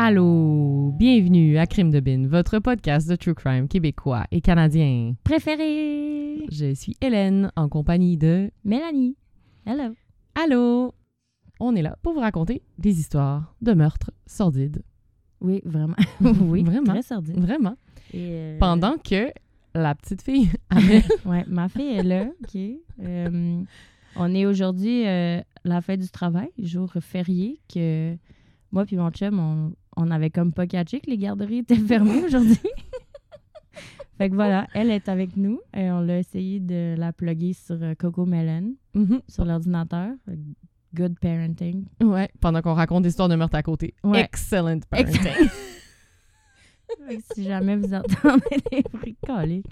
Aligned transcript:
Allô, 0.00 0.90
bienvenue 0.96 1.58
à 1.58 1.66
Crime 1.66 1.90
de 1.90 2.00
Bin, 2.00 2.26
votre 2.26 2.58
podcast 2.58 3.08
de 3.08 3.14
true 3.14 3.34
crime 3.34 3.68
québécois 3.68 4.24
et 4.32 4.40
canadien. 4.40 5.14
Préféré 5.22 6.46
Je 6.50 6.74
suis 6.74 6.96
Hélène 7.00 7.52
en 7.54 7.68
compagnie 7.68 8.16
de 8.16 8.50
Mélanie. 8.64 9.16
Hello. 9.66 9.94
Allô. 10.34 10.94
On 11.60 11.76
est 11.76 11.82
là 11.82 11.96
pour 12.02 12.14
vous 12.14 12.20
raconter 12.20 12.62
des 12.78 12.98
histoires 12.98 13.54
de 13.60 13.74
meurtres 13.74 14.10
sordides. 14.26 14.82
Oui, 15.40 15.60
vraiment. 15.64 15.96
oui, 16.20 16.62
Vraiment. 16.62 17.00
Très. 17.00 17.20
Vraiment. 17.34 17.76
Et, 18.12 18.30
euh, 18.32 18.58
Pendant 18.58 18.96
que 18.98 19.30
la 19.74 19.94
petite 19.94 20.22
fille 20.22 20.48
Amel, 20.70 21.02
ouais, 21.26 21.44
ma 21.46 21.68
fille 21.68 21.96
est 21.98 22.02
là. 22.02 22.24
OK. 22.42 22.60
Euh, 23.00 23.62
on 24.16 24.34
est 24.34 24.46
aujourd'hui 24.46 25.06
euh, 25.06 25.40
la 25.64 25.80
fête 25.80 26.00
du 26.00 26.08
travail, 26.08 26.48
jour 26.58 26.90
férié, 27.00 27.60
que 27.72 28.16
moi 28.72 28.84
puis 28.84 28.96
mon 28.96 29.10
chum, 29.10 29.38
on, 29.38 29.72
on 29.96 30.10
avait 30.10 30.30
comme 30.30 30.52
pas 30.52 30.66
catché 30.66 31.00
que 31.00 31.10
les 31.10 31.18
garderies 31.18 31.58
étaient 31.58 31.76
fermées 31.76 32.24
aujourd'hui. 32.24 32.58
fait 34.16 34.30
que 34.30 34.34
voilà, 34.34 34.66
elle 34.74 34.90
est 34.90 35.08
avec 35.08 35.36
nous 35.36 35.60
et 35.76 35.90
on 35.90 36.00
l'a 36.00 36.18
essayé 36.18 36.58
de 36.58 36.96
la 36.98 37.12
plugger 37.12 37.52
sur 37.52 37.80
euh, 37.82 37.94
Coco 37.94 38.26
Melon, 38.26 38.74
Mhm. 38.94 39.20
sur 39.28 39.44
l'ordinateur. 39.44 40.10
Good 40.94 41.18
parenting. 41.20 41.84
ouais, 42.02 42.30
pendant 42.40 42.62
qu'on 42.62 42.74
raconte 42.74 43.02
des 43.02 43.10
histoires 43.10 43.28
de 43.28 43.34
meurtres 43.36 43.56
à 43.56 43.62
côté. 43.62 43.94
Ouais. 44.04 44.20
Excellent 44.22 44.80
Ex- 44.96 45.18
parenting. 45.18 45.48
Que 47.08 47.14
si 47.34 47.44
jamais 47.44 47.76
vous 47.76 47.92
entendez 47.92 48.62
des 48.72 48.82
bruits 48.92 49.16
collés, 49.26 49.62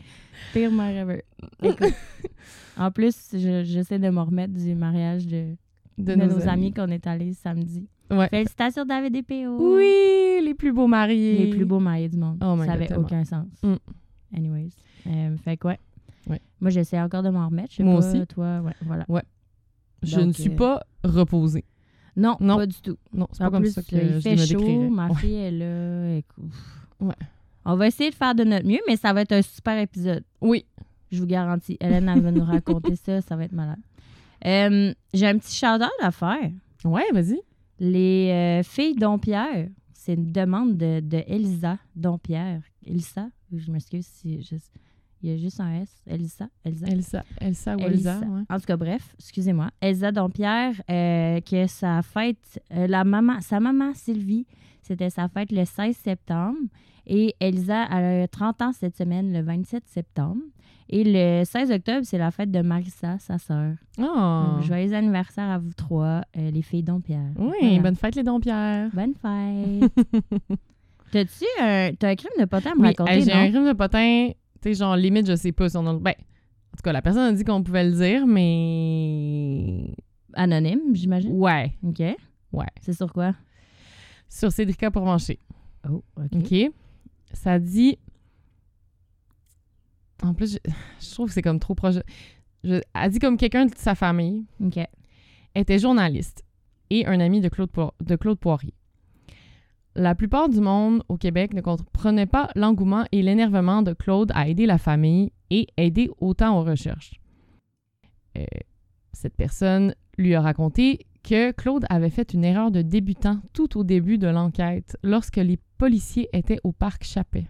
pire 0.53 0.71
mère 0.71 0.95
ever. 1.09 1.25
Écoute, 1.63 1.95
en 2.77 2.91
plus, 2.91 3.17
je- 3.33 3.65
j'essaie 3.65 3.99
de 3.99 4.11
me 4.11 4.21
remettre 4.21 4.53
du 4.53 4.75
mariage 4.75 5.27
de, 5.27 5.57
de, 5.97 6.15
de 6.15 6.25
nos, 6.27 6.47
amis 6.49 6.73
qu'on 6.75 6.89
est 6.89 7.07
allés 7.07 7.33
samedi. 7.33 7.89
Ouais. 8.11 8.29
Félicitations 8.29 8.85
David 8.85 9.17
et 9.17 9.23
P.O. 9.23 9.77
Oui, 9.77 10.41
les 10.45 10.55
plus 10.55 10.73
beaux 10.73 10.87
mariés. 10.87 11.47
Les 11.47 11.51
plus 11.51 11.65
beaux 11.65 11.81
mariés 11.81 12.09
du 12.11 12.19
monde. 12.19 12.39
Oh 12.43 12.57
Ça 12.59 12.67
God, 12.67 12.71
avait 12.75 12.87
tellement. 12.87 13.03
aucun 13.05 13.25
sens. 13.25 13.47
Mm. 13.63 13.75
Anyways. 14.37 14.71
Euh, 15.07 15.37
fait 15.39 15.57
que 15.57 15.69
ouais. 15.69 15.79
Ouais. 16.29 16.41
Moi, 16.61 16.71
j'essaie 16.71 17.01
encore 17.01 17.23
de 17.23 17.31
m'en 17.31 17.47
remettre. 17.49 17.71
Je 17.73 17.77
sais 17.77 17.83
Moi 17.83 17.99
pas, 18.01 18.07
aussi. 18.07 18.27
Toi, 18.27 18.61
ouais, 18.61 18.73
voilà. 18.83 19.07
Je 20.03 20.17
Donc, 20.17 20.27
ne 20.29 20.33
suis 20.33 20.51
euh, 20.51 20.57
pas 20.57 20.83
reposée. 21.05 21.65
Non, 22.17 22.37
Non. 22.41 22.57
pas 22.57 22.67
du 22.67 22.81
tout. 22.81 22.97
Non, 23.13 23.27
c'est 23.33 23.39
pas 23.45 23.51
comme 23.51 23.67
ça 23.67 23.83
que 23.83 23.95
il 23.97 24.13
je 24.15 24.21
fait 24.21 24.37
me 24.37 24.47
chaud, 24.47 24.91
ma 24.91 25.09
Ouais. 25.09 25.15
fille 25.17 25.35
est 25.35 25.51
là. 25.51 26.17
écoute. 26.17 26.45
Ouais. 27.01 27.15
On 27.65 27.77
va 27.77 27.89
essayer 27.89 28.11
de 28.11 28.15
faire 28.15 28.35
de 28.35 28.45
notre 28.45 28.67
mieux, 28.67 28.81
mais 28.87 28.97
ça 28.97 29.13
va 29.13 29.23
être 29.23 29.33
un 29.33 29.43
super 29.43 29.79
épisode. 29.79 30.25
Oui. 30.41 30.65
Je 31.11 31.21
vous 31.21 31.27
garantis. 31.27 31.77
Hélène, 31.81 32.09
elle 32.09 32.21
va 32.21 32.31
nous 32.31 32.45
raconter 32.45 32.97
ça. 32.97 33.21
Ça 33.21 33.37
va 33.37 33.45
être 33.45 33.53
malade. 33.53 33.79
Euh, 34.45 34.95
J'ai 35.13 35.27
un 35.27 35.39
petit 35.39 35.55
shout-out 35.57 35.91
à 36.01 36.11
faire. 36.11 36.51
Ouais, 36.85 37.05
vas-y. 37.13 37.41
Les 37.79 38.31
euh, 38.31 38.63
filles 38.63 38.95
Dompierre, 38.95 39.69
c'est 39.93 40.15
une 40.15 40.33
demande 40.33 40.77
de, 40.77 41.01
de 41.01 41.23
Elisa 41.27 41.79
Dompierre. 41.95 42.63
Elisa, 42.85 43.29
je 43.53 43.71
m'excuse 43.71 44.07
si 44.07 44.41
je- 44.43 44.57
il 45.27 45.33
y 45.33 45.35
a 45.35 45.39
juste 45.39 45.59
un 45.61 45.83
S. 45.83 45.89
Elisa, 46.07 46.49
Elisa. 46.65 46.87
Elsa, 46.87 47.25
Elsa 47.41 47.77
ou 47.77 47.81
Elsa. 47.81 48.15
Elsa, 48.15 48.27
ouais. 48.27 48.43
En 48.49 48.59
tout 48.61 48.67
cas, 48.67 48.77
bref, 48.77 49.15
excusez-moi. 49.19 49.71
Elsa 49.81 50.13
Dompierre, 50.13 50.75
euh, 50.91 51.41
que 51.41 51.67
sa 51.67 52.03
fête, 52.03 52.63
euh, 52.73 52.87
la 52.87 53.03
maman, 53.05 53.41
sa 53.41 53.59
maman 53.61 53.93
Sylvie, 53.95 54.47
c'était 54.83 55.11
sa 55.11 55.29
fête 55.29 55.51
le 55.51 55.65
16 55.65 55.97
septembre. 55.97 56.59
Et 57.09 57.35
Elsa 57.41 57.87
elle 57.91 58.23
a 58.23 58.29
30 58.29 58.63
ans 58.63 58.73
cette 58.73 58.97
semaine, 58.97 59.33
le 59.33 59.43
27 59.43 59.83
septembre. 59.87 60.43
Et 60.89 61.03
le 61.05 61.45
16 61.45 61.73
octobre, 61.73 62.01
c'est 62.05 62.19
la 62.19 62.31
fête 62.31 62.53
de 62.53 62.61
Marissa, 62.63 63.19
sa 63.19 63.39
sœur. 63.39 63.75
Oh. 63.99 64.61
Joyeux 64.63 64.93
anniversaire 64.95 65.51
à 65.51 65.59
vous 65.59 65.73
trois, 65.77 66.23
euh, 66.37 66.51
les 66.53 66.63
filles 66.63 66.85
Dompierre. 66.85 67.33
Oui, 67.37 67.51
Voilà. 67.61 67.81
bonne 67.81 67.97
fête 67.97 68.15
les 68.15 68.23
Dompierres. 68.23 68.91
Bonne 68.93 69.15
fête. 69.15 69.93
T'as-tu 71.13 71.45
un, 71.61 71.91
t'as 71.99 72.11
un 72.11 72.15
crime 72.17 72.31
de 72.39 72.45
potin 72.47 72.73
à 72.73 72.75
me 72.75 72.81
Oui, 72.83 72.87
raconter, 72.89 73.21
j'ai 73.23 73.33
un 73.33 73.49
crime 73.51 73.67
de 73.67 73.73
potin, 73.73 74.31
tu 74.67 74.73
sais, 74.75 74.79
genre 74.81 74.97
limite, 74.97 75.27
je 75.29 75.37
sais 75.37 75.53
pas 75.53 75.69
si 75.69 75.77
on 75.77 75.87
a 75.87 75.93
le... 75.93 75.99
Ben, 75.99 76.15
en 76.19 76.77
tout 76.77 76.83
cas, 76.83 76.93
la 76.93 77.03
personne 77.03 77.23
a 77.23 77.33
dit 77.33 77.45
qu'on 77.45 77.63
pouvait 77.63 77.85
le 77.85 77.93
dire, 77.93 78.27
mais... 78.27 79.95
Anonyme, 80.35 80.95
j'imagine? 80.95 81.33
Ouais, 81.33 81.73
OK. 81.83 82.01
ouais. 82.01 82.67
C'est 82.81 82.93
sur 82.93 83.13
quoi? 83.13 83.35
Sur 84.29 84.51
Cédrica 84.53 84.91
Pourmancher. 84.91 85.39
Oh, 85.89 86.03
OK. 86.17 86.35
OK? 86.35 86.55
Ça 87.33 87.59
dit... 87.59 87.99
En 90.23 90.35
plus, 90.35 90.55
je, 90.55 90.73
je 91.01 91.11
trouve 91.15 91.29
que 91.29 91.35
c'est 91.35 91.43
comme 91.43 91.61
trop 91.61 91.75
proche. 91.75 91.97
Je, 92.65 92.81
elle 92.95 93.11
dit 93.11 93.19
comme 93.19 93.37
quelqu'un 93.37 93.67
de 93.67 93.75
sa 93.77 93.95
famille 93.95 94.47
OK. 94.65 94.79
était 95.55 95.79
journaliste 95.79 96.43
et 96.91 97.07
un 97.07 97.21
ami 97.21 97.41
de 97.41 97.49
Claude, 97.49 97.71
Po- 97.71 97.93
de 98.03 98.17
Claude 98.17 98.39
Poirier. 98.39 98.75
La 99.99 100.15
plupart 100.15 100.51
du 100.51 100.61
monde 100.61 101.03
au 101.09 101.17
Québec 101.17 101.55
ne 101.55 101.63
comprenait 101.63 102.27
pas 102.27 102.51
l'engouement 102.55 103.07
et 103.13 103.23
l'énervement 103.23 103.81
de 103.81 103.95
Claude 103.95 104.31
à 104.35 104.47
aider 104.47 104.67
la 104.67 104.77
famille 104.77 105.33
et 105.49 105.69
aider 105.79 106.11
autant 106.21 106.61
aux 106.61 106.65
recherches. 106.65 107.19
Euh, 108.37 108.45
cette 109.15 109.35
personne 109.35 109.95
lui 110.19 110.35
a 110.35 110.43
raconté 110.43 111.07
que 111.23 111.51
Claude 111.53 111.87
avait 111.89 112.11
fait 112.11 112.35
une 112.35 112.45
erreur 112.45 112.71
de 112.71 112.83
débutant 112.83 113.41
tout 113.55 113.79
au 113.79 113.85
début 113.85 114.19
de 114.19 114.27
l'enquête 114.27 114.99
lorsque 115.03 115.37
les 115.39 115.59
policiers 115.79 116.29
étaient 116.35 116.61
au 116.63 116.73
parc 116.73 117.05
Chappet. 117.05 117.49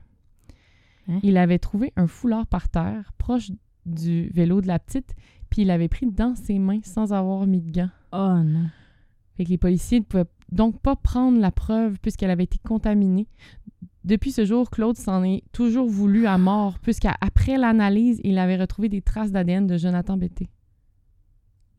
Hein? 1.08 1.18
Il 1.24 1.38
avait 1.38 1.58
trouvé 1.58 1.92
un 1.96 2.06
foulard 2.06 2.46
par 2.46 2.68
terre 2.68 3.12
proche 3.18 3.50
du 3.86 4.28
vélo 4.28 4.60
de 4.60 4.68
la 4.68 4.78
petite, 4.78 5.16
puis 5.50 5.62
il 5.62 5.68
l'avait 5.68 5.88
pris 5.88 6.06
dans 6.06 6.36
ses 6.36 6.60
mains 6.60 6.80
sans 6.84 7.12
avoir 7.12 7.44
mis 7.44 7.60
de 7.60 7.72
gants. 7.72 7.90
Oh 8.12 8.40
non. 8.44 8.68
Fait 9.36 9.44
que 9.44 9.50
les 9.50 9.58
policiers 9.58 10.00
ne 10.00 10.04
pouvaient 10.04 10.24
donc 10.52 10.80
pas 10.80 10.96
prendre 10.96 11.38
la 11.40 11.50
preuve 11.50 11.98
puisqu'elle 12.00 12.30
avait 12.30 12.44
été 12.44 12.58
contaminée. 12.58 13.26
Depuis 14.04 14.30
ce 14.32 14.44
jour, 14.44 14.70
Claude 14.70 14.96
s'en 14.96 15.24
est 15.24 15.42
toujours 15.52 15.88
voulu 15.88 16.26
à 16.26 16.38
mort 16.38 16.78
puisqu'après 16.78 17.56
l'analyse, 17.58 18.20
il 18.24 18.38
avait 18.38 18.56
retrouvé 18.56 18.88
des 18.88 19.02
traces 19.02 19.32
d'ADN 19.32 19.66
de 19.66 19.76
Jonathan 19.76 20.16
Betté. 20.16 20.48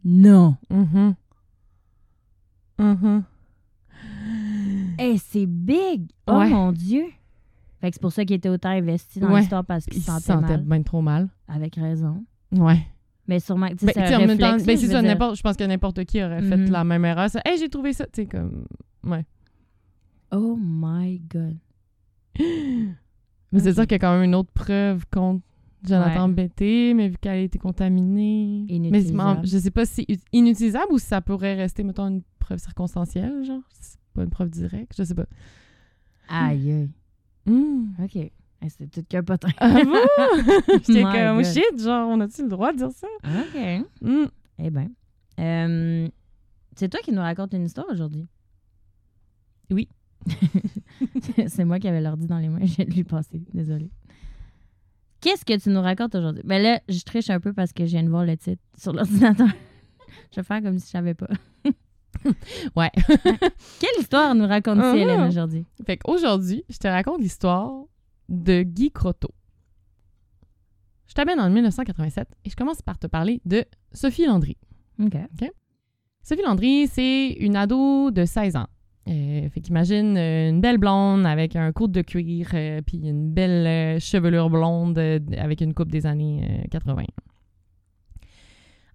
Non. 0.03 0.55
Mhm. 0.69 1.15
Mhm. 2.79 3.23
Hey, 4.99 5.17
c'est 5.17 5.45
big! 5.45 6.09
Oh 6.27 6.33
Ouais. 6.37 6.49
mon 6.49 6.71
Dieu! 6.71 7.05
Fait 7.79 7.89
que 7.89 7.95
c'est 7.95 8.01
pour 8.01 8.11
ça 8.11 8.25
qu'il 8.25 8.35
était 8.35 8.49
autant 8.49 8.69
investi 8.69 9.19
dans 9.19 9.31
Ouais. 9.31 9.39
l'histoire 9.41 9.63
parce 9.63 9.85
qu'il 9.85 9.97
Il 9.97 10.01
se 10.01 10.05
se 10.05 10.11
sentait 10.11 10.33
sentait 10.33 10.57
mal. 10.57 10.63
bien 10.65 10.83
trop 10.83 11.01
mal. 11.01 11.29
Avec 11.47 11.75
raison. 11.75 12.23
Ouais. 12.51 12.85
Mais 13.27 13.39
sûrement, 13.39 13.67
tu 13.69 13.77
sais, 13.79 13.85
Ben, 13.87 13.93
c'est 13.93 14.13
un 14.13 14.19
même 14.25 14.37
temps, 14.37 14.53
réflexe, 14.53 14.65
ben, 14.65 14.77
je 14.77 14.91
ça, 14.93 15.01
dire. 15.01 15.09
n'importe- 15.11 15.35
je 15.37 15.41
pense 15.41 15.57
que 15.57 15.63
n'importe 15.65 16.03
qui 16.05 16.23
aurait 16.23 16.41
fait 16.41 16.55
Mhm. 16.57 16.71
la 16.71 16.83
même 16.83 17.03
erreur. 17.05 17.29
Ça, 17.29 17.41
hey, 17.45 17.57
j'ai 17.57 17.67
trouvé 17.69 17.91
ça, 17.93 18.05
tu 18.05 18.21
sais, 18.21 18.25
comme. 18.25 18.65
Ouais. 19.03 19.25
Oh 20.31 20.57
my 20.59 21.19
God. 21.29 21.57
Mais 23.51 23.59
c'est 23.59 23.73
sûr 23.73 23.83
qu'il 23.83 23.93
y 23.93 23.95
a 23.95 23.99
quand 23.99 24.13
même 24.13 24.23
une 24.23 24.35
autre 24.35 24.51
preuve 24.53 25.05
contre 25.11 25.41
Jonathan 25.83 26.27
Betté, 26.27 26.93
mais 26.93 27.07
vu 27.07 27.15
qu'elle 27.19 27.31
a 27.31 27.37
été 27.39 27.57
contaminée. 27.59 28.65
Mais 28.67 28.75
Inutilisable. 28.75 29.47
je 29.47 29.57
sais 29.57 29.71
pas 29.71 29.85
si 29.85 30.05
c'est 30.07 30.17
inutilisable 30.33 30.91
ou 30.91 30.97
si 30.99 31.05
ça 31.05 31.21
pourrait 31.21 31.53
rester, 31.55 31.83
mettons, 31.83 32.07
une 32.07 32.23
preuve 32.39 32.57
circonstancielle, 32.59 33.43
genre. 33.45 33.61
C'est 33.79 33.97
pas 34.13 34.23
une 34.23 34.29
preuve 34.29 34.49
directe, 34.49 34.93
je 34.97 35.03
sais 35.03 35.15
pas. 35.15 35.27
Aïe. 36.27 36.89
Hmm. 37.45 37.85
OK. 38.03 38.31
Hey, 38.61 38.69
c'est 38.69 38.89
tout 38.89 39.03
qu'un 39.07 39.23
potin. 39.23 39.49
Ah 39.59 39.83
bon? 39.83 39.93
J'étais 40.87 41.03
comme 41.03 41.43
shit, 41.43 41.79
genre, 41.79 42.09
on 42.09 42.19
a-tu 42.21 42.41
le 42.43 42.49
droit 42.49 42.71
de 42.73 42.77
dire 42.77 42.91
ça? 42.91 43.07
OK. 43.23 43.85
Hmm. 44.01 44.25
Eh 44.59 44.69
bien. 44.69 44.89
Euh, 45.39 46.07
c'est 46.75 46.89
toi 46.89 46.99
qui 47.03 47.11
nous 47.11 47.21
raconte 47.21 47.53
une 47.53 47.65
histoire 47.65 47.87
aujourd'hui? 47.91 48.27
Oui. 49.69 49.87
c'est 51.47 51.65
moi 51.65 51.79
qui 51.79 51.87
avais 51.87 52.01
l'ordi 52.01 52.25
dans 52.25 52.39
les 52.39 52.49
mains. 52.49 52.65
Je 52.65 52.83
de 52.83 52.91
lui 52.91 53.03
passer. 53.03 53.41
Désolée. 53.53 53.91
Qu'est-ce 55.21 55.45
que 55.45 55.57
tu 55.57 55.69
nous 55.69 55.81
racontes 55.81 56.15
aujourd'hui? 56.15 56.43
Ben 56.45 56.61
là, 56.61 56.79
je 56.89 56.99
triche 57.01 57.29
un 57.29 57.39
peu 57.39 57.53
parce 57.53 57.73
que 57.73 57.85
je 57.85 57.91
viens 57.91 58.03
de 58.03 58.09
voir 58.09 58.25
le 58.25 58.37
titre 58.37 58.61
sur 58.77 58.93
l'ordinateur. 58.93 59.47
je 60.31 60.37
vais 60.37 60.43
faire 60.43 60.61
comme 60.61 60.79
si 60.79 60.85
je 60.87 60.91
savais 60.91 61.13
pas. 61.13 61.27
Ouais. 62.75 62.91
Quelle 63.79 63.99
histoire 63.99 64.33
nous 64.35 64.47
raconte-tu, 64.47 64.81
Uh-huh. 64.81 64.97
Hélène, 64.97 65.21
aujourd'hui? 65.27 65.65
Fait 65.85 65.97
qu'aujourd'hui, 65.97 66.63
je 66.69 66.77
te 66.77 66.87
raconte 66.87 67.21
l'histoire 67.21 67.83
de 68.29 68.63
Guy 68.63 68.91
Croteau. 68.91 69.31
Je 71.07 71.13
t'amène 71.13 71.39
en 71.39 71.49
1987 71.49 72.27
et 72.43 72.49
je 72.49 72.55
commence 72.55 72.81
par 72.81 72.99
te 72.99 73.07
parler 73.07 73.41
de 73.45 73.65
Sophie 73.93 74.25
Landry. 74.25 74.57
OK. 74.99 75.15
Sophie 76.23 76.41
Landry, 76.43 76.87
c'est 76.87 77.29
une 77.39 77.55
ado 77.55 78.11
de 78.11 78.25
16 78.25 78.57
ans. 78.57 78.67
Euh, 79.07 79.49
fait 79.49 79.61
qu'imagine 79.61 80.17
euh, 80.17 80.49
une 80.49 80.59
belle 80.59 80.77
blonde 80.77 81.25
avec 81.25 81.55
un 81.55 81.71
coude 81.71 81.93
de 81.93 82.01
cuir 82.01 82.49
euh, 82.53 82.81
puis 82.85 82.97
une 82.97 83.31
belle 83.31 83.65
euh, 83.65 83.99
chevelure 84.01 84.49
blonde 84.49 84.97
euh, 84.97 85.19
avec 85.37 85.61
une 85.61 85.73
coupe 85.73 85.89
des 85.89 86.05
années 86.05 86.45
euh, 86.65 86.67
80. 86.71 87.03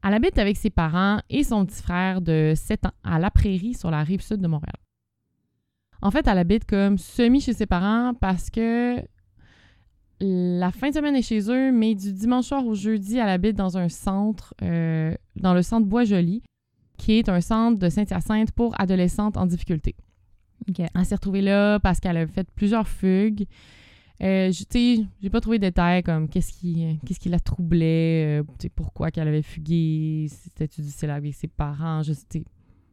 Elle 0.05 0.15
habite 0.15 0.37
avec 0.39 0.59
ses 0.59 0.69
parents 0.69 1.21
et 1.31 1.45
son 1.45 1.65
petit 1.65 1.83
frère 1.83 2.21
de 2.21 2.53
7 2.55 2.87
ans 2.87 2.93
à 3.05 3.19
La 3.19 3.31
Prairie 3.31 3.73
sur 3.73 3.91
la 3.91 4.03
rive 4.03 4.21
sud 4.21 4.43
de 4.43 4.49
Montréal. 4.49 4.75
En 6.03 6.11
fait, 6.11 6.27
elle 6.27 6.39
habite 6.39 6.67
comme 6.67 6.99
semi 6.99 7.41
chez 7.41 7.53
ses 7.55 7.67
parents 7.67 8.13
parce 8.13 8.51
que 8.51 8.97
la 10.25 10.71
fin 10.71 10.91
de 10.91 10.95
semaine 10.95 11.17
est 11.17 11.23
chez 11.23 11.51
eux, 11.51 11.73
mais 11.73 11.95
du 11.97 12.13
dimanche 12.13 12.47
soir 12.47 12.65
au 12.65 12.75
jeudi, 12.75 13.17
elle 13.19 13.29
habite 13.29 13.57
dans 13.57 13.77
un 13.77 13.89
centre, 13.89 14.55
euh, 14.63 15.15
dans 15.37 15.53
le 15.53 15.63
centre 15.63 15.87
Bois-Joli, 15.87 16.43
qui 16.97 17.15
est 17.15 17.29
un 17.29 17.41
centre 17.41 17.79
de 17.79 17.89
Saint-Hyacinthe 17.89 18.53
pour 18.53 18.79
adolescentes 18.81 19.37
en 19.37 19.47
difficulté. 19.47 19.97
Elle 20.79 21.05
s'est 21.05 21.17
retrouvée 21.17 21.41
là 21.43 21.81
parce 21.81 21.99
qu'elle 21.99 22.17
a 22.17 22.27
fait 22.29 22.49
plusieurs 22.55 22.87
fugues. 22.87 23.47
Euh, 24.23 24.53
je- 24.53 24.63
tu 24.63 24.97
sais, 24.99 25.05
j'ai 25.21 25.31
pas 25.31 25.41
trouvé 25.41 25.59
de 25.59 25.67
détails 25.67 26.05
comme 26.05 26.29
qu'est-ce 26.29 26.53
qui, 26.53 27.01
qu'est-ce 27.05 27.19
qui 27.19 27.29
la 27.29 27.41
troublait, 27.41 28.41
euh, 28.41 28.43
tu 28.61 28.67
sais, 28.67 28.69
pourquoi 28.69 29.11
qu'elle 29.11 29.27
avait 29.27 29.43
fugué, 29.43 30.29
si 30.29 30.37
c'était-tu 30.45 30.83
difficile 30.83 31.11
avec 31.11 31.35
ses 31.35 31.49
parents, 31.49 32.05
je, 32.05 32.13
sais, 32.13 32.45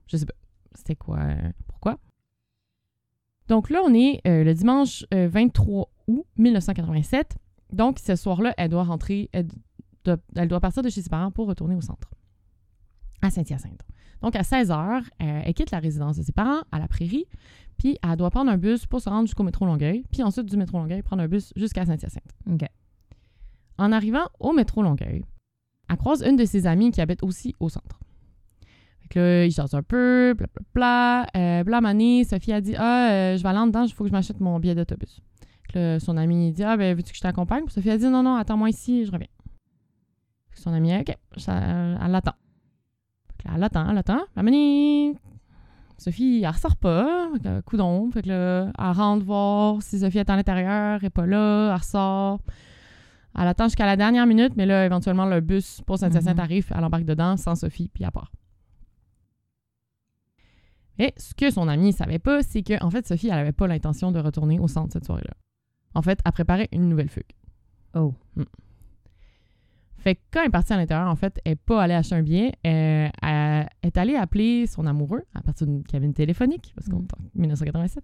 je 0.08 0.18
sais 0.18 0.26
pas. 0.26 0.34
C'était 0.74 0.96
quoi, 0.96 1.20
euh, 1.20 1.52
pourquoi? 1.68 2.00
Donc 3.50 3.72
là, 3.72 3.82
on 3.84 3.94
est 3.94 4.22
euh, 4.28 4.44
le 4.44 4.54
dimanche 4.54 5.06
euh, 5.14 5.28
23 5.28 5.92
août 6.08 6.26
1987. 6.38 7.36
Donc, 7.74 8.00
ce 8.00 8.16
soir-là, 8.16 8.54
elle 8.58 8.70
doit 8.70 8.84
rentrer, 8.84 9.30
elle 9.34 9.48
doit, 10.06 10.18
elle 10.36 10.48
doit 10.48 10.60
partir 10.60 10.84
de 10.84 10.90
chez 10.90 11.02
ses 11.02 11.10
parents 11.10 11.32
pour 11.32 11.48
retourner 11.48 11.76
au 11.76 11.82
centre, 11.82 12.10
à 13.22 13.30
Saint-Hyacinthe. 13.30 13.82
Donc, 14.22 14.36
à 14.36 14.44
16 14.44 14.70
h, 14.70 15.04
elle 15.20 15.54
quitte 15.54 15.72
la 15.72 15.80
résidence 15.80 16.18
de 16.18 16.24
ses 16.24 16.32
parents 16.32 16.62
à 16.72 16.80
la 16.80 16.88
prairie, 16.88 17.26
puis 17.78 17.98
elle 18.04 18.18
doit 18.18 18.30
prendre 18.32 18.52
un 18.52 18.58
bus 18.58 18.86
pour 18.86 19.02
se 19.02 19.10
rendre 19.10 19.28
jusqu'au 19.28 19.44
métro 19.44 19.66
Longueuil, 19.66 20.04
puis 20.12 20.24
ensuite 20.24 20.46
du 20.46 20.58
métro 20.58 20.78
Longueuil, 20.78 21.04
prendre 21.04 21.22
un 21.22 21.28
bus 21.28 21.54
jusqu'à 21.56 21.86
Saint-Hyacinthe. 21.86 22.36
OK. 22.52 22.66
En 23.78 23.92
arrivant 23.92 24.28
au 24.40 24.52
métro 24.52 24.82
Longueuil, 24.82 25.24
elle 25.90 25.98
croise 25.98 26.24
une 26.24 26.36
de 26.36 26.46
ses 26.46 26.68
amies 26.68 26.92
qui 26.92 27.02
habite 27.02 27.24
aussi 27.24 27.56
au 27.60 27.70
centre. 27.70 28.00
Là, 29.16 29.46
ils 29.46 29.60
un 29.60 29.84
peu, 29.84 30.34
bla 30.38 30.48
bla 30.54 30.64
bla. 30.74 31.28
Euh, 31.36 31.64
bla, 31.64 31.82
mané, 31.82 32.24
Sophie 32.24 32.54
a 32.54 32.62
dit 32.62 32.76
Ah, 32.78 33.10
euh, 33.12 33.38
je 33.38 33.44
vais 33.44 33.50
aller 33.50 33.60
en 33.60 33.68
dedans, 33.68 33.84
il 33.84 33.92
faut 33.94 34.04
que 34.04 34.10
je 34.10 34.14
m'achète 34.14 34.40
mon 34.40 34.60
billet 34.60 34.76
d'autobus. 34.76 35.22
Là, 35.74 36.00
son 36.00 36.18
amie 36.18 36.52
dit 36.52 36.64
Ah, 36.64 36.78
ben, 36.78 36.96
veux-tu 36.96 37.12
que 37.12 37.18
je 37.18 37.22
t'accompagne 37.22 37.64
Puis 37.66 37.74
Sophie 37.74 37.92
a 37.92 37.98
dit 37.98 38.08
Non, 38.08 38.24
non, 38.24 38.36
attends-moi 38.36 38.70
ici, 38.70 39.06
je 39.06 39.12
reviens. 39.12 39.28
Son 40.54 40.74
amie 40.74 40.92
a 40.94 41.04
dit 41.04 41.12
Ok, 41.12 41.18
ça- 41.38 41.58
elle 42.04 42.12
l'attend. 42.12 42.34
Elle 43.54 43.60
l'attend, 43.60 43.88
elle 43.90 43.96
l'attend. 43.96 44.22
La 44.36 44.44
mané, 44.44 45.16
Sophie, 45.98 46.42
elle 46.44 46.50
ressort 46.50 46.76
pas, 46.78 47.30
que, 47.44 47.62
coudon. 47.62 48.10
Fait 48.12 48.22
que 48.22 48.30
là, 48.30 48.72
elle 48.78 48.92
rentre 48.92 49.26
voir 49.26 49.82
si 49.82 50.00
Sophie 50.00 50.20
est 50.20 50.30
à 50.30 50.36
l'intérieur, 50.36 51.00
elle 51.02 51.08
est 51.08 51.10
pas 51.10 51.26
là, 51.26 51.72
elle 51.74 51.80
ressort. 51.80 52.40
Elle 53.38 53.48
attend 53.48 53.66
jusqu'à 53.66 53.86
la 53.86 53.96
dernière 53.96 54.26
minute, 54.26 54.54
mais 54.56 54.66
là, 54.66 54.86
éventuellement, 54.86 55.26
le 55.26 55.40
bus 55.40 55.82
pour 55.86 55.98
Saint-Hyacinthe 55.98 56.40
arrive, 56.40 56.68
elle 56.76 56.84
embarque 56.84 57.06
dedans 57.06 57.38
sans 57.38 57.56
Sophie, 57.56 57.90
puis 57.94 58.04
elle 58.04 58.12
part. 58.12 58.32
Et 61.00 61.14
ce 61.18 61.34
que 61.34 61.50
son 61.50 61.68
amie 61.68 61.88
ne 61.88 61.92
savait 61.94 62.20
pas, 62.20 62.44
c'est 62.44 62.62
que 62.62 62.82
en 62.84 62.90
fait, 62.92 63.08
Sophie, 63.08 63.28
elle 63.28 63.40
avait 63.40 63.52
pas 63.54 63.68
l'intention 63.68 64.12
de 64.12 64.20
retourner 64.20 64.60
au 64.60 64.68
centre 64.68 64.92
cette 64.94 65.06
soirée-là. 65.06 65.34
En 65.96 66.02
fait, 66.02 66.20
elle 66.26 66.32
préparait 66.34 66.68
une 66.72 66.88
nouvelle 66.90 67.10
fugue. 67.10 67.24
Oh. 67.96 68.14
Fait 69.98 70.16
que 70.16 70.22
quand 70.32 70.42
elle 70.42 70.48
est 70.48 70.52
partie 70.52 70.72
à 70.74 70.78
l'intérieur, 70.78 71.10
en 71.10 71.16
fait, 71.16 71.40
elle 71.44 71.54
n'est 71.54 71.56
pas 71.58 71.82
allée 71.84 71.94
acheter 71.94 72.16
un 72.16 72.22
billet. 72.24 72.54
euh, 72.66 73.10
elle 73.22 73.68
est 73.84 73.98
allée 73.98 74.16
appeler 74.16 74.66
son 74.68 74.86
amoureux 74.86 75.24
à 75.34 75.42
partir 75.42 75.68
d'une 75.68 75.84
cabine 75.84 76.14
téléphonique, 76.14 76.72
parce 76.76 76.88
qu'on 76.88 77.00
Mm. 77.00 77.06
est 77.06 77.14
en 77.16 77.24
1987. 77.36 78.04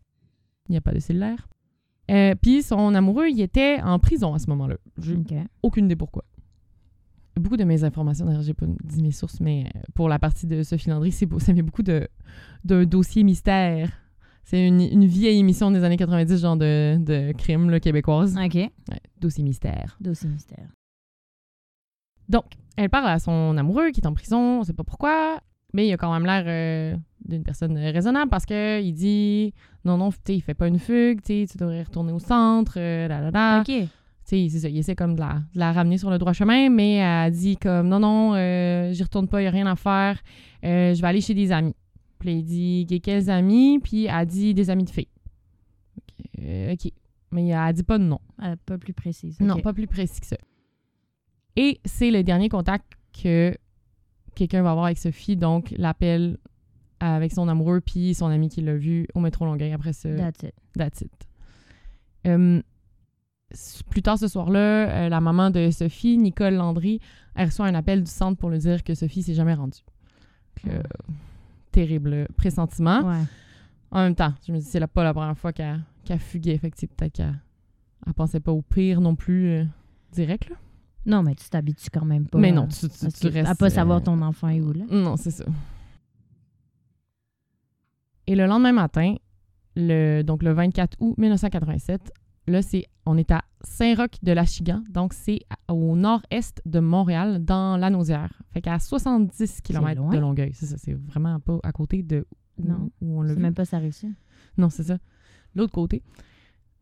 Il 0.67 0.71
n'y 0.71 0.77
a 0.77 0.81
pas 0.81 0.91
de 0.91 0.99
cellulaire. 0.99 1.47
Euh, 2.11 2.35
Puis 2.41 2.63
son 2.63 2.93
amoureux, 2.95 3.29
il 3.29 3.39
était 3.41 3.79
en 3.81 3.97
prison 3.99 4.33
à 4.33 4.39
ce 4.39 4.49
moment-là. 4.49 4.75
J'ai 5.01 5.17
aucune 5.63 5.85
idée 5.85 5.95
pourquoi. 5.95 6.23
Beaucoup 7.37 7.57
de 7.57 7.63
mes 7.65 7.83
informations, 7.83 8.25
d'ailleurs, 8.25 8.43
j'ai 8.43 8.53
pas 8.53 8.65
dit 8.83 9.01
mes 9.01 9.11
sources, 9.11 9.39
mais 9.41 9.65
euh, 9.75 9.79
pour 9.93 10.07
la 10.07 10.19
partie 10.19 10.47
de 10.47 10.63
Sophie 10.63 10.89
Landry, 10.89 11.11
c'est 11.11 11.27
ça 11.39 11.53
met 11.53 11.61
beaucoup 11.61 11.83
de 11.83 12.07
d'un 12.63 12.85
dossier 12.85 13.23
mystère. 13.23 13.91
C'est 14.43 14.65
une, 14.65 14.79
une 14.79 15.05
vieille 15.05 15.39
émission 15.39 15.71
des 15.71 15.83
années 15.83 15.97
90, 15.97 16.39
genre 16.39 16.55
de, 16.55 16.97
de 16.99 17.31
crime 17.33 17.69
là, 17.69 17.79
québécoise. 17.79 18.37
OK. 18.37 18.55
Ouais, 18.55 18.71
dossier 19.19 19.43
mystère. 19.43 19.97
Dossier 19.99 20.29
mystère. 20.29 20.67
Donc, 22.29 22.45
elle 22.77 22.89
parle 22.89 23.07
à 23.07 23.19
son 23.19 23.57
amoureux 23.57 23.91
qui 23.91 24.01
est 24.01 24.07
en 24.07 24.13
prison, 24.13 24.59
on 24.59 24.63
sait 24.63 24.73
pas 24.73 24.83
pourquoi, 24.83 25.39
mais 25.73 25.87
il 25.87 25.93
a 25.93 25.97
quand 25.97 26.13
même 26.13 26.25
l'air 26.25 26.43
euh, 26.47 26.97
d'une 27.25 27.43
personne 27.43 27.77
raisonnable 27.77 28.29
parce 28.29 28.45
que 28.45 28.81
il 28.81 28.93
dit 28.93 29.53
non, 29.83 29.97
non, 29.97 30.11
tu 30.11 30.17
sais, 30.25 30.35
il 30.35 30.41
fait 30.41 30.53
pas 30.53 30.67
une 30.67 30.79
fugue, 30.79 31.21
tu 31.21 31.45
devrais 31.57 31.83
retourner 31.83 32.11
au 32.11 32.19
centre, 32.19 32.73
euh, 32.77 33.07
là, 33.07 33.21
là, 33.21 33.31
là. 33.31 33.61
OK. 33.61 33.89
Tu 34.27 34.29
sais, 34.29 34.47
c'est 34.49 34.59
ça, 34.61 34.69
il 34.69 34.77
essaie 34.77 34.95
comme 34.95 35.13
de 35.15 35.19
la, 35.19 35.43
de 35.53 35.59
la 35.59 35.71
ramener 35.71 35.97
sur 35.99 36.09
le 36.09 36.17
droit 36.17 36.33
chemin, 36.33 36.69
mais 36.69 36.95
elle 36.95 37.31
dit 37.31 37.57
comme 37.57 37.87
non, 37.89 37.99
non, 37.99 38.33
euh, 38.33 38.91
j'y 38.91 39.03
retourne 39.03 39.27
pas, 39.27 39.39
il 39.41 39.45
y 39.45 39.47
a 39.47 39.51
rien 39.51 39.67
à 39.67 39.75
faire, 39.75 40.19
euh, 40.63 40.93
je 40.95 41.01
vais 41.01 41.07
aller 41.07 41.21
chez 41.21 41.35
des 41.35 41.51
amis. 41.51 41.75
Puis 42.19 42.31
il 42.39 42.43
dit 42.87 43.01
quels 43.01 43.29
amis, 43.29 43.79
puis 43.79 44.05
elle 44.05 44.25
dit 44.25 44.53
des 44.55 44.69
amis 44.71 44.83
de 44.85 44.89
filles. 44.89 45.07
Ok, 45.97 46.25
euh, 46.41 46.73
OK. 46.73 46.91
Mais 47.31 47.47
elle 47.49 47.73
dit 47.73 47.83
pas 47.83 47.99
de 47.99 48.03
nom. 48.03 48.19
Euh, 48.41 48.55
pas 48.65 48.77
plus 48.79 48.93
précise. 48.93 49.39
Non, 49.39 49.55
OK. 49.55 49.61
pas 49.61 49.73
plus 49.73 49.85
précis 49.87 50.21
que 50.21 50.25
ça. 50.27 50.37
Et 51.55 51.79
c'est 51.85 52.09
le 52.09 52.23
dernier 52.23 52.49
contact 52.49 52.93
que 53.21 53.55
quelqu'un 54.33 54.63
va 54.63 54.71
avoir 54.71 54.85
avec 54.85 54.97
Sophie, 54.97 55.35
donc 55.37 55.73
l'appel 55.77 56.37
avec 56.99 57.31
son 57.31 57.47
amoureux 57.47 57.81
puis 57.81 58.13
son 58.15 58.27
ami 58.27 58.49
qui 58.49 58.61
l'a 58.61 58.75
vu 58.75 59.07
au 59.13 59.19
métro 59.19 59.45
Longueuil 59.45 59.71
après 59.73 59.93
ça. 59.93 60.09
That's 60.15 60.43
it. 60.43 60.53
That's 60.75 61.01
it. 61.01 61.11
S- 62.23 62.63
plus 63.89 64.01
tard 64.01 64.17
ce 64.17 64.27
soir-là, 64.27 64.59
euh, 65.05 65.09
la 65.09 65.21
maman 65.21 65.49
de 65.49 65.69
Sophie, 65.71 66.17
Nicole 66.17 66.55
Landry, 66.55 66.99
elle 67.35 67.47
reçoit 67.47 67.65
un 67.67 67.75
appel 67.75 68.03
du 68.03 68.09
centre 68.11 68.37
pour 68.39 68.49
lui 68.49 68.59
dire 68.59 68.83
que 68.83 68.93
Sophie 68.95 69.23
s'est 69.23 69.33
jamais 69.33 69.53
rendue. 69.53 69.79
Que- 70.55 70.69
Oh. 70.69 71.13
Terrible 71.71 72.27
pressentiment. 72.37 73.01
Ouais. 73.01 73.23
En 73.91 73.99
même 74.03 74.15
temps, 74.15 74.33
je 74.47 74.53
me 74.53 74.59
dis 74.59 74.63
c'est 74.65 74.79
la- 74.79 74.87
pas 74.87 75.03
la 75.03 75.13
première 75.13 75.37
fois 75.37 75.51
qu'elle 75.51 75.81
qu'elle 76.05 76.19
fuguait. 76.19 76.57
Fait 76.57 76.71
que 76.71 76.77
peut-être 76.85 77.13
qu'elle 77.13 77.37
elle 78.07 78.13
pensait 78.13 78.39
pas 78.39 78.51
au 78.53 78.61
pire 78.61 79.01
non 79.01 79.15
plus 79.15 79.49
euh, 79.49 79.63
direct. 80.13 80.49
Là. 80.49 80.55
Non, 81.05 81.21
mais 81.23 81.35
tu 81.35 81.49
t'habitues 81.49 81.89
quand 81.91 82.05
même 82.05 82.27
pas. 82.27 82.37
Mais 82.39 82.51
euh, 82.51 82.55
non, 82.55 82.67
tu, 82.67 83.27
restes. 83.27 83.49
À 83.49 83.55
pas 83.55 83.69
savoir 83.69 83.97
euh, 83.97 84.01
ton 84.03 84.21
enfant 84.21 84.47
est 84.47 84.61
où, 84.61 84.71
là. 84.73 84.85
Non, 84.89 85.17
c'est 85.17 85.31
ça. 85.31 85.43
Et 88.27 88.35
le 88.35 88.45
lendemain 88.45 88.71
matin, 88.71 89.15
le, 89.75 90.23
donc 90.23 90.41
le 90.43 90.51
24 90.53 90.97
août 90.99 91.15
1987, 91.17 92.11
là, 92.47 92.61
c'est, 92.61 92.85
on 93.05 93.17
est 93.17 93.31
à 93.31 93.43
Saint-Roch 93.61 94.11
de 94.23 94.31
l'Achigan, 94.31 94.83
donc 94.89 95.13
c'est 95.13 95.39
au 95.67 95.95
nord-est 95.95 96.61
de 96.65 96.79
Montréal, 96.79 97.43
dans 97.43 97.77
la 97.77 97.89
Nausière. 97.89 98.31
Fait 98.53 98.61
qu'à 98.61 98.79
70 98.79 99.61
km 99.61 100.09
de 100.09 100.17
Longueuil. 100.17 100.51
C'est 100.53 100.65
ça, 100.67 100.77
c'est 100.77 100.93
vraiment 100.93 101.39
pas 101.39 101.59
à 101.63 101.71
côté 101.71 102.03
de 102.03 102.25
où, 102.57 102.67
Non, 102.67 102.89
où 103.01 103.19
on 103.19 103.21
l'a 103.21 103.33
vu. 103.33 103.41
même 103.41 103.53
pas 103.53 103.65
sa 103.65 103.79
réussite. 103.79 104.15
Non, 104.57 104.69
c'est 104.69 104.83
ça. 104.83 104.97
L'autre 105.55 105.73
côté. 105.73 106.03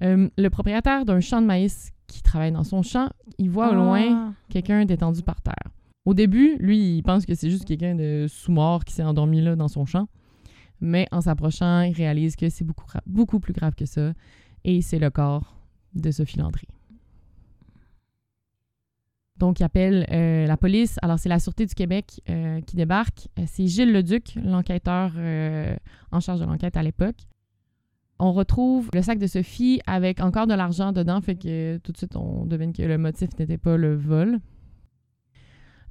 Euh, 0.03 0.29
le 0.37 0.49
propriétaire 0.49 1.05
d'un 1.05 1.19
champ 1.19 1.41
de 1.41 1.47
maïs 1.47 1.91
qui 2.07 2.21
travaille 2.21 2.51
dans 2.51 2.63
son 2.63 2.81
champ, 2.81 3.09
il 3.37 3.49
voit 3.49 3.71
au 3.71 3.75
loin 3.75 4.01
Ah. 4.11 4.33
quelqu'un 4.49 4.85
détendu 4.85 5.21
par 5.23 5.41
terre. 5.41 5.71
Au 6.05 6.13
début, 6.13 6.57
lui, 6.59 6.97
il 6.97 7.01
pense 7.03 7.25
que 7.25 7.33
c'est 7.33 7.49
juste 7.49 7.63
quelqu'un 7.65 7.95
de 7.95 8.25
sous-mort 8.27 8.83
qui 8.83 8.93
s'est 8.93 9.03
endormi 9.03 9.41
là 9.41 9.55
dans 9.55 9.69
son 9.69 9.85
champ. 9.85 10.09
Mais 10.81 11.07
en 11.13 11.21
s'approchant, 11.21 11.81
il 11.81 11.93
réalise 11.93 12.35
que 12.35 12.49
c'est 12.49 12.65
beaucoup, 12.65 12.85
beaucoup 13.05 13.39
plus 13.39 13.53
grave 13.53 13.73
que 13.75 13.85
ça. 13.85 14.11
Et 14.63 14.81
c'est 14.81 14.99
le 14.99 15.09
corps 15.09 15.55
de 15.93 16.11
Sophie 16.11 16.37
Landry. 16.37 16.67
Donc, 19.37 19.59
il 19.59 19.63
appelle 19.63 20.05
euh, 20.11 20.45
la 20.45 20.57
police. 20.57 20.97
Alors, 21.01 21.19
c'est 21.19 21.29
la 21.29 21.39
Sûreté 21.39 21.65
du 21.65 21.73
Québec 21.75 22.21
euh, 22.29 22.61
qui 22.61 22.75
débarque. 22.75 23.27
Euh, 23.39 23.43
C'est 23.47 23.67
Gilles 23.67 23.91
Leduc, 23.91 24.35
l'enquêteur 24.35 25.11
en 26.11 26.19
charge 26.19 26.39
de 26.39 26.45
l'enquête 26.45 26.77
à 26.77 26.83
l'époque. 26.83 27.27
On 28.19 28.31
retrouve 28.31 28.89
le 28.93 29.01
sac 29.01 29.19
de 29.19 29.27
Sophie 29.27 29.81
avec 29.85 30.21
encore 30.21 30.47
de 30.47 30.53
l'argent 30.53 30.93
dedans, 30.93 31.19
fait 31.19 31.35
que 31.35 31.77
tout 31.79 31.91
de 31.91 31.97
suite, 31.97 32.15
on 32.15 32.45
devine 32.45 32.71
que 32.71 32.83
le 32.83 32.97
motif 32.97 33.37
n'était 33.37 33.57
pas 33.57 33.75
le 33.75 33.95
vol. 33.95 34.39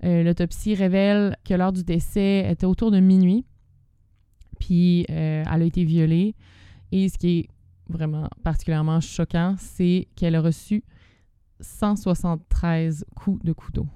L'autopsie 0.02 0.74
révèle 0.74 1.36
que 1.44 1.52
l'heure 1.54 1.72
du 1.72 1.84
décès 1.84 2.50
était 2.50 2.64
autour 2.64 2.90
de 2.90 3.00
minuit, 3.00 3.44
puis 4.60 5.04
elle 5.08 5.46
a 5.46 5.64
été 5.64 5.84
violée. 5.84 6.34
Et 6.90 7.08
ce 7.08 7.18
qui 7.18 7.40
est 7.40 7.48
vraiment 7.92 8.28
particulièrement 8.42 9.00
choquant, 9.00 9.54
c'est 9.58 10.08
qu'elle 10.16 10.34
a 10.34 10.40
reçu 10.40 10.82
173 11.60 13.04
coups 13.14 13.44
de 13.44 13.52
couteau. 13.52 13.86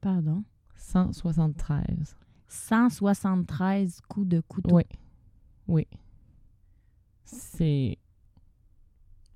Pardon? 0.00 0.44
173. 0.76 2.16
173 2.48 4.00
coups 4.08 4.28
de 4.28 4.40
couteau? 4.40 4.76
Oui. 4.76 4.82
Oui. 5.66 5.86
C'est 7.24 7.98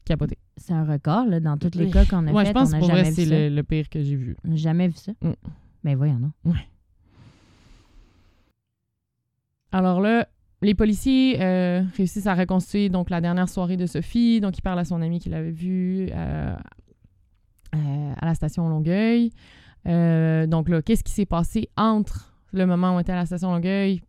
capoté. 0.05 0.39
C'est 0.57 0.73
un 0.73 0.85
record, 0.85 1.27
là, 1.27 1.41
dans 1.41 1.57
tous 1.57 1.77
les 1.77 1.91
cas 1.91 2.05
qu'on 2.05 2.27
a 2.27 2.33
Ouais, 2.33 2.45
fait. 2.45 2.49
je 2.51 2.55
pense 2.55 2.69
on 2.69 2.73
que 2.73 2.75
n'a 2.77 2.81
pour 2.81 2.89
jamais 2.89 3.03
vrai, 3.03 3.13
c'est 3.13 3.27
le, 3.49 3.55
le 3.55 3.63
pire 3.63 3.89
que 3.89 4.03
j'ai 4.03 4.17
vu. 4.17 4.37
On 4.45 4.55
jamais 4.57 4.89
vu 4.89 4.95
ça? 4.95 5.13
Mm. 5.23 5.33
Mais 5.85 5.95
voyons, 5.95 6.19
non. 6.19 6.53
Alors 9.73 10.01
là, 10.01 10.29
les 10.61 10.75
policiers 10.75 11.41
euh, 11.41 11.83
réussissent 11.97 12.27
à 12.27 12.35
reconstituer 12.35 12.89
donc 12.89 13.11
la 13.11 13.21
dernière 13.21 13.49
soirée 13.49 13.77
de 13.77 13.87
Sophie. 13.87 14.41
Donc, 14.41 14.59
il 14.59 14.63
parle 14.63 14.79
à 14.81 14.85
son 14.85 15.01
ami 15.03 15.21
qui 15.21 15.29
l'avait 15.29 15.51
vue 15.53 16.09
euh, 16.11 16.55
euh, 17.75 18.13
à 18.17 18.27
la 18.27 18.35
station 18.35 18.69
Longueuil. 18.69 19.31
Euh, 19.87 20.47
donc 20.47 20.69
là, 20.69 20.83
qu'est-ce 20.83 21.05
qui 21.05 21.13
s'est 21.13 21.27
passé 21.27 21.69
entre 21.77 22.35
le 22.53 22.67
moment 22.67 22.91
où 22.91 22.95
on 22.97 22.99
était 23.01 23.13
à 23.13 23.17
la 23.17 23.27
station 23.27 23.53
Longueuil 23.53 24.03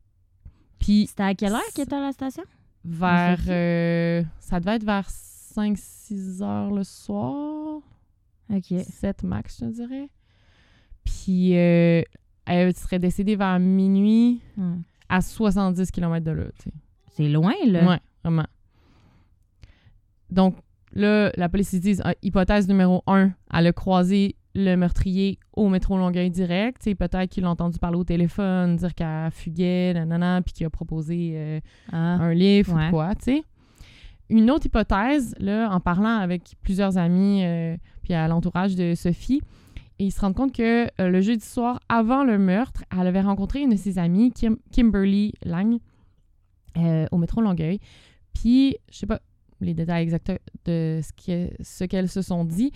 puis 0.80 1.08
C'était 1.08 1.24
à 1.24 1.36
quelle 1.36 1.52
heure 1.52 1.62
qu'il 1.76 1.84
était 1.84 1.96
à 1.96 2.02
la 2.02 2.12
station? 2.14 2.44
vers. 2.86 3.40
Euh, 3.50 4.24
ça 4.40 4.60
devait 4.62 4.78
être 4.78 4.86
vers 4.86 5.08
5-6 5.10 6.42
heures 6.42 6.72
le 6.72 6.84
soir. 6.84 7.82
OK. 8.50 8.74
7 8.90 9.24
max, 9.24 9.60
je 9.62 9.66
dirais. 9.66 10.10
Puis 11.04 11.52
elle 11.52 12.76
serait 12.76 13.00
décédée 13.00 13.36
vers 13.36 13.60
minuit. 13.60 14.42
À 15.10 15.22
70 15.22 15.92
km 15.92 16.24
de 16.24 16.32
là. 16.32 16.44
C'est 17.16 17.28
loin, 17.28 17.54
là. 17.66 17.86
Ouais, 17.88 18.00
vraiment. 18.24 18.46
Donc 20.30 20.56
là, 20.94 21.32
la 21.36 21.50
police 21.50 21.74
ils 21.74 21.80
disent 21.80 22.02
ah, 22.06 22.14
hypothèse 22.22 22.68
numéro 22.68 23.04
1, 23.08 23.32
elle 23.54 23.68
a 23.68 23.74
croisé 23.74 24.36
le 24.56 24.76
meurtrier 24.76 25.38
au 25.54 25.70
métro 25.70 25.98
Longueuil 25.98 26.30
direct. 26.32 26.84
Peut-être 26.96 27.30
qu'il 27.30 27.46
a 27.46 27.50
entendu 27.50 27.78
parler 27.80 27.98
au 27.98 28.04
téléphone, 28.04 28.76
dire 28.78 28.94
qu'elle 28.96 29.32
fuguait, 29.32 29.94
nanana, 29.94 30.42
puis 30.42 30.54
qu'il 30.54 30.66
a 30.66 30.70
proposé 30.70 31.32
euh, 31.36 31.60
Ah. 31.92 32.16
un 32.16 32.34
livre 32.34 32.74
ou 32.74 32.78
Ouais. 32.78 32.90
quoi, 32.90 33.16
tu 33.16 33.26
sais. 33.26 33.44
Une 34.30 34.52
autre 34.52 34.68
hypothèse, 34.68 35.34
là, 35.40 35.70
en 35.72 35.80
parlant 35.80 36.18
avec 36.20 36.44
plusieurs 36.62 36.98
amis 36.98 37.44
euh, 37.44 37.76
puis 38.04 38.14
à 38.14 38.28
l'entourage 38.28 38.76
de 38.76 38.94
Sophie, 38.96 39.42
et 40.00 40.06
ils 40.06 40.12
se 40.12 40.22
rendent 40.22 40.36
compte 40.36 40.54
que 40.54 40.86
euh, 41.02 41.10
le 41.10 41.22
jeudi 41.22 41.46
soir, 41.46 41.80
avant 41.90 42.24
le 42.24 42.38
meurtre, 42.40 42.84
elle 42.98 43.06
avait 43.08 43.22
rencontré 43.22 43.62
une 43.62 43.72
de 43.72 43.76
ses 43.76 44.00
amies, 44.00 44.32
Kim- 44.32 44.58
Kimberly 44.72 45.34
Lang, 45.44 45.78
euh, 46.78 47.06
au 47.12 47.18
métro 47.18 47.42
Longueuil. 47.42 47.80
Puis, 48.34 48.78
je 48.92 48.98
sais 49.00 49.08
pas 49.08 49.20
les 49.62 49.74
détails 49.74 50.04
exacts 50.04 50.32
de 50.66 51.02
ce 51.04 51.12
que- 51.12 51.52
ce 51.62 51.84
qu'elles 51.84 52.08
se 52.10 52.22
sont 52.22 52.46
dit, 52.46 52.72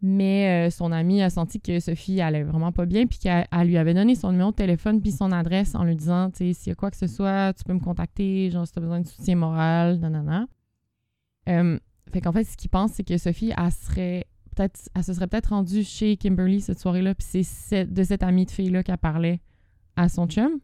mais 0.00 0.68
euh, 0.68 0.70
son 0.70 0.92
amie 0.92 1.20
a 1.22 1.30
senti 1.30 1.60
que 1.60 1.80
Sophie 1.80 2.20
allait 2.20 2.44
vraiment 2.44 2.70
pas 2.70 2.86
bien, 2.86 3.06
puis 3.06 3.18
qu'elle 3.18 3.48
elle 3.50 3.66
lui 3.66 3.76
avait 3.76 3.94
donné 3.94 4.14
son 4.14 4.30
numéro 4.30 4.52
de 4.52 4.56
téléphone 4.56 5.00
puis 5.00 5.10
son 5.10 5.32
adresse 5.32 5.74
en 5.74 5.82
lui 5.82 5.96
disant, 5.96 6.30
tu 6.30 6.36
sais, 6.38 6.52
s'il 6.52 6.70
y 6.70 6.72
a 6.72 6.76
quoi 6.76 6.92
que 6.92 6.96
ce 6.96 7.08
soit, 7.08 7.52
tu 7.54 7.64
peux 7.64 7.72
me 7.72 7.80
contacter, 7.80 8.50
genre 8.50 8.64
si 8.64 8.72
tu 8.72 8.78
as 8.78 8.82
besoin 8.82 9.00
de 9.00 9.06
soutien 9.08 9.34
moral, 9.34 9.98
nanana. 9.98 10.46
Euh, 11.48 11.76
fait 12.12 12.20
qu'en 12.20 12.30
fait, 12.32 12.44
ce 12.44 12.56
qu'il 12.56 12.70
pense, 12.70 12.92
c'est 12.92 13.02
que 13.02 13.18
Sophie, 13.18 13.52
elle 13.56 13.72
serait 13.72 14.26
peut-être, 14.58 14.88
elle 14.94 15.04
se 15.04 15.12
serait 15.14 15.26
peut-être 15.26 15.50
rendue 15.50 15.82
chez 15.84 16.16
Kimberly 16.16 16.60
cette 16.60 16.78
soirée-là, 16.80 17.14
puis 17.14 17.44
c'est 17.44 17.84
de 17.86 18.02
cette 18.02 18.22
amie 18.22 18.44
de 18.46 18.50
fille-là 18.50 18.82
qu'elle 18.82 18.98
parlait 18.98 19.40
à 19.96 20.08
son 20.08 20.26
chum. 20.26 20.60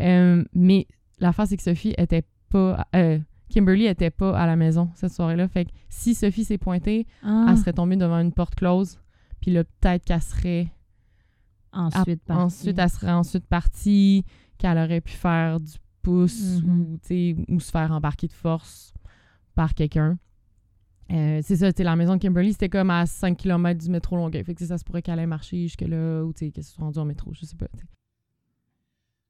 Euh, 0.00 0.44
mais 0.54 0.86
la 1.18 1.32
face, 1.32 1.50
c'est 1.50 1.56
que 1.56 1.62
Sophie 1.62 1.94
était 1.98 2.24
pas. 2.50 2.86
euh, 2.94 3.18
Kimberly 3.48 3.86
était 3.86 4.10
pas 4.10 4.36
à 4.38 4.46
la 4.46 4.56
maison 4.56 4.90
cette 4.94 5.12
soirée-là. 5.12 5.46
Fait 5.48 5.66
que 5.66 5.70
si 5.88 6.14
Sophie 6.14 6.44
s'est 6.44 6.58
pointée, 6.58 7.06
Ah, 7.22 7.46
elle 7.50 7.58
serait 7.58 7.72
tombée 7.72 7.96
devant 7.96 8.18
une 8.18 8.32
porte 8.32 8.54
close. 8.54 8.98
Puis 9.40 9.50
là, 9.50 9.64
peut-être 9.64 10.04
qu'elle 10.04 10.22
serait. 10.22 10.72
ensuite, 11.72 12.22
parti. 12.24 12.42
Ensuite, 12.42 12.78
elle 12.78 12.90
serait 12.90 13.12
ensuite 13.12 13.46
partie, 13.46 14.24
qu'elle 14.58 14.76
aurait 14.78 15.00
pu 15.00 15.12
faire 15.12 15.58
du 15.60 15.72
pouce 16.02 16.60
Mhm. 16.62 16.98
ou 17.48 17.60
se 17.60 17.70
faire 17.70 17.90
embarquer 17.92 18.26
de 18.28 18.32
force 18.32 18.92
par 19.54 19.74
quelqu'un. 19.74 20.18
Euh, 21.12 21.40
c'est 21.42 21.56
ça, 21.56 21.70
la 21.76 21.96
maison 21.96 22.14
de 22.14 22.20
Kimberly, 22.20 22.52
c'était 22.52 22.70
comme 22.70 22.90
à 22.90 23.04
5 23.04 23.36
km 23.36 23.78
du 23.78 23.90
métro 23.90 24.16
Longueuil. 24.16 24.44
Fait 24.44 24.54
que 24.54 24.64
ça 24.64 24.78
se 24.78 24.84
pourrait 24.84 25.02
qu'elle 25.02 25.18
ait 25.18 25.26
marché 25.26 25.62
jusque-là 25.62 26.22
ou 26.24 26.32
qu'elle 26.32 26.52
se 26.64 26.72
soit 26.72 26.84
rendue 26.84 26.98
en 26.98 27.04
métro, 27.04 27.32
je 27.34 27.44
sais 27.44 27.56
pas. 27.56 27.66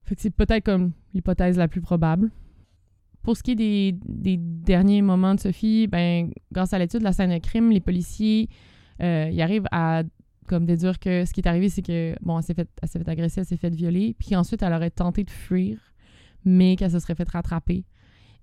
Fait 0.04 0.14
que 0.14 0.20
c'est 0.20 0.30
peut-être 0.30 0.64
comme 0.64 0.92
l'hypothèse 1.12 1.56
la 1.56 1.68
plus 1.68 1.80
probable. 1.80 2.30
Pour 3.22 3.36
ce 3.36 3.42
qui 3.42 3.52
est 3.52 3.56
des, 3.56 3.98
des 4.04 4.36
derniers 4.36 5.02
moments 5.02 5.34
de 5.34 5.40
Sophie, 5.40 5.86
ben, 5.86 6.30
grâce 6.52 6.72
à 6.72 6.78
l'étude 6.78 7.00
de 7.00 7.04
la 7.04 7.12
scène 7.12 7.30
de 7.30 7.38
crime, 7.38 7.70
les 7.70 7.80
policiers 7.80 8.48
euh, 9.00 9.30
arrivent 9.40 9.68
à 9.70 10.02
comme 10.48 10.66
déduire 10.66 10.98
que 10.98 11.24
ce 11.24 11.32
qui 11.32 11.40
est 11.40 11.48
arrivé, 11.48 11.68
c'est 11.68 11.82
que 11.82 12.14
bon, 12.20 12.38
elle 12.38 12.44
s'est 12.44 12.54
fait, 12.54 12.68
fait 12.84 13.08
agresser, 13.08 13.40
elle 13.40 13.46
s'est 13.46 13.56
fait 13.56 13.74
violer, 13.74 14.14
puis 14.18 14.34
ensuite 14.34 14.62
elle 14.62 14.72
aurait 14.72 14.90
tenté 14.90 15.22
de 15.24 15.30
fuir, 15.30 15.78
mais 16.44 16.76
qu'elle 16.76 16.90
se 16.90 16.98
serait 16.98 17.14
fait 17.14 17.28
rattraper. 17.28 17.84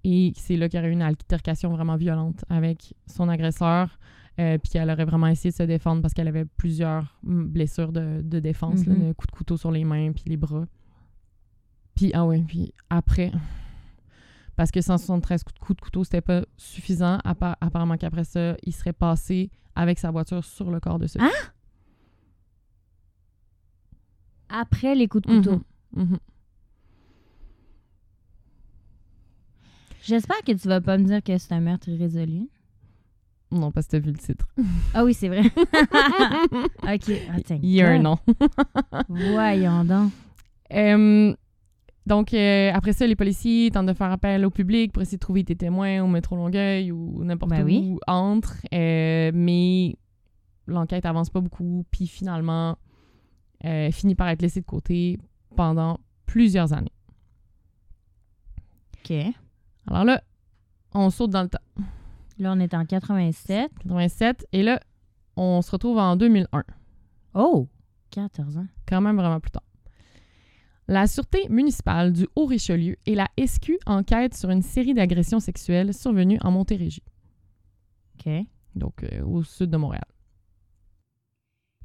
Et 0.03 0.31
c'est 0.35 0.55
là 0.55 0.69
qu'il 0.69 0.77
y 0.77 0.81
aurait 0.81 0.89
eu 0.89 0.93
une 0.93 1.01
altercation 1.01 1.69
vraiment 1.71 1.95
violente 1.97 2.45
avec 2.49 2.93
son 3.05 3.27
agresseur, 3.27 3.99
euh, 4.39 4.57
puis 4.57 4.71
qu'elle 4.71 4.89
aurait 4.89 5.03
vraiment 5.05 5.27
essayé 5.27 5.51
de 5.51 5.55
se 5.55 5.63
défendre 5.63 6.01
parce 6.01 6.13
qu'elle 6.13 6.27
avait 6.29 6.45
plusieurs 6.45 7.19
mm, 7.23 7.43
blessures 7.45 7.91
de, 7.91 8.21
de 8.23 8.39
défense, 8.39 8.85
là, 8.85 8.93
Mhm. 8.93 9.07
de 9.09 9.13
coups 9.13 9.27
de 9.31 9.35
couteau 9.37 9.57
sur 9.57 9.71
les 9.71 9.83
mains 9.83 10.11
puis 10.13 10.23
les 10.27 10.37
bras. 10.37 10.65
Puis, 11.95 12.11
ah 12.13 12.25
ouais, 12.25 12.41
puis 12.47 12.73
après, 12.89 13.31
parce 14.55 14.71
que 14.71 14.79
173 14.79 15.43
coups 15.43 15.55
de, 15.55 15.59
coups 15.59 15.75
de 15.77 15.81
couteau, 15.81 16.03
c'était 16.05 16.21
pas 16.21 16.45
suffisant, 16.55 17.17
appa- 17.25 17.57
apparemment 17.59 17.97
qu'après 17.97 18.23
ça, 18.23 18.55
il 18.63 18.73
serait 18.73 18.93
passé 18.93 19.51
avec 19.75 19.99
sa 19.99 20.11
voiture 20.11 20.45
sur 20.45 20.71
le 20.71 20.79
corps 20.79 20.99
de 20.99 21.07
Sophie. 21.07 21.25
Après 24.49 24.95
les 24.95 25.07
coups 25.07 25.27
de 25.27 25.35
couteau. 25.37 25.61
Mhm. 25.95 26.03
Mhm. 26.05 26.17
J'espère 30.03 30.41
que 30.45 30.51
tu 30.53 30.67
vas 30.67 30.81
pas 30.81 30.97
me 30.97 31.03
dire 31.05 31.21
que 31.23 31.37
c'est 31.37 31.53
un 31.53 31.59
meurtre 31.59 31.89
irrésolu. 31.89 32.47
Non, 33.51 33.71
parce 33.71 33.87
que 33.87 33.91
t'as 33.93 33.99
vu 33.99 34.11
le 34.11 34.17
titre. 34.17 34.47
Ah 34.93 35.03
oui, 35.03 35.13
c'est 35.13 35.27
vrai. 35.27 35.41
OK. 36.83 37.11
Il 37.63 37.69
y 37.71 37.81
a 37.81 37.89
un 37.89 37.99
nom. 37.99 38.17
Voyons 39.09 39.83
donc. 39.83 40.11
Euh, 40.71 41.33
donc, 42.05 42.33
euh, 42.33 42.71
après 42.73 42.93
ça, 42.93 43.07
les 43.07 43.15
policiers 43.15 43.71
tentent 43.71 43.87
de 43.87 43.93
faire 43.93 44.11
appel 44.11 44.45
au 44.45 44.51
public 44.51 44.91
pour 44.91 45.01
essayer 45.01 45.17
de 45.17 45.21
trouver 45.21 45.43
des 45.43 45.55
témoins 45.55 46.01
au 46.03 46.07
métro 46.07 46.35
Longueuil 46.35 46.91
ou 46.91 47.23
n'importe 47.23 47.49
Ben 47.51 47.63
où 47.63 47.65
oui. 47.65 47.97
entre. 48.07 48.55
euh, 48.73 49.31
mais 49.33 49.95
l'enquête 50.67 51.05
avance 51.05 51.29
pas 51.31 51.41
beaucoup. 51.41 51.85
Puis 51.91 52.07
finalement, 52.07 52.77
euh, 53.65 53.91
finit 53.91 54.15
par 54.15 54.29
être 54.29 54.41
laissée 54.43 54.61
de 54.61 54.65
côté 54.65 55.17
pendant 55.55 55.99
plusieurs 56.27 56.71
années. 56.73 56.93
OK. 59.03 59.13
Alors 59.87 60.05
là, 60.05 60.21
on 60.93 61.09
saute 61.09 61.31
dans 61.31 61.43
le 61.43 61.49
temps. 61.49 61.57
Là, 62.37 62.53
on 62.55 62.59
est 62.59 62.73
en 62.73 62.85
87. 62.85 63.71
87. 63.81 64.47
Et 64.53 64.63
là, 64.63 64.79
on 65.35 65.61
se 65.61 65.71
retrouve 65.71 65.97
en 65.97 66.15
2001. 66.15 66.63
Oh! 67.33 67.67
14 68.11 68.57
ans. 68.57 68.67
quand 68.87 69.01
même 69.01 69.17
vraiment 69.17 69.39
plus 69.39 69.51
tard. 69.51 69.63
La 70.87 71.05
Sûreté 71.05 71.47
municipale 71.49 72.11
du 72.11 72.27
Haut-Richelieu 72.35 72.95
et 73.05 73.13
la 73.13 73.27
SQ 73.37 73.73
enquêtent 73.85 74.33
sur 74.33 74.49
une 74.49 74.63
série 74.63 74.95
d'agressions 74.95 75.39
sexuelles 75.39 75.93
survenues 75.93 76.39
en 76.41 76.49
Montérégie, 76.49 77.03
OK. 78.15 78.31
donc 78.73 79.03
euh, 79.03 79.23
au 79.23 79.43
sud 79.43 79.69
de 79.69 79.77
Montréal. 79.77 80.05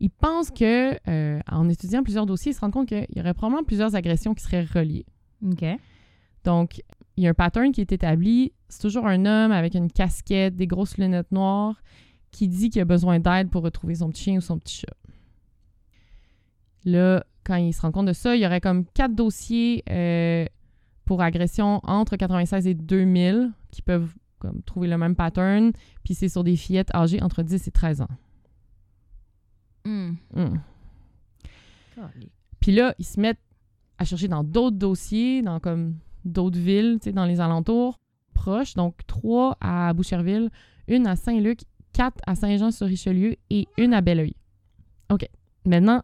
Ils 0.00 0.08
pensent 0.08 0.50
que, 0.50 0.98
euh, 1.08 1.38
en 1.50 1.68
étudiant 1.68 2.02
plusieurs 2.02 2.24
dossiers, 2.24 2.52
ils 2.52 2.54
se 2.54 2.60
rendent 2.60 2.72
compte 2.72 2.88
qu'il 2.88 3.06
y 3.14 3.20
aurait 3.20 3.34
probablement 3.34 3.62
plusieurs 3.64 3.94
agressions 3.94 4.34
qui 4.34 4.42
seraient 4.42 4.64
reliées. 4.64 5.04
OK. 5.44 5.64
Donc, 6.44 6.82
il 7.16 7.24
y 7.24 7.26
a 7.26 7.30
un 7.30 7.34
pattern 7.34 7.72
qui 7.72 7.80
est 7.80 7.92
établi. 7.92 8.52
C'est 8.68 8.82
toujours 8.82 9.06
un 9.06 9.24
homme 9.24 9.52
avec 9.52 9.74
une 9.74 9.90
casquette, 9.90 10.56
des 10.56 10.66
grosses 10.66 10.98
lunettes 10.98 11.32
noires, 11.32 11.80
qui 12.30 12.48
dit 12.48 12.70
qu'il 12.70 12.82
a 12.82 12.84
besoin 12.84 13.20
d'aide 13.20 13.50
pour 13.50 13.62
retrouver 13.62 13.96
son 13.96 14.10
petit 14.10 14.24
chien 14.24 14.36
ou 14.36 14.40
son 14.40 14.58
petit 14.58 14.80
chat. 14.80 14.96
Là, 16.84 17.24
quand 17.44 17.56
il 17.56 17.72
se 17.72 17.80
rend 17.80 17.92
compte 17.92 18.06
de 18.06 18.12
ça, 18.12 18.36
il 18.36 18.42
y 18.42 18.46
aurait 18.46 18.60
comme 18.60 18.84
quatre 18.86 19.14
dossiers 19.14 19.84
euh, 19.90 20.44
pour 21.04 21.22
agression 21.22 21.80
entre 21.84 22.16
96 22.16 22.66
et 22.66 22.74
2000 22.74 23.52
qui 23.70 23.82
peuvent 23.82 24.14
comme, 24.38 24.62
trouver 24.62 24.88
le 24.88 24.98
même 24.98 25.14
pattern. 25.14 25.72
Puis 26.02 26.14
c'est 26.14 26.28
sur 26.28 26.44
des 26.44 26.56
fillettes 26.56 26.94
âgées 26.94 27.22
entre 27.22 27.42
10 27.42 27.68
et 27.68 27.70
13 27.70 28.00
ans. 28.02 28.08
Hmm. 29.84 30.12
Hmm. 30.34 30.58
Puis 32.60 32.72
là, 32.72 32.94
ils 32.98 33.04
se 33.04 33.20
mettent 33.20 33.40
à 33.98 34.04
chercher 34.04 34.28
dans 34.28 34.42
d'autres 34.42 34.76
dossiers, 34.76 35.42
dans 35.42 35.60
comme 35.60 35.96
d'autres 36.24 36.58
villes, 36.58 36.98
dans 37.12 37.24
les 37.26 37.40
alentours 37.40 37.98
proches. 38.34 38.74
Donc, 38.74 38.94
trois 39.06 39.56
à 39.60 39.92
Boucherville, 39.92 40.50
une 40.88 41.06
à 41.06 41.16
Saint-Luc, 41.16 41.60
quatre 41.92 42.20
à 42.26 42.34
Saint-Jean-sur-Richelieu 42.34 43.36
et 43.50 43.66
une 43.78 43.94
à 43.94 44.00
Belleuil. 44.00 44.34
OK. 45.10 45.26
Maintenant, 45.64 46.02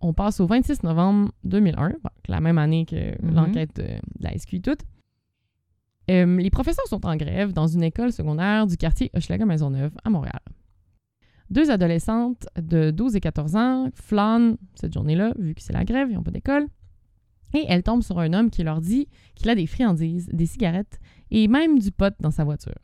on 0.00 0.12
passe 0.12 0.40
au 0.40 0.46
26 0.46 0.84
novembre 0.84 1.32
2001, 1.44 1.88
donc 1.88 1.98
la 2.28 2.40
même 2.40 2.58
année 2.58 2.86
que 2.86 3.20
Mhm. 3.24 3.34
l'enquête 3.34 3.74
de, 3.76 3.82
de 3.82 3.98
la 4.20 4.32
SQ. 4.38 4.60
Euh, 6.10 6.36
les 6.38 6.50
professeurs 6.50 6.86
sont 6.86 7.04
en 7.04 7.16
grève 7.16 7.52
dans 7.52 7.66
une 7.66 7.82
école 7.82 8.12
secondaire 8.12 8.66
du 8.66 8.76
quartier 8.76 9.10
Hochelaga-Maisonneuve 9.14 9.90
à 10.04 10.08
Montréal. 10.10 10.40
Deux 11.50 11.70
adolescentes 11.70 12.46
de 12.60 12.90
12 12.90 13.16
et 13.16 13.20
14 13.20 13.56
ans 13.56 13.88
flânent 13.94 14.56
cette 14.74 14.92
journée-là, 14.94 15.32
vu 15.38 15.54
que 15.54 15.60
c'est 15.62 15.72
la 15.72 15.84
grève, 15.84 16.08
ils 16.10 16.14
n'ont 16.14 16.22
pas 16.22 16.30
d'école. 16.30 16.66
Et 17.54 17.64
elles 17.68 17.82
tombent 17.82 18.02
sur 18.02 18.18
un 18.18 18.32
homme 18.34 18.50
qui 18.50 18.62
leur 18.62 18.80
dit 18.80 19.08
qu'il 19.34 19.48
a 19.50 19.54
des 19.54 19.66
friandises, 19.66 20.28
des 20.32 20.46
cigarettes 20.46 20.98
et 21.30 21.48
même 21.48 21.78
du 21.78 21.90
pot 21.90 22.12
dans 22.20 22.30
sa 22.30 22.44
voiture. 22.44 22.74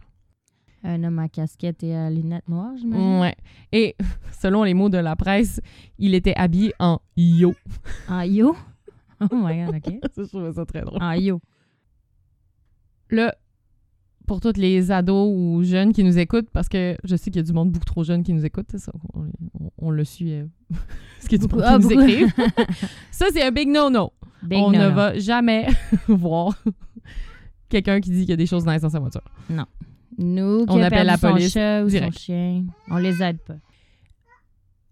Un 0.82 1.02
homme 1.04 1.18
à 1.18 1.28
casquette 1.28 1.82
et 1.82 1.94
à 1.94 2.10
lunettes 2.10 2.48
noires, 2.48 2.76
j'imagine? 2.76 3.20
Ouais. 3.20 3.34
Et 3.72 3.96
selon 4.40 4.62
les 4.64 4.74
mots 4.74 4.88
de 4.90 4.98
la 4.98 5.16
presse, 5.16 5.60
il 5.98 6.14
était 6.14 6.34
habillé 6.36 6.72
en 6.78 6.98
yo. 7.16 7.54
En 8.08 8.22
yo? 8.22 8.54
Oh 9.20 9.26
my 9.32 9.64
god, 9.64 9.76
OK. 9.76 9.98
Ça, 10.14 10.22
je 10.24 10.28
trouvais 10.28 10.52
ça 10.52 10.66
très 10.66 10.82
drôle. 10.82 11.02
En 11.02 11.12
yo. 11.12 11.40
Là, 13.10 13.34
pour 14.26 14.40
tous 14.40 14.56
les 14.56 14.90
ados 14.90 15.30
ou 15.34 15.62
jeunes 15.62 15.92
qui 15.92 16.02
nous 16.04 16.18
écoutent, 16.18 16.50
parce 16.50 16.68
que 16.68 16.96
je 17.04 17.16
sais 17.16 17.30
qu'il 17.30 17.36
y 17.36 17.44
a 17.44 17.46
du 17.46 17.52
monde 17.52 17.70
beaucoup 17.70 17.84
trop 17.84 18.04
jeune 18.04 18.22
qui 18.22 18.32
nous 18.32 18.44
écoute, 18.44 18.66
c'est 18.70 18.78
ça, 18.78 18.92
on, 19.14 19.20
on- 19.60 19.70
on 19.78 19.90
le 19.90 20.04
suit. 20.04 20.32
euh, 20.32 20.46
ce 21.20 21.28
qui 21.28 21.34
est 21.34 21.38
du 21.38 21.46
Beaucoup- 21.46 21.62
monde 21.62 21.82
qui 21.86 21.94
ah, 21.96 22.06
nous 22.20 22.28
ça, 23.10 23.26
c'est 23.32 23.42
un 23.42 23.50
big 23.52 23.68
no-no. 23.68 24.12
Big 24.44 24.58
on 24.58 24.70
ne 24.70 24.88
va 24.88 25.18
jamais 25.18 25.66
voir 26.08 26.54
quelqu'un 27.68 28.00
qui 28.00 28.10
dit 28.10 28.20
qu'il 28.20 28.30
y 28.30 28.32
a 28.32 28.36
des 28.36 28.46
choses 28.46 28.66
nice 28.66 28.82
dans 28.82 28.90
sa 28.90 28.98
voiture. 29.00 29.22
Nous, 30.18 30.64
qui 30.66 30.72
On 30.72 30.80
a 30.82 30.86
appelle 30.86 31.06
la 31.06 31.16
son 31.16 31.32
police 31.32 31.52
chat 31.52 31.82
ou 31.84 31.88
direct. 31.88 32.14
son 32.14 32.20
chien, 32.20 32.64
on 32.88 32.98
les 32.98 33.20
aide 33.22 33.38
pas. 33.40 33.54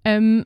Euh, 0.08 0.42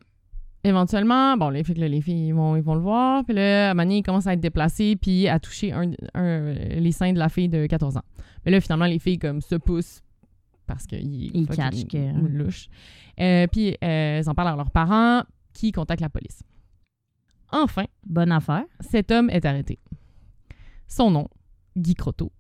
éventuellement, 0.65 1.37
bon, 1.39 1.49
les, 1.49 1.63
là, 1.63 1.89
les 1.89 2.01
filles 2.03 2.27
ils 2.29 2.33
vont, 2.35 2.57
ils 2.57 2.63
vont 2.63 2.75
le 2.75 2.81
voir. 2.83 3.25
Puis 3.25 3.35
là, 3.35 3.69
à 3.69 3.71
un 3.71 3.75
moment 3.75 3.89
donné, 3.89 4.03
à 4.27 4.33
être 4.35 4.41
déplacé 4.41 4.97
puis 5.01 5.29
à 5.29 5.39
toucher 5.41 5.73
un, 5.73 5.93
un- 6.15 6.53
les 6.53 6.93
seins 6.93 7.13
de 7.15 7.19
la 7.19 7.29
fille 7.31 7.49
de 7.49 7.67
14 7.67 7.97
ans. 7.97 8.03
Mais 8.45 8.51
là, 8.53 8.61
finalement, 8.61 8.85
les 8.87 8.99
filles 8.99 9.19
comme 9.19 9.41
se 9.41 9.55
poussent 9.55 10.03
parce 10.67 10.87
qu'ils 10.87 11.35
Ils 11.35 11.47
catchent 11.47 11.87
que- 11.87 12.29
louche. 12.29 12.67
Euh, 13.19 13.47
puis 13.47 13.71
euh, 13.83 14.19
elles 14.19 14.29
en 14.29 14.35
parlent 14.35 14.49
à 14.49 14.57
leurs 14.57 14.71
parents 14.71 15.23
qui 15.55 15.73
contactent 15.73 16.03
la 16.03 16.11
police. 16.11 16.43
Enfin, 17.53 17.85
Bonne 18.05 18.33
affaire. 18.33 18.65
cet 18.81 19.11
homme 19.11 19.31
est 19.31 19.45
arrêté. 19.45 19.79
Son 20.89 21.11
nom, 21.11 21.29
Guy 21.77 21.95
Croteau. 21.95 22.33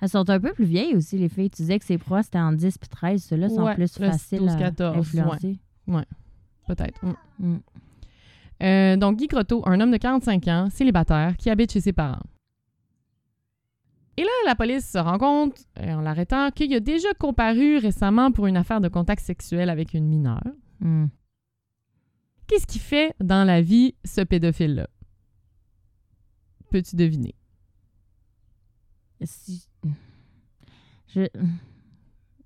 Elles 0.00 0.08
sont 0.08 0.28
un 0.30 0.40
peu 0.40 0.52
plus 0.52 0.64
vieilles 0.64 0.94
aussi, 0.96 1.18
les 1.18 1.28
filles. 1.28 1.50
Tu 1.50 1.62
disais 1.62 1.78
que 1.78 1.84
ses 1.84 1.98
proies, 1.98 2.22
c'était 2.22 2.38
en 2.38 2.52
10 2.52 2.78
puis 2.78 2.88
13. 2.88 3.22
Ceux-là 3.22 3.48
sont 3.50 3.64
Ouais, 3.64 3.74
plus 3.74 3.92
faciles 3.92 4.38
12, 4.38 4.48
à 4.50 4.56
14, 4.56 4.96
influencer. 4.98 5.58
Peut-être. 6.66 7.04
Mm. 7.04 7.14
Mm. 7.38 7.60
Euh, 8.62 8.96
donc, 8.96 9.16
Guy 9.16 9.26
Croteau, 9.28 9.62
un 9.66 9.80
homme 9.80 9.90
de 9.90 9.96
45 9.98 10.48
ans, 10.48 10.68
célibataire, 10.70 11.36
qui 11.36 11.50
habite 11.50 11.72
chez 11.72 11.80
ses 11.80 11.92
parents. 11.92 12.22
Et 14.16 14.22
là, 14.22 14.28
la 14.46 14.54
police 14.54 14.90
se 14.90 14.98
rend 14.98 15.18
compte, 15.18 15.54
euh, 15.78 15.94
en 15.94 16.00
l'arrêtant, 16.02 16.50
qu'il 16.50 16.72
a 16.74 16.80
déjà 16.80 17.12
comparu 17.18 17.78
récemment 17.78 18.32
pour 18.32 18.46
une 18.46 18.56
affaire 18.56 18.80
de 18.80 18.88
contact 18.88 19.22
sexuel 19.24 19.70
avec 19.70 19.94
une 19.94 20.06
mineure. 20.06 20.42
Mm. 20.80 21.06
Qu'est-ce 22.50 22.66
qu'il 22.66 22.80
fait 22.80 23.14
dans 23.20 23.44
la 23.44 23.62
vie, 23.62 23.94
ce 24.04 24.22
pédophile-là? 24.22 24.88
Peux-tu 26.68 26.96
deviner? 26.96 27.36
Si- 29.22 29.68
Je... 31.14 31.28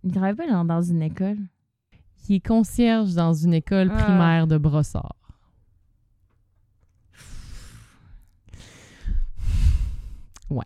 Il 0.02 0.12
travaille 0.12 0.34
pas 0.34 0.46
dans, 0.46 0.66
dans 0.66 0.82
une 0.82 1.00
école. 1.00 1.38
Il 2.28 2.34
est 2.36 2.46
concierge 2.46 3.14
dans 3.14 3.32
une 3.32 3.54
école 3.54 3.90
Ah. 3.94 4.02
primaire 4.02 4.46
de 4.46 4.58
Brossard. 4.58 5.16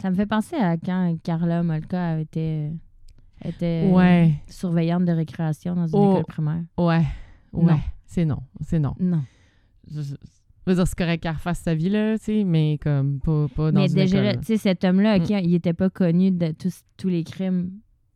Ça 0.03 0.11
me 0.11 0.17
fait 0.17 0.27
penser 0.27 0.57
à 0.57 0.77
quand 0.77 1.17
Carla 1.23 1.63
Molka 1.63 2.19
était, 2.21 2.73
était 3.45 3.89
Ouais, 3.93 4.35
surveillante 4.49 5.05
de 5.05 5.13
récréation 5.13 5.75
dans 5.77 5.87
une 5.87 5.95
Oh. 5.95 6.13
école 6.15 6.25
primaire. 6.27 6.63
ouais, 6.77 7.05
ouais. 7.53 7.73
Non. 7.73 7.81
C'est 8.11 8.25
non, 8.25 8.39
c'est 8.63 8.79
non. 8.79 8.95
Non. 8.99 9.23
je, 9.87 10.01
veux 10.67 10.75
dire, 10.75 10.87
c'est 10.87 10.97
correct 10.99 11.23
qu'elle 11.23 11.33
refasse 11.35 11.61
sa 11.61 11.75
vie, 11.75 11.91
là, 11.91 12.19
tu 12.19 12.25
sais, 12.25 12.45
mais 12.45 12.79
comme 12.83 13.21
pas, 13.21 13.47
pas 13.55 13.71
dans 13.71 13.81
Mais 13.81 13.89
une 13.89 13.95
déjà, 13.95 14.35
tu 14.37 14.45
sais, 14.45 14.57
cet 14.57 14.83
homme-là, 14.83 15.19
OK, 15.19 15.29
il 15.31 15.55
était 15.55 15.75
pas 15.75 15.91
connu 15.91 16.31
de 16.31 16.53
tous, 16.53 16.81
tous 16.97 17.09
les 17.09 17.23
crimes 17.23 17.71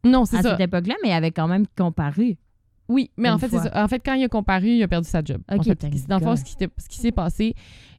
Non, 0.05 0.25
c'est 0.25 0.39
à 0.39 0.43
ça. 0.43 0.51
cette 0.53 0.61
époque-là, 0.61 0.95
mais 1.03 1.11
il 1.11 1.13
avait 1.13 1.31
quand 1.31 1.47
même 1.47 1.67
comparu. 1.77 2.37
Oui, 2.89 3.11
mais 3.19 3.31
en 3.31 3.39
fait, 3.39 3.49
c'est 3.49 3.59
ça. 3.59 3.85
En 3.85 3.87
fait, 3.89 4.01
quand 4.05 4.15
il 4.15 4.25
a 4.25 4.29
comparu, 4.29 4.69
il 4.69 4.83
a 4.83 4.89
perdu 4.89 5.09
sa 5.09 5.23
job. 5.23 5.41
en 5.51 5.57
Ok, 5.57 5.65
fait. 5.65 5.87
Dans 6.09 6.19
le 6.19 6.25
fond, 6.25 6.37
ce 6.37 6.43
qui, 6.45 6.57
ce 6.79 6.89
qui 6.89 6.99
s'est 6.99 7.13
passé, 7.13 7.55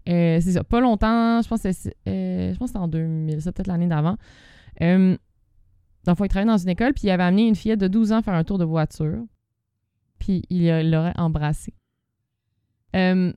euh, 0.10 0.40
c'est 0.42 0.52
ça. 0.52 0.64
Pas 0.64 0.82
longtemps, 0.82 1.42
je 1.42 1.48
pense 1.48 1.62
que 1.62 1.72
c'est- 1.72 1.96
euh, 2.08 2.54
en 2.76 2.88
2000, 2.88 3.42
ça 3.42 3.52
peut-être 3.52 3.68
l'année 3.68 3.88
d'avant. 3.88 4.18
Euh, 4.82 5.16
dans 6.04 6.12
le 6.12 6.16
fond, 6.16 6.26
il 6.26 6.28
travaillait 6.28 6.52
dans 6.52 6.58
une 6.58 6.70
école, 6.70 6.94
puis 6.94 7.04
il 7.06 7.10
avait 7.12 7.24
amené 7.24 7.48
une 7.48 7.56
fillette 7.56 7.80
de 7.80 7.88
12 7.88 8.12
ans 8.12 8.22
faire 8.22 8.34
un 8.34 8.44
tour 8.44 8.58
de 8.58 8.66
voiture. 8.66 9.24
Puis 10.20 10.44
il 10.50 10.68
l'aurait 10.92 11.14
embrassée. 11.18 11.74
Euh, 12.96 13.34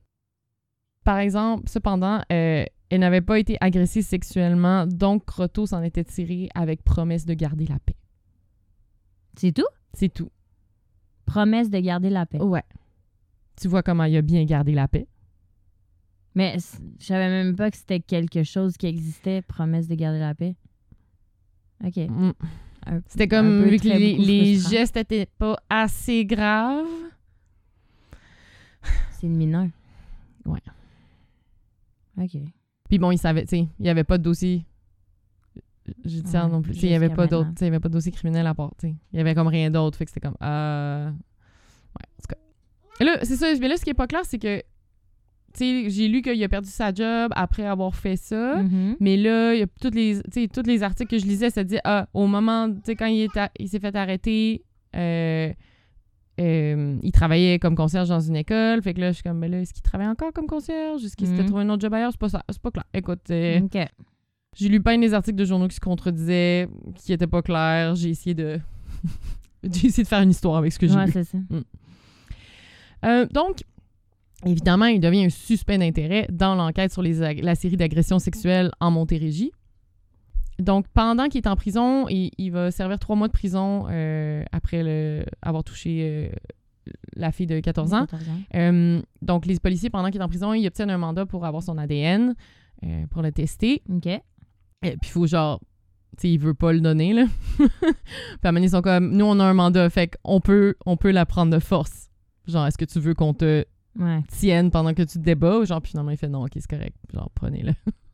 par 1.03 1.19
exemple, 1.19 1.69
cependant, 1.69 2.21
euh, 2.31 2.65
elle 2.89 2.99
n'avait 2.99 3.21
pas 3.21 3.39
été 3.39 3.57
agressée 3.59 4.01
sexuellement, 4.01 4.85
donc 4.87 5.25
Croteau 5.25 5.65
s'en 5.65 5.81
était 5.83 6.03
tiré 6.03 6.49
avec 6.55 6.83
promesse 6.83 7.25
de 7.25 7.33
garder 7.33 7.65
la 7.65 7.79
paix. 7.79 7.95
C'est 9.37 9.51
tout? 9.51 9.67
C'est 9.93 10.13
tout. 10.13 10.31
Promesse 11.25 11.69
de 11.69 11.79
garder 11.79 12.09
la 12.09 12.25
paix. 12.25 12.39
Ouais. 12.39 12.63
Tu 13.59 13.67
vois 13.67 13.83
comment 13.83 14.05
il 14.05 14.15
a 14.15 14.21
bien 14.21 14.43
gardé 14.45 14.73
la 14.73 14.87
paix. 14.87 15.07
Mais 16.35 16.57
je 16.99 17.05
savais 17.05 17.29
même 17.29 17.55
pas 17.55 17.71
que 17.71 17.77
c'était 17.77 17.99
quelque 17.99 18.43
chose 18.43 18.77
qui 18.77 18.85
existait, 18.85 19.41
promesse 19.41 19.87
de 19.87 19.95
garder 19.95 20.19
la 20.19 20.35
paix. 20.35 20.55
OK. 21.83 21.97
Mm. 21.97 22.31
C'était 23.07 23.27
comme, 23.27 23.65
vu 23.65 23.77
que 23.77 23.87
les, 23.87 24.59
gestes 24.59 24.97
étaient 24.97 25.27
pas 25.37 25.57
assez 25.69 26.25
graves. 26.25 26.85
C'est 29.11 29.27
une 29.27 29.35
mineure. 29.35 29.67
Ouais. 30.45 30.59
OK. 32.19 32.37
Puis 32.89 32.99
bon, 32.99 33.11
il 33.11 33.17
savait, 33.17 33.43
tu 33.43 33.49
sais, 33.49 33.67
il 33.79 33.85
y 33.85 33.89
avait 33.89 34.03
pas 34.03 34.17
de 34.17 34.23
dossier 34.23 34.65
judiciaire 36.05 36.45
Ouais, 36.45 36.51
non 36.51 36.61
plus. 36.61 36.73
Il 36.81 36.89
y 36.89 36.93
avait 36.93 37.09
pas 37.09 37.27
d'autre, 37.27 37.49
il 37.59 37.63
y 37.63 37.67
avait 37.67 37.79
pas 37.79 37.89
de 37.89 37.93
dossier 37.93 38.11
criminel 38.11 38.47
à 38.47 38.53
part, 38.53 38.71
tu 38.79 38.87
sais. 38.87 38.95
Il 39.13 39.17
y 39.17 39.19
avait 39.19 39.35
comme 39.35 39.47
rien 39.47 39.69
d'autre, 39.69 39.97
fait 39.97 40.05
que 40.05 40.11
c'était 40.11 40.25
comme, 40.25 40.37
euh... 40.41 41.09
Ouais, 41.09 41.13
en 41.13 42.21
tout 42.21 42.27
cas. 42.29 42.37
Et 42.99 43.03
là, 43.03 43.19
c'est 43.23 43.35
ça, 43.35 43.47
mais 43.59 43.67
là, 43.67 43.77
ce 43.77 43.83
qui 43.83 43.91
est 43.91 43.95
pas 43.95 44.07
clair, 44.07 44.21
c'est 44.23 44.39
que, 44.39 44.59
tu 44.59 44.63
sais, 45.53 45.89
j'ai 45.89 46.07
lu 46.07 46.21
qu'il 46.21 46.41
a 46.43 46.49
perdu 46.49 46.69
sa 46.69 46.93
job 46.93 47.31
après 47.35 47.65
avoir 47.65 47.95
fait 47.95 48.17
ça. 48.17 48.61
Mhm. 48.61 48.97
Mais 48.99 49.17
là, 49.17 49.53
il 49.53 49.59
y 49.59 49.63
a 49.63 49.67
toutes 49.81 49.95
les, 49.95 50.21
tous 50.49 50.63
les 50.65 50.83
articles 50.83 51.09
que 51.09 51.19
je 51.19 51.25
lisais, 51.25 51.49
ça 51.49 51.63
dit 51.63 51.79
ah, 51.83 52.07
au 52.13 52.27
moment, 52.27 52.69
tu 52.69 52.81
sais, 52.83 52.95
quand 52.95 53.05
il, 53.05 53.29
il 53.59 53.69
s'est 53.69 53.79
fait 53.79 53.95
arrêter, 53.95 54.63
euh, 54.95 55.51
euh, 56.39 56.97
il 57.01 57.11
travaillait 57.11 57.59
comme 57.59 57.75
concierge 57.75 58.09
dans 58.09 58.19
une 58.19 58.35
école. 58.35 58.81
Fait 58.81 58.93
que 58.93 58.99
là, 59.01 59.09
je 59.09 59.15
suis 59.15 59.23
comme, 59.23 59.39
mais 59.39 59.47
là, 59.47 59.61
est-ce 59.61 59.73
qu'il 59.73 59.81
travaille 59.83 60.07
encore 60.07 60.31
comme 60.33 60.47
concierge? 60.47 61.03
Est-ce 61.03 61.15
qu'il 61.15 61.27
s'était 61.27 61.41
Mhm. 61.41 61.47
trouvé 61.47 61.63
un 61.63 61.69
autre 61.69 61.81
job 61.81 61.93
ailleurs? 61.93 62.11
C'est 62.11 62.19
pas 62.19 62.29
ça. 62.29 62.43
C'est 62.49 62.61
pas 62.61 62.71
clair. 62.71 62.85
Écoute, 62.93 63.21
euh, 63.31 63.59
j'ai 64.55 64.69
lu 64.69 64.81
plein 64.81 64.97
des 64.97 65.13
articles 65.13 65.37
de 65.37 65.45
journaux 65.45 65.67
qui 65.67 65.75
se 65.75 65.79
contredisaient, 65.79 66.67
qui 66.95 67.13
étaient 67.13 67.27
pas 67.27 67.41
clairs. 67.41 67.95
J'ai 67.95 68.09
essayé 68.09 68.33
de. 68.33 68.59
j'ai 69.63 69.87
essayé 69.87 70.03
de 70.03 70.07
faire 70.07 70.21
une 70.21 70.31
histoire 70.31 70.57
avec 70.57 70.71
ce 70.73 70.79
que 70.79 70.87
j'ai 70.87 70.95
Ouais, 70.95 71.05
lu. 71.05 71.11
c'est 71.11 71.23
ça. 71.23 71.37
Euh, 73.05 73.25
donc, 73.31 73.63
évidemment, 74.45 74.85
il 74.85 74.99
devient 74.99 75.25
un 75.25 75.29
suspect 75.29 75.77
d'intérêt 75.77 76.27
dans 76.31 76.55
l'enquête 76.55 76.91
sur 76.91 77.01
les 77.01 77.41
la 77.41 77.55
série 77.55 77.77
d'agressions 77.77 78.19
sexuelles 78.19 78.71
en 78.79 78.91
Montérégie. 78.91 79.51
Donc, 80.59 80.87
pendant 80.89 81.27
qu'il 81.27 81.39
est 81.41 81.47
en 81.47 81.55
prison, 81.55 82.07
il, 82.09 82.31
il 82.37 82.51
va 82.51 82.71
servir 82.71 82.97
trois 82.99 83.15
mois 83.15 83.27
de 83.27 83.33
prison 83.33 83.85
euh, 83.89 84.43
après 84.51 84.81
le, 84.83 85.23
avoir 85.41 85.63
touché 85.63 86.29
euh, 86.31 86.35
la 87.15 87.31
fille 87.31 87.45
de 87.47 87.59
14 87.59 87.93
ans. 87.93 88.05
14 88.07 88.29
ans. 88.29 88.31
Euh, 88.55 89.01
donc, 89.21 89.45
les 89.45 89.59
policiers, 89.59 89.89
pendant 89.89 90.09
qu'il 90.09 90.19
est 90.19 90.23
en 90.23 90.27
prison, 90.29 90.53
ils 90.53 90.65
obtiennent 90.67 90.89
un 90.89 90.97
mandat 90.97 91.25
pour 91.25 91.45
avoir 91.45 91.61
son 91.63 91.77
ADN, 91.77 92.33
pour 93.11 93.21
le 93.21 93.31
tester. 93.31 93.81
OK. 93.89 94.05
Et 94.07 94.21
puis, 94.81 94.97
il 95.03 95.07
faut 95.09 95.27
genre. 95.27 95.59
Tu 96.17 96.21
sais, 96.21 96.31
il 96.31 96.37
veut 96.39 96.53
pas 96.55 96.73
le 96.73 96.79
donner, 96.81 97.13
là. 97.13 97.25
puis, 97.57 97.65
à 97.65 97.67
un 97.87 98.51
moment 98.51 98.53
donné, 98.53 98.65
ils 98.65 98.69
sont 98.71 98.81
comme. 98.81 99.11
Nous, 99.11 99.25
on 99.25 99.39
a 99.39 99.43
un 99.43 99.53
mandat, 99.53 99.89
fait 99.89 100.17
qu'on 100.23 100.39
peut, 100.39 100.75
on 100.85 100.97
peut 100.97 101.11
la 101.11 101.25
prendre 101.25 101.51
de 101.53 101.59
force. 101.59 102.09
Genre, 102.47 102.65
est-ce 102.65 102.77
que 102.77 102.85
tu 102.85 102.99
veux 102.99 103.13
qu'on 103.13 103.33
te 103.33 103.65
Ouais. 103.99 104.21
tienne 104.29 104.69
pendant 104.71 104.93
que 104.93 105.01
tu 105.01 105.17
te 105.17 105.23
débats? 105.23 105.65
Genre, 105.65 105.81
puis 105.81 105.89
finalement, 105.91 106.11
il 106.11 106.17
fait 106.17 106.29
non, 106.29 106.43
ok, 106.43 106.51
c'est 106.55 106.67
correct. 106.69 106.95
Genre, 107.13 107.29
prenez-le. 107.35 107.73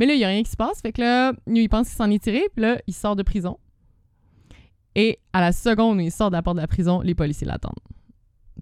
Mais 0.00 0.06
là, 0.06 0.14
il 0.14 0.18
y 0.20 0.24
a 0.24 0.28
rien 0.28 0.42
qui 0.42 0.50
se 0.50 0.56
passe. 0.56 0.80
Fait 0.80 0.90
que 0.92 1.00
là, 1.02 1.32
lui, 1.46 1.62
il 1.64 1.68
pense 1.68 1.86
qu'il 1.88 1.96
s'en 1.96 2.10
est 2.10 2.22
tiré. 2.22 2.42
Puis 2.56 2.62
là, 2.62 2.80
il 2.88 2.94
sort 2.94 3.14
de 3.14 3.22
prison. 3.22 3.58
Et 4.96 5.20
à 5.32 5.40
la 5.40 5.52
seconde 5.52 5.98
où 5.98 6.00
il 6.00 6.10
sort 6.10 6.30
de 6.30 6.36
la 6.36 6.42
porte 6.42 6.56
de 6.56 6.62
la 6.62 6.66
prison, 6.66 7.00
les 7.02 7.14
policiers 7.14 7.46
l'attendent. 7.46 7.74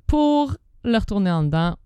Pour 0.06 0.56
le 0.84 0.98
retourner 0.98 1.30
en 1.30 1.44
dedans. 1.44 1.76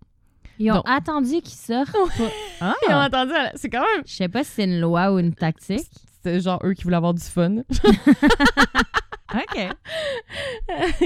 Ils 0.58 0.70
ont 0.72 0.76
Donc- 0.76 0.84
attendu 0.88 1.40
qu'ils 1.42 1.48
sortent. 1.58 1.92
pour- 1.92 2.08
Ah! 2.60 2.74
Ils 2.88 2.94
ont 2.94 2.98
entendu, 2.98 3.32
à 3.32 3.42
la- 3.44 3.52
c'est 3.56 3.68
quand 3.70 3.80
même. 3.80 4.02
Je 4.06 4.12
sais 4.14 4.28
pas 4.28 4.42
si 4.44 4.50
c'est 4.52 4.64
une 4.64 4.80
loi 4.80 5.12
ou 5.12 5.18
une 5.18 5.34
tactique. 5.34 5.80
C'était 6.14 6.40
genre 6.40 6.60
eux 6.64 6.72
qui 6.74 6.84
voulaient 6.84 6.96
avoir 6.96 7.14
du 7.14 7.22
fun. 7.22 7.56
OK. 9.34 9.68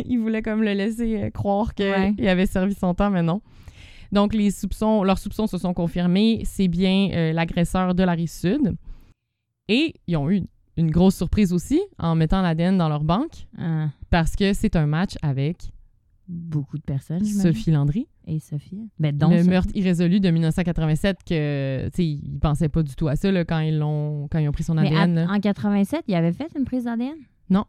ils 0.04 0.18
voulaient 0.18 0.42
comme 0.42 0.62
le 0.62 0.72
laisser 0.72 1.22
euh, 1.24 1.30
croire 1.30 1.74
qu'il 1.74 1.86
Ouais. 1.86 2.28
avait 2.28 2.46
servi 2.46 2.74
son 2.74 2.92
temps, 2.94 3.10
mais 3.10 3.22
non. 3.22 3.40
Donc, 4.12 4.34
les 4.34 4.50
soupçons, 4.50 5.02
leurs 5.02 5.18
soupçons 5.18 5.46
se 5.46 5.58
sont 5.58 5.74
confirmés. 5.74 6.42
C'est 6.44 6.68
bien 6.68 7.10
euh, 7.12 7.32
l'agresseur 7.32 7.94
de 7.94 8.02
la 8.02 8.12
rive 8.12 8.28
sud. 8.30 8.74
Et 9.68 9.94
ils 10.06 10.16
ont 10.16 10.30
eu 10.30 10.36
une, 10.36 10.46
une 10.76 10.90
grosse 10.90 11.16
surprise 11.16 11.52
aussi 11.52 11.80
en 11.98 12.14
mettant 12.14 12.42
l'ADN 12.42 12.78
dans 12.78 12.88
leur 12.88 13.02
banque 13.04 13.46
Ah, 13.58 13.88
parce 14.10 14.36
que 14.36 14.52
c'est 14.52 14.76
un 14.76 14.86
match 14.86 15.14
avec 15.22 15.56
beaucoup 16.28 16.76
de 16.76 16.82
personnes. 16.82 17.24
Sophie 17.24 17.70
Landry, 17.70 18.06
Et 18.26 18.38
Sophie. 18.40 18.88
Ben, 18.98 19.16
donc, 19.16 19.30
le 19.32 19.38
Sophie. 19.38 19.48
meurtre 19.50 19.70
irrésolu 19.74 20.18
de 20.20 20.28
1987 20.30 21.18
que, 21.24 21.88
ils 21.98 22.38
pensaient 22.40 22.68
pas 22.68 22.82
du 22.82 22.94
tout 22.96 23.06
à 23.08 23.14
ça 23.16 23.30
là, 23.30 23.44
quand 23.44 23.60
ils 23.60 23.78
l'ont 23.78 24.26
quand 24.30 24.38
ils 24.40 24.48
ont 24.48 24.52
pris 24.52 24.64
son 24.64 24.74
Mais 24.74 24.88
ADN. 24.88 25.18
à- 25.18 25.32
en 25.32 25.40
87, 25.40 26.02
il 26.08 26.14
avait 26.14 26.32
fait 26.32 26.48
une 26.58 26.64
prise 26.64 26.84
d'ADN? 26.84 27.14
Non, 27.48 27.64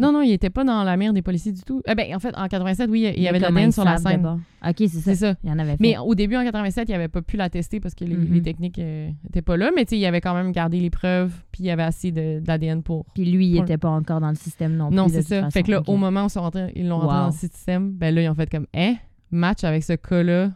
non, 0.00 0.22
il 0.22 0.32
était 0.32 0.50
pas 0.50 0.64
dans 0.64 0.82
la 0.82 0.96
mire 0.96 1.12
des 1.12 1.22
policiers 1.22 1.52
du 1.52 1.62
tout. 1.62 1.80
Eh 1.86 1.94
ben, 1.94 2.14
en 2.16 2.18
fait, 2.18 2.34
en 2.36 2.48
87, 2.48 2.90
oui, 2.90 3.12
il 3.16 3.22
y 3.22 3.28
avait 3.28 3.38
de 3.38 3.44
l'ADN 3.44 3.70
sur 3.70 3.84
la 3.84 3.96
scène. 3.98 4.26
OK, 4.66 4.76
c'est 4.88 5.14
ça. 5.14 5.34
Il 5.44 5.50
y 5.50 5.52
en 5.52 5.58
avait 5.58 5.72
fait. 5.72 5.80
Mais 5.80 5.96
au 5.98 6.14
début, 6.16 6.36
en 6.36 6.42
87, 6.42 6.88
il 6.88 6.92
n'avait 6.92 7.08
pas 7.08 7.22
pu 7.22 7.36
la 7.36 7.48
tester 7.48 7.78
parce 7.78 7.94
que 7.94 8.04
les, 8.04 8.16
Mhm. 8.16 8.32
les 8.34 8.42
techniques 8.42 8.78
n'étaient 8.78 9.42
pas 9.42 9.56
là. 9.56 9.70
Mais 9.76 9.84
tu 9.84 9.90
sais, 9.90 9.98
il 9.98 10.04
avait 10.06 10.20
quand 10.20 10.34
même 10.34 10.50
gardé 10.52 10.80
les 10.80 10.90
preuves, 10.90 11.32
puis 11.52 11.62
il 11.62 11.66
y 11.66 11.70
avait 11.70 11.82
assez 11.84 12.10
d'ADN 12.10 12.82
pour. 12.82 13.04
Puis 13.14 13.24
lui, 13.24 13.46
il 13.46 13.54
Pour- 13.54 13.64
était 13.64 13.78
pas 13.78 13.90
encore 13.90 14.20
dans 14.20 14.30
le 14.30 14.34
système 14.34 14.76
non 14.76 14.88
plus. 14.88 14.96
Non, 14.96 15.06
c'est 15.08 15.22
ça. 15.22 15.40
façon. 15.42 15.50
Fait 15.52 15.62
que 15.62 15.70
là, 15.70 15.82
au 15.86 15.96
moment 15.96 16.22
où 16.24 16.26
ils 16.26 16.30
sont 16.30 16.40
rentrés- 16.42 16.72
ils 16.74 16.88
l'ont 16.88 16.98
rentré 16.98 17.16
Wow. 17.16 17.22
dans 17.22 17.26
le 17.28 17.32
système, 17.32 17.92
ben 17.92 18.12
là, 18.14 18.22
ils 18.22 18.28
ont 18.28 18.34
fait 18.34 18.50
comme, 18.50 18.66
eh, 18.74 18.94
match 19.30 19.62
avec 19.64 19.84
ce 19.84 19.92
cas-là. 19.92 20.50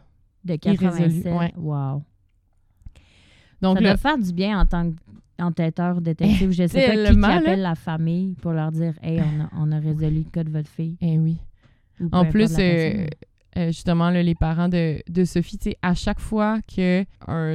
De 0.45 0.53
irrésolu, 0.65 0.77
87. 1.21 1.33
ouais. 1.33 1.53
Wow. 1.57 2.01
Donc 3.61 3.77
ça 3.77 3.83
là, 3.83 3.89
doit 3.89 3.97
faire 3.97 4.17
du 4.17 4.31
bien 4.33 4.57
en 4.59 4.65
tant 4.65 4.89
que 4.89 4.95
enquêteur, 5.39 6.01
détective, 6.01 6.51
je 6.51 6.67
sais 6.67 6.87
pas 6.87 6.95
qui, 7.11 7.19
qui 7.19 7.25
appelle 7.25 7.61
la 7.61 7.75
famille 7.75 8.35
pour 8.41 8.51
leur 8.51 8.71
dire 8.71 8.93
Hey, 9.01 9.19
on 9.21 9.43
a, 9.43 9.49
on 9.57 9.71
a 9.71 9.79
résolu 9.79 10.23
le 10.25 10.29
cas 10.31 10.43
de 10.43 10.49
votre 10.49 10.69
fille. 10.69 10.97
Eh 11.01 11.17
oui. 11.17 11.37
Ou 12.01 12.09
En 12.11 12.25
plus, 12.25 12.55
euh, 12.59 13.07
euh, 13.57 13.67
justement, 13.67 14.09
là, 14.09 14.23
les 14.23 14.35
parents 14.35 14.69
de, 14.69 15.01
de 15.09 15.25
Sophie, 15.25 15.59
à 15.81 15.93
chaque 15.95 16.19
fois 16.19 16.59
qu'un 16.67 17.05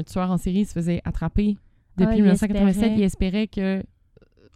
tueur 0.06 0.30
en 0.30 0.36
série 0.36 0.64
se 0.64 0.72
faisait 0.72 1.00
attraper 1.04 1.56
depuis 1.96 2.12
Ah, 2.12 2.16
il 2.16 2.22
1987, 2.22 2.82
espérait. 2.82 2.94
il 2.98 3.02
espérait 3.04 3.46
que, 3.46 3.82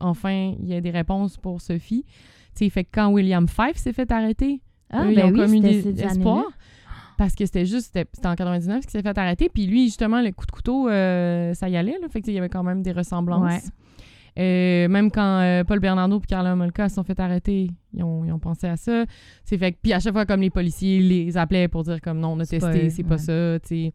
enfin, 0.00 0.54
il 0.60 0.66
y 0.68 0.72
ait 0.74 0.80
des 0.80 0.90
réponses 0.90 1.36
pour 1.36 1.60
Sophie. 1.60 2.04
Tu 2.56 2.64
sais, 2.64 2.70
fait 2.70 2.84
que 2.84 2.90
quand 2.92 3.08
William 3.12 3.46
Fife 3.48 3.76
s'est 3.76 3.92
fait 3.92 4.10
arrêter, 4.10 4.60
ah, 4.90 5.04
eux, 5.04 5.12
ils 5.12 5.16
ben 5.16 5.26
ont 5.26 5.48
oui, 5.48 5.62
c'était 5.62 5.92
des 5.92 6.02
espoirs. 6.02 6.50
Parce 7.18 7.34
que 7.34 7.44
c'était 7.44 7.66
juste, 7.66 7.90
c'était 7.92 8.26
en 8.26 8.34
99 8.34 8.82
qu'il 8.82 8.90
s'est 8.90 9.02
fait 9.02 9.18
arrêter. 9.18 9.50
Puis 9.52 9.66
lui, 9.66 9.84
justement, 9.86 10.22
le 10.22 10.30
coup 10.30 10.46
de 10.46 10.52
couteau, 10.52 10.88
euh, 10.88 11.52
ça 11.52 11.68
y 11.68 11.76
allait. 11.76 11.98
Là, 12.00 12.08
fait 12.08 12.22
qu'il 12.22 12.32
y 12.32 12.38
avait 12.38 12.48
quand 12.48 12.62
même 12.62 12.80
des 12.82 12.92
ressemblances. 12.92 13.52
Ouais. 13.52 13.60
Euh, 14.38 14.86
même 14.88 15.10
quand 15.10 15.40
euh, 15.40 15.64
Paul 15.64 15.80
Bernardo 15.80 16.20
et 16.20 16.26
Carla 16.26 16.54
Molka 16.54 16.88
se 16.88 16.94
sont 16.94 17.02
fait 17.02 17.18
arrêter, 17.18 17.70
ils 17.92 18.04
ont, 18.04 18.24
ils 18.24 18.32
ont 18.32 18.38
pensé 18.38 18.68
à 18.68 18.76
ça. 18.76 19.04
C'est 19.44 19.58
fait 19.58 19.72
que, 19.72 19.78
puis 19.82 19.92
à 19.92 19.98
chaque 19.98 20.12
fois, 20.12 20.26
comme 20.26 20.40
les 20.40 20.50
policiers 20.50 21.00
les 21.00 21.36
appelaient 21.36 21.66
pour 21.66 21.82
dire 21.82 22.00
comme 22.00 22.20
non, 22.20 22.34
on 22.34 22.40
a 22.40 22.46
testé, 22.46 22.88
c'est 22.90 23.02
pas 23.02 23.16
ouais. 23.16 23.18
ça, 23.18 23.58
tu 23.60 23.68
sais. 23.68 23.92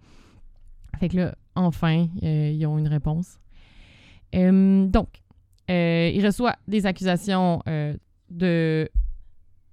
Fait 1.00 1.08
que 1.08 1.18
là, 1.18 1.36
enfin, 1.56 2.08
euh, 2.24 2.52
ils 2.54 2.66
ont 2.66 2.78
une 2.78 2.90
réponse. 2.90 3.40
Euh, 4.36 4.86
donc, 4.86 5.08
il 5.70 6.26
reçoit 6.26 6.58
des 6.68 6.86
accusations 6.86 7.62
de 8.30 8.90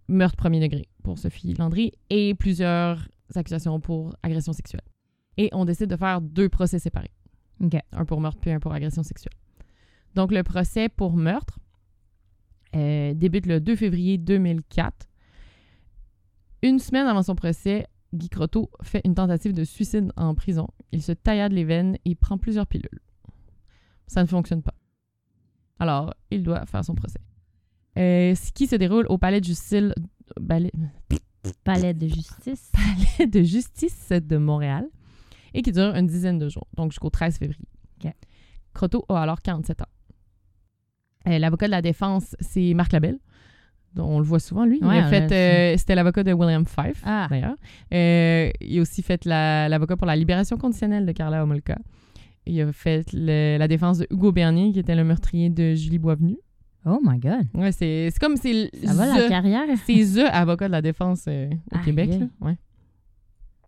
meurtre 0.08 0.36
premier 0.36 0.60
degré 0.60 0.86
pour 1.02 1.18
Sophie 1.18 1.54
Landry 1.54 1.92
et 2.10 2.34
plusieurs 2.34 3.08
accusations 3.36 3.80
pour 3.80 4.14
agression 4.22 4.52
sexuelle. 4.52 4.82
Et 5.36 5.48
on 5.52 5.64
décide 5.64 5.88
de 5.88 5.96
faire 5.96 6.20
deux 6.20 6.48
procès 6.48 6.78
séparés. 6.78 7.10
Un 7.92 8.04
pour 8.04 8.20
meurtre 8.20 8.40
puis 8.40 8.50
un 8.50 8.60
pour 8.60 8.72
agression 8.72 9.02
sexuelle. 9.02 9.34
Donc, 10.14 10.32
le 10.32 10.42
procès 10.42 10.88
pour 10.88 11.16
meurtre 11.16 11.58
euh, 12.74 13.14
débute 13.14 13.46
le 13.46 13.60
2 13.60 13.76
février 13.76 14.18
2004. 14.18 15.06
Une 16.62 16.78
semaine 16.78 17.06
avant 17.06 17.22
son 17.22 17.34
procès, 17.34 17.86
Guy 18.12 18.28
Croteau 18.28 18.70
fait 18.82 19.00
une 19.04 19.14
tentative 19.14 19.52
de 19.52 19.64
suicide 19.64 20.12
en 20.16 20.34
prison. 20.34 20.68
Il 20.92 21.02
se 21.02 21.12
taillade 21.12 21.52
les 21.52 21.64
veines 21.64 21.96
et 22.04 22.14
prend 22.14 22.38
plusieurs 22.38 22.66
pilules. 22.66 23.00
Ça 24.06 24.22
ne 24.22 24.26
fonctionne 24.28 24.62
pas. 24.62 24.74
Alors, 25.78 26.14
il 26.30 26.42
doit 26.42 26.66
faire 26.66 26.84
son 26.84 26.94
procès. 26.94 27.20
Euh, 27.98 28.34
ce 28.34 28.52
qui 28.52 28.66
se 28.66 28.76
déroule 28.76 29.06
au 29.08 29.18
palais 29.18 29.40
de 29.40 29.44
justice, 29.46 29.92
balai- 30.40 30.72
Palais 31.64 31.94
de 31.94 32.06
justice. 32.06 32.70
palais 33.16 33.26
de 33.26 33.42
justice 33.42 34.08
de 34.10 34.36
Montréal 34.36 34.86
et 35.54 35.62
qui 35.62 35.72
dure 35.72 35.94
une 35.94 36.06
dizaine 36.06 36.38
de 36.38 36.48
jours, 36.48 36.66
donc 36.76 36.92
jusqu'au 36.92 37.10
13 37.10 37.38
février. 37.38 37.66
OK. 38.04 38.12
Croteau 38.74 39.04
a 39.08 39.22
alors 39.22 39.40
47 39.42 39.82
ans. 39.82 39.84
Euh, 41.28 41.38
L'avocat 41.38 41.66
de 41.66 41.70
la 41.72 41.82
défense, 41.82 42.34
c'est 42.40 42.72
Marc 42.74 42.92
Labelle. 42.92 43.18
dont 43.94 44.04
On 44.06 44.18
le 44.20 44.24
voit 44.24 44.38
souvent, 44.38 44.64
lui. 44.64 44.78
Ouais, 44.82 44.98
il 44.98 45.00
a 45.02 45.08
fait, 45.08 45.32
euh, 45.32 45.76
c'était 45.76 45.94
l'avocat 45.96 46.22
de 46.22 46.32
William 46.32 46.64
Fife, 46.66 47.02
Ah. 47.04 47.26
d'ailleurs. 47.28 47.56
Euh, 47.92 48.50
il 48.60 48.78
a 48.78 48.82
aussi 48.82 49.02
fait 49.02 49.24
la- 49.24 49.68
l'avocat 49.68 49.96
pour 49.96 50.06
la 50.06 50.14
libération 50.16 50.56
conditionnelle 50.56 51.04
de 51.06 51.12
Carla 51.12 51.42
Homolka. 51.42 51.76
Il 52.46 52.60
a 52.60 52.72
fait 52.72 53.04
le- 53.12 53.58
la 53.58 53.66
défense 53.68 53.98
de 53.98 54.06
Hugo 54.10 54.30
Bernier, 54.32 54.72
qui 54.72 54.78
était 54.78 54.94
le 54.94 55.02
meurtrier 55.04 55.50
de 55.50 55.74
Julie 55.74 55.98
Boisvenu. 55.98 56.38
Oh 56.86 56.98
my 57.02 57.18
God. 57.18 57.46
Ouais, 57.54 57.72
c'est 57.72 58.10
comme 58.20 58.36
c'est 58.36 58.70
Ça 58.84 58.94
va 58.94 59.06
la 59.18 59.28
carrière? 59.28 59.66
c'est 59.86 60.04
the 60.14 60.26
avocat 60.32 60.66
de 60.68 60.72
la 60.72 60.82
défense 60.82 61.24
euh, 61.28 61.50
au 61.74 61.78
Québec. 61.84 62.10
là. 62.18 62.26
Ouais. 62.40 62.56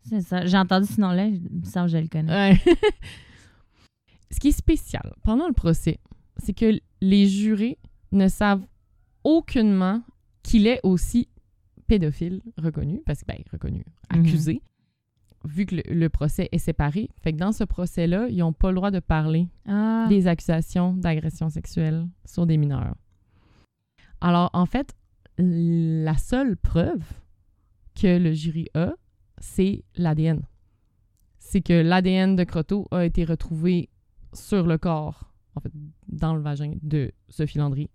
C'est 0.05 0.21
ça. 0.23 0.47
J'ai 0.47 0.57
entendu 0.59 0.87
ce 0.87 1.01
nom-là, 1.01 1.29
que 1.31 1.89
je 1.89 1.99
le 1.99 2.09
connais. 2.09 2.33
Ouais. 2.33 2.59
Ce 4.31 4.41
qui 4.41 4.49
est 4.49 4.53
spécial 4.53 5.13
pendant 5.23 5.47
le 5.47 5.53
procès, 5.53 5.99
c'est 6.39 6.55
que 6.55 6.81
les 7.01 7.29
jurés 7.29 7.79
ne 8.13 8.29
savent 8.29 8.65
aucunement 9.25 10.03
qu'il 10.43 10.67
est 10.67 10.81
aussi 10.83 11.29
pédophile 11.87 12.41
reconnu, 12.57 13.03
parce 13.05 13.21
que, 13.21 13.27
ben, 13.27 13.37
reconnu, 13.53 13.85
Mhm. 14.13 14.21
accusé, 14.21 14.63
vu 15.45 15.67
que 15.67 15.77
le, 15.77 15.83
le 15.89 16.09
procès 16.09 16.49
est 16.51 16.59
séparé. 16.59 17.11
Fait 17.21 17.33
que 17.33 17.39
dans 17.39 17.53
ce 17.53 17.65
procès-là, 17.65 18.29
ils 18.31 18.39
n'ont 18.39 18.53
pas 18.53 18.71
le 18.71 18.77
droit 18.77 18.91
de 18.91 19.01
parler 19.01 19.49
Ah. 19.67 20.07
des 20.09 20.27
accusations 20.27 20.95
d'agression 20.95 21.49
sexuelle 21.51 22.07
sur 22.25 22.47
des 22.47 22.57
mineurs. 22.57 22.95
Alors, 24.23 24.51
en 24.53 24.67
fait, 24.67 24.95
la 25.39 26.17
seule 26.17 26.57
preuve 26.57 27.03
que 28.01 28.19
le 28.19 28.33
jury 28.33 28.69
a, 28.75 28.93
c'est 29.39 29.85
l'ADN. 29.97 30.43
C'est 31.39 31.61
que 31.61 31.73
l'ADN 31.73 32.37
de 32.37 32.45
Croteau 32.45 32.87
a 32.93 33.05
été 33.05 33.25
retrouvé 33.25 33.91
sur 34.33 34.67
le 34.67 34.79
corps, 34.79 35.33
en 35.57 35.61
fait, 35.61 35.73
dans 36.09 36.35
le 36.35 36.41
vagin 36.41 36.75
de 36.83 37.13
Sophie 37.29 37.59
Landry. 37.59 37.91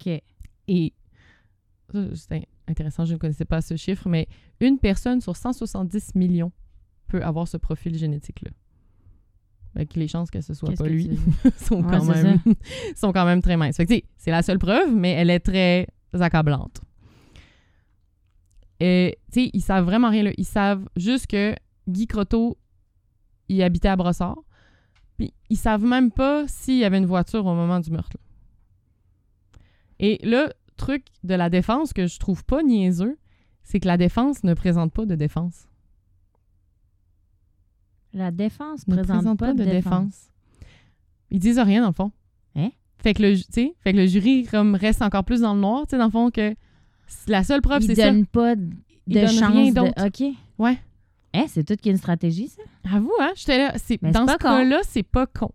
OK. 0.00 0.22
Et 0.68 0.94
ça, 1.92 2.14
c'est 2.14 2.32
in- 2.36 2.42
intéressant, 2.68 3.04
je 3.04 3.14
ne 3.14 3.18
connaissais 3.18 3.44
pas 3.44 3.60
ce 3.60 3.76
chiffre, 3.76 4.08
mais 4.08 4.28
une 4.60 4.78
personne 4.78 5.20
sur 5.20 5.36
170 5.36 6.14
millions 6.14 6.52
peut 7.08 7.22
avoir 7.24 7.48
ce 7.48 7.56
profil 7.56 7.98
génétique-là. 7.98 8.50
Les 9.74 10.08
chances 10.08 10.30
que 10.30 10.40
ce 10.40 10.52
soit 10.52 10.70
Qu'est-ce 10.70 10.82
pas 10.82 10.88
lui 10.88 11.18
sont, 11.56 11.82
Ouais, 11.82 11.96
quand 11.98 12.04
même, 12.04 12.38
sont 12.96 13.12
quand 13.12 13.24
même 13.24 13.40
très 13.40 13.56
minces. 13.56 13.76
Fait 13.76 13.86
que, 13.86 13.94
c'est 14.16 14.30
la 14.30 14.42
seule 14.42 14.58
preuve, 14.58 14.94
mais 14.94 15.12
elle 15.12 15.30
est 15.30 15.40
très 15.40 15.86
accablante. 16.12 16.80
Et, 18.80 19.18
tu 19.30 19.44
sais, 19.44 19.50
ils 19.52 19.60
savent 19.60 19.84
vraiment 19.84 20.10
rien. 20.10 20.24
Là. 20.24 20.32
Ils 20.36 20.46
savent 20.46 20.88
juste 20.96 21.26
que 21.26 21.54
Guy 21.88 22.06
Croteau, 22.06 22.58
il 23.48 23.62
habitait 23.62 23.88
à 23.88 23.96
Brossard. 23.96 24.38
Puis 25.18 25.32
ils 25.50 25.58
savent 25.58 25.84
même 25.84 26.10
pas 26.10 26.48
s'il 26.48 26.78
y 26.78 26.84
avait 26.84 26.98
une 26.98 27.06
voiture 27.06 27.44
au 27.46 27.54
moment 27.54 27.78
du 27.78 27.90
meurtre. 27.90 28.16
là. 28.16 28.30
Et 30.00 30.18
le 30.22 30.50
truc 30.78 31.04
de 31.24 31.34
la 31.34 31.50
défense 31.50 31.92
que 31.92 32.06
je 32.06 32.18
trouve 32.18 32.42
pas 32.44 32.62
niaiseux, 32.62 33.18
c'est 33.62 33.80
que 33.80 33.86
la 33.86 33.98
défense 33.98 34.42
ne 34.44 34.54
présente 34.54 34.92
pas 34.92 35.04
de 35.04 35.14
défense. 35.14 35.68
La 38.12 38.30
défense 38.30 38.86
ne 38.88 38.96
présente, 38.96 39.38
pas, 39.38 39.52
de 39.54 39.64
défense. 39.64 40.30
Ils 41.30 41.38
disent 41.38 41.58
rien, 41.60 41.80
dans 41.82 41.88
le 41.88 41.92
fond. 41.94 42.10
Hein? 42.56 42.70
Fait 42.98 43.14
que 43.14 43.22
le, 43.22 43.36
fait 43.36 43.92
que 43.92 43.96
le 43.96 44.06
jury 44.06 44.44
comme, 44.50 44.74
reste 44.74 45.00
encore 45.02 45.24
plus 45.24 45.40
dans 45.42 45.54
le 45.54 45.60
noir, 45.60 45.82
tu 45.86 45.90
sais, 45.90 45.98
dans 45.98 46.06
le 46.06 46.10
fond, 46.10 46.30
que 46.30 46.54
la 47.28 47.44
seule 47.44 47.60
preuve, 47.62 47.82
Ils 47.82 47.86
c'est 47.86 47.94
ça. 47.94 48.10
donnent 48.10 48.26
pas 48.26 48.56
de 48.56 48.68
Ils 49.06 49.28
chance 49.28 49.52
rien 49.52 49.72
de-. 49.72 50.06
OK. 50.06 50.34
Ouais. 50.58 50.78
Hein, 51.32 51.44
c'est 51.48 51.62
toute 51.64 51.80
qu'une 51.80 51.96
stratégie, 51.96 52.48
ça? 52.48 52.62
Avoue, 52.92 53.12
hein, 53.20 53.30
j'étais 53.36 53.58
là. 53.58 53.72
Dans 54.10 54.26
ce 54.26 54.36
cas-là, 54.36 54.80
c'est 54.82 55.04
pas 55.04 55.26
con. 55.26 55.50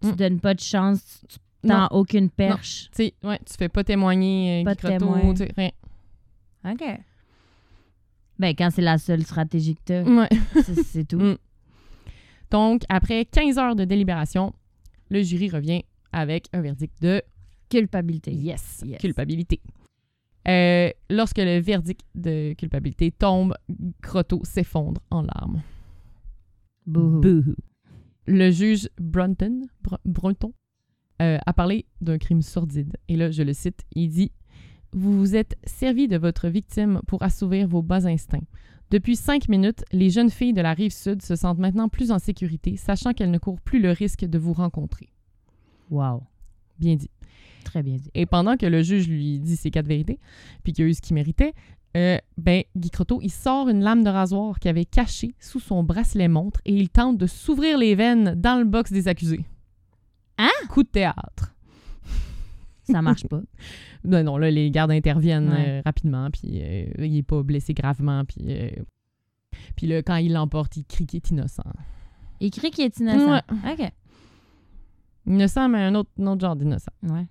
Tu 0.00 0.08
Mm. 0.08 0.16
donnes 0.16 0.40
pas 0.40 0.54
de 0.54 0.60
chance, 0.60 1.22
tu 1.28 1.36
t'as 1.68 1.86
aucune 1.90 2.28
perche. 2.30 2.88
Tu 2.94 3.12
ouais, 3.24 3.38
tu 3.44 3.54
fais 3.58 3.68
pas 3.68 3.84
témoigner 3.84 4.60
euh, 4.62 4.64
Pas 4.64 4.74
de 4.74 4.98
témoin. 4.98 5.34
rien. 5.56 5.70
OK. 6.64 6.82
Ben, 8.42 8.54
quand 8.56 8.70
c'est 8.70 8.82
la 8.82 8.98
seule 8.98 9.22
stratégie 9.22 9.74
que 9.76 9.80
t'as, 9.84 10.02
Ouais. 10.02 10.28
c'est- 10.84 11.04
tout. 11.08 11.18
Mm. 11.18 11.36
Donc, 12.50 12.82
après 12.88 13.24
15 13.24 13.56
heures 13.56 13.76
de 13.76 13.84
délibération, 13.84 14.52
le 15.10 15.22
jury 15.22 15.48
revient 15.48 15.82
avec 16.12 16.46
un 16.52 16.60
verdict 16.60 17.00
de 17.00 17.22
Culpabilité. 17.70 18.32
yes, 18.32 18.82
Yes. 18.84 18.98
culpabilité. 19.00 19.60
Euh, 20.48 20.90
lorsque 21.08 21.38
le 21.38 21.60
verdict 21.60 22.02
de 22.16 22.52
culpabilité 22.54 23.12
tombe, 23.12 23.54
Croteau 24.02 24.42
s'effondre 24.44 25.00
en 25.10 25.22
larmes. 25.22 25.62
Bouhou. 26.84 27.20
Bouhou. 27.20 27.54
Le 28.26 28.50
juge 28.50 28.88
Brunton, 29.00 29.62
Br- 29.84 29.98
Brunton 30.04 30.52
euh, 31.22 31.38
a 31.46 31.52
parlé 31.52 31.86
d'un 32.00 32.18
crime 32.18 32.42
sordide. 32.42 32.96
Et 33.08 33.16
là, 33.16 33.30
je 33.30 33.42
le 33.44 33.52
cite, 33.52 33.82
il 33.94 34.08
dit 34.08 34.32
Vous 34.92 35.18
vous 35.18 35.36
êtes 35.36 35.56
servi 35.64 36.06
de 36.06 36.18
votre 36.18 36.48
victime 36.48 37.00
pour 37.06 37.22
assouvir 37.22 37.66
vos 37.66 37.82
bas 37.82 38.06
instincts. 38.06 38.46
Depuis 38.90 39.16
cinq 39.16 39.48
minutes, 39.48 39.84
les 39.90 40.10
jeunes 40.10 40.28
filles 40.28 40.52
de 40.52 40.60
la 40.60 40.74
rive 40.74 40.92
sud 40.92 41.22
se 41.22 41.34
sentent 41.34 41.58
maintenant 41.58 41.88
plus 41.88 42.10
en 42.10 42.18
sécurité, 42.18 42.76
sachant 42.76 43.14
qu'elles 43.14 43.30
ne 43.30 43.38
courent 43.38 43.60
plus 43.60 43.80
le 43.80 43.90
risque 43.90 44.26
de 44.26 44.38
vous 44.38 44.52
rencontrer. 44.52 45.08
Wow. 45.90 46.22
Bien 46.78 46.96
dit. 46.96 47.10
Très 47.64 47.82
bien 47.82 47.96
dit. 47.96 48.10
Et 48.14 48.26
pendant 48.26 48.58
que 48.58 48.66
le 48.66 48.82
juge 48.82 49.08
lui 49.08 49.38
dit 49.38 49.56
ses 49.56 49.70
quatre 49.70 49.86
vérités, 49.86 50.18
puis 50.62 50.74
qu'il 50.74 50.84
a 50.84 50.88
eu 50.88 50.94
ce 50.94 51.00
qu'il 51.00 51.14
méritait, 51.14 51.54
euh, 51.96 52.18
ben, 52.36 52.64
Guy 52.76 52.90
Croteau, 52.90 53.20
il 53.22 53.30
sort 53.30 53.68
une 53.68 53.82
lame 53.82 54.02
de 54.02 54.10
rasoir 54.10 54.58
qu'il 54.58 54.68
avait 54.68 54.84
cachée 54.84 55.34
sous 55.38 55.60
son 55.60 55.82
bracelet 55.82 56.28
montre 56.28 56.60
et 56.64 56.74
il 56.74 56.90
tente 56.90 57.16
de 57.16 57.26
s'ouvrir 57.26 57.78
les 57.78 57.94
veines 57.94 58.34
dans 58.34 58.58
le 58.58 58.64
box 58.64 58.92
des 58.92 59.08
accusés. 59.08 59.44
Hein? 60.38 60.50
Coup 60.68 60.82
de 60.82 60.88
théâtre. 60.88 61.51
Ça 62.84 63.00
marche 63.02 63.26
pas. 63.26 63.40
Non, 64.04 64.24
non, 64.24 64.36
là, 64.36 64.50
les 64.50 64.70
gardes 64.70 64.90
interviennent 64.90 65.50
Ouais. 65.50 65.64
euh, 65.68 65.82
rapidement, 65.84 66.28
puis 66.30 66.60
euh, 66.62 66.86
il 66.98 67.16
est 67.18 67.22
pas 67.22 67.42
blessé 67.42 67.72
gravement, 67.74 68.24
puis... 68.24 68.44
euh, 68.48 68.70
puis 69.76 69.86
là, 69.86 70.02
quand 70.02 70.16
il 70.16 70.32
l'emporte, 70.32 70.76
il 70.76 70.84
crie 70.84 71.06
qu'il 71.06 71.18
est 71.18 71.30
innocent. 71.30 71.62
Il 72.40 72.50
crie 72.50 72.70
qu'il 72.72 72.84
est 72.84 72.98
innocent. 72.98 73.30
Ouais. 73.32 73.72
OK. 73.72 73.92
Innocent, 75.26 75.68
mais 75.68 75.78
un 75.82 75.94
autre, 75.94 76.10
un 76.18 76.26
autre 76.26 76.40
genre 76.40 76.56
d'innocent. 76.56 76.90
Ouais. 77.04 77.26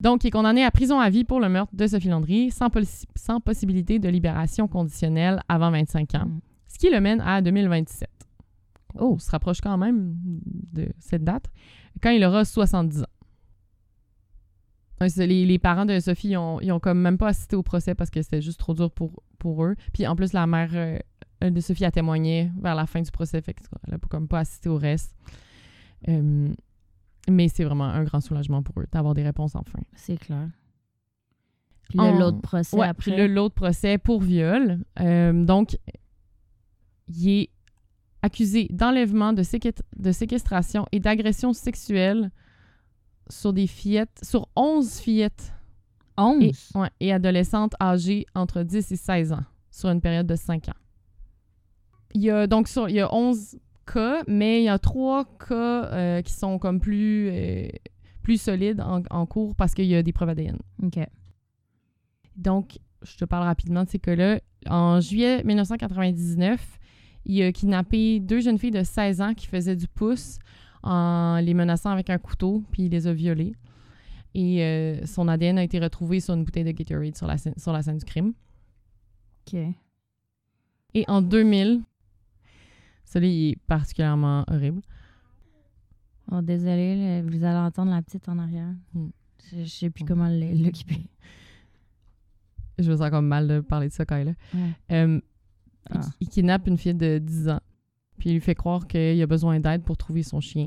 Donc, 0.00 0.22
il 0.22 0.28
est 0.28 0.30
condamné 0.30 0.64
à 0.64 0.70
prison 0.70 1.00
à 1.00 1.08
vie 1.10 1.24
pour 1.24 1.40
le 1.40 1.48
meurtre 1.48 1.74
de 1.74 1.86
Sophie 1.86 2.08
Landry, 2.08 2.50
sans, 2.50 2.68
possi- 2.68 3.06
sans 3.16 3.40
possibilité 3.40 3.98
de 3.98 4.08
libération 4.08 4.68
conditionnelle 4.68 5.40
avant 5.48 5.70
25 5.70 6.14
ans, 6.14 6.26
Mm. 6.26 6.40
ce 6.68 6.78
qui 6.78 6.90
le 6.90 7.00
mène 7.00 7.20
à 7.22 7.40
2027. 7.42 8.08
Oh. 8.96 9.14
On 9.14 9.18
se 9.18 9.30
rapproche 9.30 9.60
quand 9.60 9.76
même 9.78 10.14
de 10.72 10.88
cette 10.98 11.24
date. 11.24 11.46
Quand 12.02 12.10
il 12.10 12.22
aura 12.24 12.44
70 12.44 13.02
ans. 13.02 13.06
Les, 15.00 15.46
les 15.46 15.58
parents 15.58 15.86
de 15.86 15.98
Sophie, 16.00 16.30
ils 16.30 16.36
ont, 16.36 16.60
ils 16.60 16.72
ont 16.72 16.80
comme 16.80 17.00
même 17.00 17.18
pas 17.18 17.28
assisté 17.28 17.54
au 17.56 17.62
procès 17.62 17.94
parce 17.94 18.10
que 18.10 18.20
c'était 18.22 18.42
juste 18.42 18.58
trop 18.58 18.74
dur 18.74 18.90
pour, 18.90 19.22
pour 19.38 19.64
eux. 19.64 19.76
Puis 19.92 20.06
en 20.06 20.16
plus, 20.16 20.32
la 20.32 20.46
mère 20.46 20.70
euh, 20.74 20.98
de 21.50 21.60
Sophie 21.60 21.84
a 21.84 21.90
témoigné 21.92 22.50
vers 22.60 22.74
la 22.74 22.86
fin 22.86 23.00
du 23.00 23.10
procès, 23.10 23.40
fait 23.40 23.54
qu'elle 23.54 23.94
a 23.94 23.98
comme 24.08 24.26
pas 24.26 24.40
assisté 24.40 24.68
au 24.68 24.76
reste. 24.76 25.14
Euh, 26.08 26.48
mais 27.30 27.48
c'est 27.48 27.62
vraiment 27.64 27.84
un 27.84 28.02
grand 28.04 28.20
soulagement 28.20 28.62
pour 28.62 28.80
eux 28.80 28.86
d'avoir 28.90 29.14
des 29.14 29.22
réponses 29.22 29.54
enfin. 29.54 29.78
C'est 29.94 30.16
clair. 30.18 30.48
Puis 31.88 31.98
l'autre 31.98 32.40
procès 32.40 32.76
Ouais, 32.76 32.86
après? 32.88 33.12
puis 33.14 33.28
l'autre 33.28 33.54
procès 33.54 33.98
pour 33.98 34.20
viol. 34.20 34.78
Euh, 35.00 35.44
donc, 35.44 35.78
il 37.08 37.28
est 37.28 37.50
accusé 38.22 38.66
d'enlèvement, 38.70 39.32
de, 39.32 39.42
séquest- 39.42 39.82
de 39.96 40.12
séquestration 40.12 40.86
et 40.92 41.00
d'agression 41.00 41.52
sexuelle 41.52 42.30
sur 43.30 43.52
des 43.52 43.66
fillettes, 43.66 44.20
sur 44.22 44.48
11 44.56 44.98
fillettes 44.98 45.52
11. 46.16 46.42
et, 46.42 46.78
ouais, 46.78 46.90
et 47.00 47.12
adolescentes 47.12 47.74
âgées 47.80 48.26
entre 48.34 48.62
10 48.62 48.92
et 48.92 48.96
16 48.96 49.32
ans 49.32 49.44
sur 49.70 49.88
une 49.88 50.00
période 50.00 50.26
de 50.26 50.36
5 50.36 50.68
ans. 50.68 50.72
Il 52.14 52.22
y 52.22 52.30
a 52.30 52.46
donc 52.46 52.68
sur, 52.68 52.88
il 52.88 52.96
y 52.96 53.00
a 53.00 53.14
11 53.14 53.58
cas, 53.92 54.22
mais 54.26 54.62
il 54.62 54.64
y 54.64 54.68
a 54.68 54.78
trois 54.78 55.24
cas 55.24 55.84
euh, 55.84 56.22
qui 56.22 56.32
sont 56.32 56.58
comme 56.58 56.80
plus, 56.80 57.28
euh, 57.30 57.68
plus 58.22 58.40
solides 58.40 58.80
en, 58.80 59.02
en 59.10 59.26
cours 59.26 59.54
parce 59.54 59.74
qu'il 59.74 59.86
y 59.86 59.94
a 59.94 60.02
des 60.02 60.12
preuves 60.12 60.30
ADN. 60.30 60.58
OK. 60.82 60.98
Donc, 62.36 62.78
je 63.02 63.16
te 63.16 63.24
parle 63.24 63.44
rapidement 63.44 63.84
de 63.84 63.88
ces 63.88 63.98
cas-là. 63.98 64.40
En 64.68 65.00
juillet 65.00 65.42
1999, 65.44 66.78
il 67.26 67.42
a 67.42 67.52
kidnappé 67.52 68.20
deux 68.20 68.40
jeunes 68.40 68.58
filles 68.58 68.70
de 68.70 68.82
16 68.82 69.20
ans 69.20 69.34
qui 69.34 69.46
faisaient 69.46 69.76
du 69.76 69.88
pouce 69.88 70.38
en 70.82 71.38
les 71.42 71.54
menaçant 71.54 71.90
avec 71.90 72.10
un 72.10 72.18
couteau, 72.18 72.62
puis 72.70 72.84
il 72.84 72.90
les 72.92 73.06
a 73.06 73.12
violées. 73.12 73.54
Et 74.34 74.62
euh, 74.62 75.04
son 75.06 75.26
ADN 75.28 75.58
a 75.58 75.62
été 75.64 75.78
retrouvé 75.78 76.20
sur 76.20 76.34
une 76.34 76.44
bouteille 76.44 76.64
de 76.64 76.70
Gatorade 76.72 77.16
sur 77.16 77.26
la 77.26 77.38
scène, 77.38 77.54
sur 77.56 77.72
la 77.72 77.82
scène 77.82 77.98
du 77.98 78.04
crime. 78.04 78.32
OK. 79.46 79.58
Et 80.94 81.04
en 81.08 81.22
2000, 81.22 81.82
celui 83.04 83.50
est 83.50 83.56
particulièrement 83.66 84.44
horrible. 84.48 84.82
Oh, 86.30 86.42
désolé, 86.42 86.94
là, 86.96 87.22
vous 87.22 87.42
allez 87.42 87.58
entendre 87.58 87.90
la 87.90 88.02
petite 88.02 88.28
en 88.28 88.38
arrière. 88.38 88.68
Hmm. 88.92 89.08
Je, 89.50 89.64
je 89.64 89.68
sais 89.68 89.90
plus 89.90 90.04
Hmm. 90.04 90.08
comment 90.08 90.28
l'occuper. 90.28 91.06
Je 92.78 92.90
me 92.90 92.96
sens 92.96 93.10
comme 93.10 93.26
mal 93.26 93.48
de 93.48 93.60
parler 93.60 93.88
de 93.88 93.92
ça. 93.92 94.04
Ouais. 94.10 94.34
Euh, 94.92 95.20
il- 95.90 96.00
il, 96.20 96.28
kidnappe 96.28 96.66
une 96.68 96.76
fille 96.76 96.94
de 96.94 97.18
10 97.18 97.48
ans. 97.48 97.60
Puis 98.18 98.30
il 98.30 98.34
lui 98.34 98.40
fait 98.40 98.54
croire 98.54 98.86
qu'il 98.86 99.20
a 99.20 99.26
besoin 99.26 99.60
d'aide 99.60 99.82
pour 99.82 99.96
trouver 99.96 100.22
son 100.22 100.40
chien. 100.40 100.66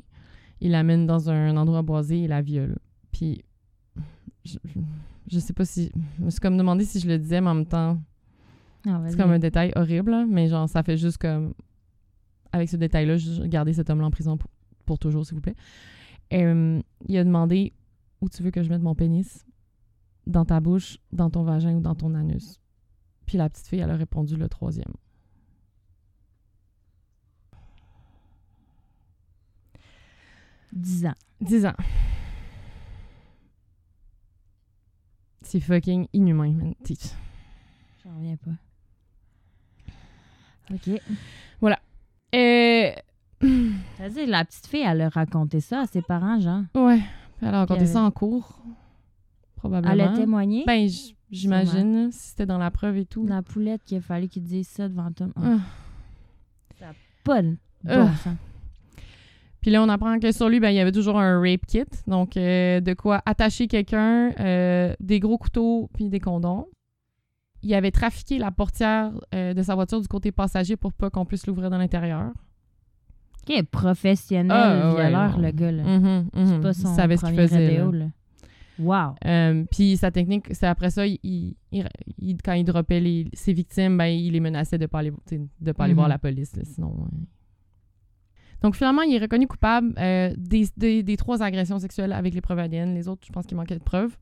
Il 0.61 0.71
l'amène 0.71 1.05
dans 1.05 1.29
un 1.29 1.57
endroit 1.57 1.81
boisé 1.81 2.23
et 2.23 2.27
la 2.27 2.41
viole. 2.41 2.77
Puis 3.11 3.43
je, 4.45 5.39
sais 5.39 5.53
pas 5.53 5.65
si. 5.65 5.91
Je 6.19 6.23
me 6.23 6.29
suis 6.29 6.39
comme 6.39 6.57
demandé 6.57 6.85
si 6.85 6.99
je 6.99 7.07
le 7.07 7.17
disais, 7.17 7.41
mais 7.41 7.49
en 7.49 7.55
même 7.55 7.65
temps, 7.65 7.99
Ah, 8.87 9.01
c'est 9.07 9.17
comme 9.17 9.31
un 9.31 9.39
détail 9.39 9.71
horrible. 9.75 10.11
là, 10.11 10.25
mais 10.27 10.47
genre, 10.47 10.67
ça 10.69 10.83
fait 10.83 10.97
juste 10.97 11.17
comme. 11.17 11.53
Avec 12.51 12.69
ce 12.69 12.75
détail-là, 12.75 13.15
garder 13.47 13.73
cet 13.73 13.89
homme-là 13.89 14.07
en 14.07 14.11
prison 14.11 14.37
pour, 14.37 14.49
pour 14.85 14.99
toujours, 14.99 15.25
s'il 15.25 15.35
vous 15.35 15.41
plaît. 15.41 15.55
Euh, 16.33 16.81
il 17.07 17.17
a 17.17 17.23
demandé 17.23 17.73
où 18.19 18.29
tu 18.29 18.43
veux 18.43 18.51
que 18.51 18.61
je 18.61 18.69
mette 18.69 18.81
mon 18.81 18.95
pénis? 18.95 19.45
Dans 20.27 20.45
ta 20.45 20.59
bouche, 20.59 20.97
dans 21.11 21.29
ton 21.29 21.43
vagin 21.43 21.75
ou 21.75 21.81
dans 21.81 21.95
ton 21.95 22.13
anus 22.13 22.59
Puis 23.25 23.37
la 23.37 23.49
petite 23.49 23.67
fille, 23.67 23.79
elle 23.79 23.89
a 23.89 23.95
répondu 23.95 24.35
le 24.35 24.47
troisième. 24.47 24.93
«10 30.73 31.05
ans. 31.07 31.15
10 31.41 31.65
ans. 31.65 31.73
C'est 35.41 35.59
fucking 35.59 36.07
inhumain, 36.13 36.53
man. 36.53 36.73
T'sais, 36.83 36.95
J'en 38.03 38.15
reviens 38.15 38.37
pas. 38.37 38.51
OK. 40.73 40.89
Euh... 42.33 42.91
Ça 43.97 44.03
veut 44.07 44.09
dire, 44.13 44.27
la 44.27 44.45
petite 44.45 44.67
fille, 44.67 44.83
elle 44.85 45.01
a 45.01 45.09
raconté 45.09 45.59
ça 45.59 45.81
à 45.81 45.85
ses 45.87 46.01
parents, 46.01 46.39
genre. 46.39 46.61
Ouais. 46.75 47.01
Elle 47.41 47.49
a 47.49 47.59
raconté 47.59 47.85
ça 47.87 48.01
en 48.03 48.11
cours. 48.11 48.61
Probablement. 49.55 49.93
Elle 49.93 50.01
a 50.01 50.09
témoigné? 50.15 50.63
Ben, 50.65 50.87
j'imagine, 51.31 52.11
si 52.11 52.29
c'était 52.29 52.45
dans 52.45 52.57
la 52.59 52.71
preuve 52.71 52.97
et 52.97 53.05
tout. 53.05 53.25
la 53.25 53.41
poulette 53.41 53.83
qu'il 53.83 53.97
a 53.97 54.01
fallu 54.01 54.27
qu'il 54.27 54.43
dise 54.43 54.67
ça 54.67 54.87
devant 54.87 55.11
toi. 55.11 55.27
Ah, 55.35 55.57
Ah. 56.81 56.93
Pas 57.23 57.41
de 57.41 57.57
Ah. 57.87 57.97
bon 58.05 58.15
sens. 58.15 58.35
Puis 59.61 59.69
là, 59.71 59.83
on 59.83 59.89
apprend 59.89 60.17
que 60.19 60.31
sur 60.31 60.49
lui, 60.49 60.59
ben, 60.59 60.69
il 60.71 60.75
y 60.75 60.79
avait 60.79 60.91
toujours 60.91 61.19
un 61.19 61.39
rape 61.39 61.65
kit. 61.67 61.83
Donc, 62.07 62.35
euh, 62.35 62.79
de 62.81 62.93
quoi 62.93 63.21
attacher 63.25 63.67
quelqu'un, 63.67 64.31
euh, 64.39 64.93
des 64.99 65.19
gros 65.19 65.37
couteaux, 65.37 65.89
puis 65.93 66.09
des 66.09 66.19
condoms. 66.19 66.65
Il 67.63 67.71
avait 67.75 67.91
trafiqué 67.91 68.39
la 68.39 68.49
portière 68.49 69.11
euh, 69.35 69.53
de 69.53 69.61
sa 69.61 69.75
voiture 69.75 70.01
du 70.01 70.07
côté 70.07 70.31
passager 70.31 70.77
pour 70.77 70.93
pas 70.93 71.11
qu'on 71.11 71.25
puisse 71.25 71.45
l'ouvrir 71.45 71.69
de 71.69 71.75
l'intérieur. 71.75 72.31
OK, 73.47 73.63
professionnel 73.69 74.51
Ah, 74.51 74.93
ouais, 74.95 75.01
violeur, 75.03 75.37
non. 75.37 75.43
le 75.45 75.51
gars, 75.51 75.71
là. 75.71 75.83
Mhm, 75.83 76.29
C'est 76.33 76.39
mhm. 76.57 76.61
pas 76.61 76.73
son 76.73 76.89
il 76.91 76.95
savait 76.95 77.17
ce 77.17 77.25
qu'il 77.25 77.35
faisait. 77.35 77.77
là. 77.77 78.05
Wow. 78.79 79.13
Euh, 79.25 79.63
puis 79.69 79.95
sa 79.97 80.09
technique, 80.09 80.45
c'est 80.55 80.65
après 80.65 80.89
ça, 80.89 81.05
il, 81.05 81.19
il- 81.21 81.55
il- 81.71 81.87
il- 82.17 82.41
quand 82.41 82.53
il 82.53 82.63
droppait 82.63 82.99
les, 82.99 83.29
ses 83.33 83.53
victimes, 83.53 83.95
ben, 83.97 84.05
il 84.07 84.31
les 84.31 84.39
menaçait 84.39 84.79
de 84.79 84.83
ne 84.83 84.87
pas 84.87 84.99
aller, 84.99 85.11
tu 85.27 85.35
sais, 85.37 85.41
de 85.59 85.71
pas 85.71 85.83
aller 85.83 85.93
Mhm. 85.93 85.97
voir 85.97 86.07
la 86.07 86.17
police. 86.17 86.55
là, 86.55 86.63
sinon, 86.65 86.87
ouais. 86.87 87.09
Donc 88.61 88.75
finalement, 88.75 89.01
il 89.01 89.13
est 89.15 89.19
reconnu 89.19 89.47
coupable 89.47 89.93
euh, 89.97 90.33
des, 90.37 90.67
des- 90.77 91.03
des 91.03 91.17
trois 91.17 91.41
agressions 91.41 91.79
sexuelles 91.79 92.13
avec 92.13 92.33
les 92.33 92.41
preuves 92.41 92.59
ADN. 92.59 92.93
Les 92.93 93.07
autres, 93.07 93.25
je 93.27 93.31
pense 93.31 93.45
qu'il 93.45 93.57
manquait 93.57 93.77
de 93.77 93.83
preuves. 93.83 94.15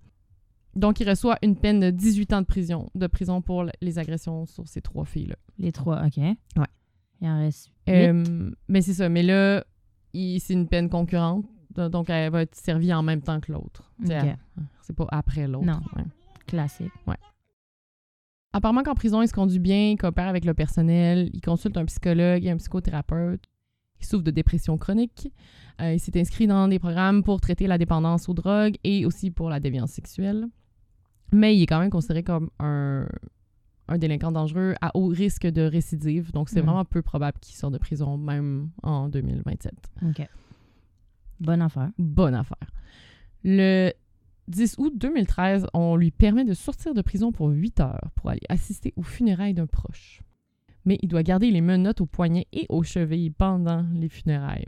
Donc 0.75 0.99
il 0.99 1.10
reçoit 1.10 1.38
une 1.41 1.56
peine 1.56 1.80
de 1.80 1.89
18 1.89 2.34
ans 2.34 2.41
de 2.41 2.45
prison, 2.45 2.89
de 2.95 3.08
prison 3.08 3.41
pour 3.41 3.65
les 3.82 3.99
agressions 3.99 4.45
sur 4.45 4.67
ces 4.67 4.82
trois 4.82 5.04
filles-là. 5.06 5.36
Les 5.58 5.71
trois, 5.71 6.04
OK. 6.06 6.17
Ouais. 6.17 6.36
Il 7.21 7.28
en 7.28 7.39
reste. 7.39 7.69
Euh, 7.89 8.52
mais 8.69 8.82
c'est 8.82 8.93
ça. 8.93 9.10
Mais 9.10 9.23
là, 9.23 9.63
c'est 10.13 10.54
une 10.54 10.67
peine 10.67 10.89
concurrente. 10.89 11.45
do- 11.75 11.89
Donc 11.89 12.10
elle 12.10 12.32
va 12.32 12.43
être 12.43 12.56
servie 12.56 12.93
en 12.93 13.04
même 13.04 13.21
temps 13.21 13.39
que 13.41 13.52
l'autre. 13.52 13.91
C'est 14.82 14.95
pas 14.95 15.08
après 15.10 15.47
l'autre. 15.47 15.65
Non. 15.65 15.82
ouais. 15.97 16.04
Classique. 16.47 16.91
Apparemment 18.54 18.82
qu'en 18.84 18.95
prison, 18.95 19.21
il 19.21 19.28
se 19.28 19.34
conduit 19.34 19.60
bien, 19.60 19.91
il 19.91 19.97
coopère 19.97 20.28
avec 20.28 20.43
le 20.43 20.54
personnel, 20.56 21.30
il 21.34 21.41
consulte 21.41 21.78
un 21.78 21.86
psychologue 21.86 22.43
et 22.45 22.49
un 22.49 22.58
psychothérapeute. 22.58 23.43
Il 23.99 24.05
souffre 24.05 24.23
de 24.23 24.31
dépression 24.31 24.77
chronique. 24.77 25.31
Euh, 25.81 25.93
il 25.93 25.99
s'est 25.99 26.19
inscrit 26.19 26.47
dans 26.47 26.67
des 26.67 26.79
programmes 26.79 27.23
pour 27.23 27.39
traiter 27.41 27.67
la 27.67 27.77
dépendance 27.77 28.29
aux 28.29 28.33
drogues 28.33 28.75
et 28.83 29.05
aussi 29.05 29.31
pour 29.31 29.49
la 29.49 29.59
déviance 29.59 29.91
sexuelle. 29.91 30.47
Mais 31.31 31.55
il 31.55 31.63
est 31.63 31.67
quand 31.67 31.79
même 31.79 31.89
considéré 31.89 32.23
comme 32.23 32.49
un, 32.59 33.07
un 33.88 33.97
délinquant 33.97 34.31
dangereux 34.31 34.75
à 34.81 34.91
haut 34.95 35.07
risque 35.07 35.45
de 35.47 35.62
récidive. 35.62 36.31
Donc, 36.31 36.49
c'est 36.49 36.62
vraiment 36.62 36.85
peu 36.85 37.01
probable 37.01 37.38
qu'il 37.39 37.55
sorte 37.55 37.73
de 37.73 37.77
prison, 37.77 38.17
même 38.17 38.69
en 38.83 39.09
2027. 39.09 39.73
OK. 40.03 40.27
Bonne 41.39 41.62
affaire. 41.62 41.91
Bonne 41.97 42.35
affaire. 42.35 42.57
Le 43.43 43.91
10 44.47 44.75
août 44.79 44.93
2013, 44.95 45.67
on 45.73 45.95
lui 45.95 46.12
permet 46.12 46.43
de 46.43 46.53
sortir 46.53 46.93
de 46.93 47.01
prison 47.01 47.31
pour 47.31 47.49
8 47.49 47.79
heures 47.79 48.09
pour 48.15 48.29
aller 48.29 48.41
assister 48.49 48.93
aux 48.95 49.03
funérailles 49.03 49.53
d'un 49.53 49.67
proche. 49.67 50.21
Mais 50.85 50.97
il 51.01 51.07
doit 51.07 51.23
garder 51.23 51.51
les 51.51 51.61
menottes 51.61 52.01
au 52.01 52.05
poignet 52.05 52.47
et 52.53 52.65
aux 52.69 52.83
chevilles 52.83 53.31
pendant 53.31 53.85
les 53.93 54.09
funérailles. 54.09 54.65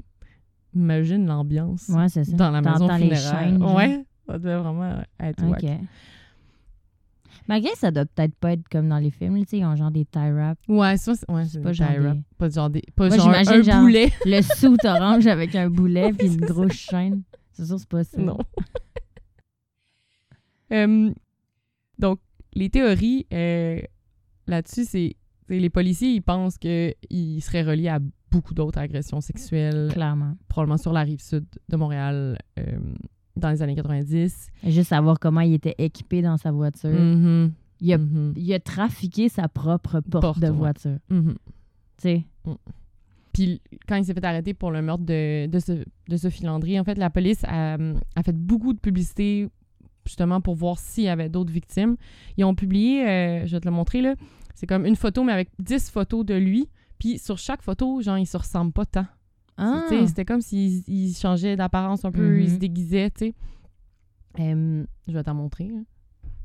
Imagine 0.75 1.25
l'ambiance 1.25 1.89
Ouais, 1.89 2.07
dans 2.33 2.51
la 2.51 2.61
maison 2.61 2.87
T'entends 2.87 2.97
les 2.97 3.15
funéraire. 3.15 3.39
chaînes, 3.41 3.63
ouais, 3.63 4.05
ça 4.27 4.37
devait 4.37 4.57
vraiment 4.57 5.01
être 5.19 5.43
OK. 5.43 5.49
wack. 5.63 5.79
Malgré 7.47 7.71
ça 7.75 7.91
doit 7.91 8.05
peut-être 8.05 8.35
pas 8.35 8.53
être 8.53 8.67
comme 8.69 8.87
dans 8.87 8.99
les 8.99 9.09
films, 9.09 9.35
là, 9.35 9.41
tu 9.43 9.49
sais, 9.49 9.57
ils 9.57 9.65
ont 9.65 9.75
genre 9.75 9.89
des 9.91 10.05
tie 10.05 10.29
wraps. 10.31 10.61
Ouais, 10.67 10.95
ça, 10.97 11.15
c'est 11.15 11.29
ouais, 11.29 11.43
pas 11.63 11.73
genre 11.73 11.89
des- 12.13 12.21
Pas 12.37 12.49
genre, 12.49 12.69
des, 12.69 12.83
pas 12.95 13.07
Moi, 13.07 13.17
genre 13.17 13.29
un 13.29 13.61
genre- 13.63 13.81
boulet. 13.81 14.11
Le 14.25 14.41
suit 14.55 14.67
orange 14.85 15.27
avec 15.27 15.55
un 15.55 15.69
boulet 15.69 16.13
puis 16.13 16.27
une 16.27 16.41
grosse 16.41 16.73
chaîne. 16.73 17.23
C'est 17.51 17.65
sûr, 17.65 17.79
c'est 17.79 17.89
pas 17.89 18.03
ça. 18.03 18.21
Non. 18.21 18.37
Euh, 20.71 21.11
donc, 21.99 22.19
les 22.53 22.69
théories 22.69 23.27
euh, 23.33 23.81
là-dessus, 24.47 24.85
c'est 24.85 25.15
les 25.59 25.69
policiers, 25.69 26.09
ils 26.09 26.21
pensent 26.21 26.57
qu'il 26.57 26.95
serait 27.41 27.63
relié 27.63 27.87
à 27.89 27.99
beaucoup 28.31 28.53
d'autres 28.53 28.79
agressions 28.79 29.19
sexuelles, 29.21 29.89
Clairement. 29.91 30.35
probablement 30.47 30.77
sur 30.77 30.93
la 30.93 31.01
rive 31.01 31.21
sud 31.21 31.45
de 31.69 31.75
Montréal 31.75 32.37
euh, 32.59 32.63
dans 33.35 33.49
les 33.49 33.61
années 33.61 33.75
90. 33.75 34.47
Juste 34.67 34.89
savoir 34.89 35.19
comment 35.19 35.41
il 35.41 35.53
était 35.53 35.75
équipé 35.77 36.21
dans 36.21 36.37
sa 36.37 36.51
voiture. 36.51 36.89
Mhm, 36.89 37.51
Il, 37.81 37.93
a, 37.93 37.97
mhm, 37.97 38.33
il 38.37 38.53
a 38.53 38.59
trafiqué 38.59 39.27
sa 39.29 39.47
propre 39.49 39.99
porte, 39.99 40.21
Porte, 40.21 40.39
de 40.39 40.47
ouais. 40.47 40.51
voiture. 40.51 40.97
mhm. 41.09 41.33
Tu 41.97 42.03
sais. 42.03 42.23
Puis 43.33 43.61
quand 43.87 43.95
il 43.95 44.03
s'est 44.05 44.13
fait 44.13 44.25
arrêter 44.25 44.53
pour 44.53 44.71
le 44.71 44.81
meurtre 44.81 45.03
de, 45.05 45.45
de, 45.47 45.59
ce- 45.59 45.83
de 46.09 46.17
Sophie 46.17 46.43
Landry, 46.43 46.79
en 46.79 46.83
fait, 46.83 46.97
la 46.97 47.09
police 47.09 47.43
a, 47.45 47.75
a 48.15 48.23
fait 48.23 48.35
beaucoup 48.35 48.73
de 48.73 48.79
publicité 48.79 49.47
justement 50.05 50.41
pour 50.41 50.55
voir 50.55 50.79
s'il 50.79 51.05
y 51.05 51.07
avait 51.09 51.29
d'autres 51.29 51.51
victimes. 51.53 51.95
Ils 52.37 52.43
ont 52.43 52.55
publié, 52.55 53.07
euh, 53.07 53.45
je 53.45 53.51
vais 53.55 53.59
te 53.61 53.67
le 53.67 53.73
montrer 53.73 54.01
là, 54.01 54.15
c'est 54.55 54.67
comme 54.67 54.85
une 54.85 54.95
photo, 54.95 55.23
mais 55.23 55.33
avec 55.33 55.49
10 55.59 55.89
photos 55.89 56.25
de 56.25 56.33
lui. 56.35 56.69
Puis 56.99 57.17
sur 57.19 57.37
chaque 57.37 57.61
photo, 57.63 58.01
genre, 58.01 58.17
il 58.17 58.25
se 58.27 58.37
ressemble 58.37 58.71
pas 58.71 58.85
tant. 58.85 59.07
Ah. 59.57 59.85
C'était 60.07 60.25
comme 60.25 60.41
s'il 60.41 60.83
il 60.87 61.13
changeait 61.15 61.55
d'apparence 61.55 62.05
un 62.05 62.11
peu, 62.11 62.39
il 62.41 62.47
Mhm. 62.47 62.53
se 62.55 62.59
déguisait, 62.59 63.09
tu 63.11 63.25
sais. 63.27 63.35
Euh, 64.39 64.85
je 65.07 65.13
vais 65.13 65.23
t'en 65.23 65.33
montrer. 65.35 65.69
hein. 65.73 65.83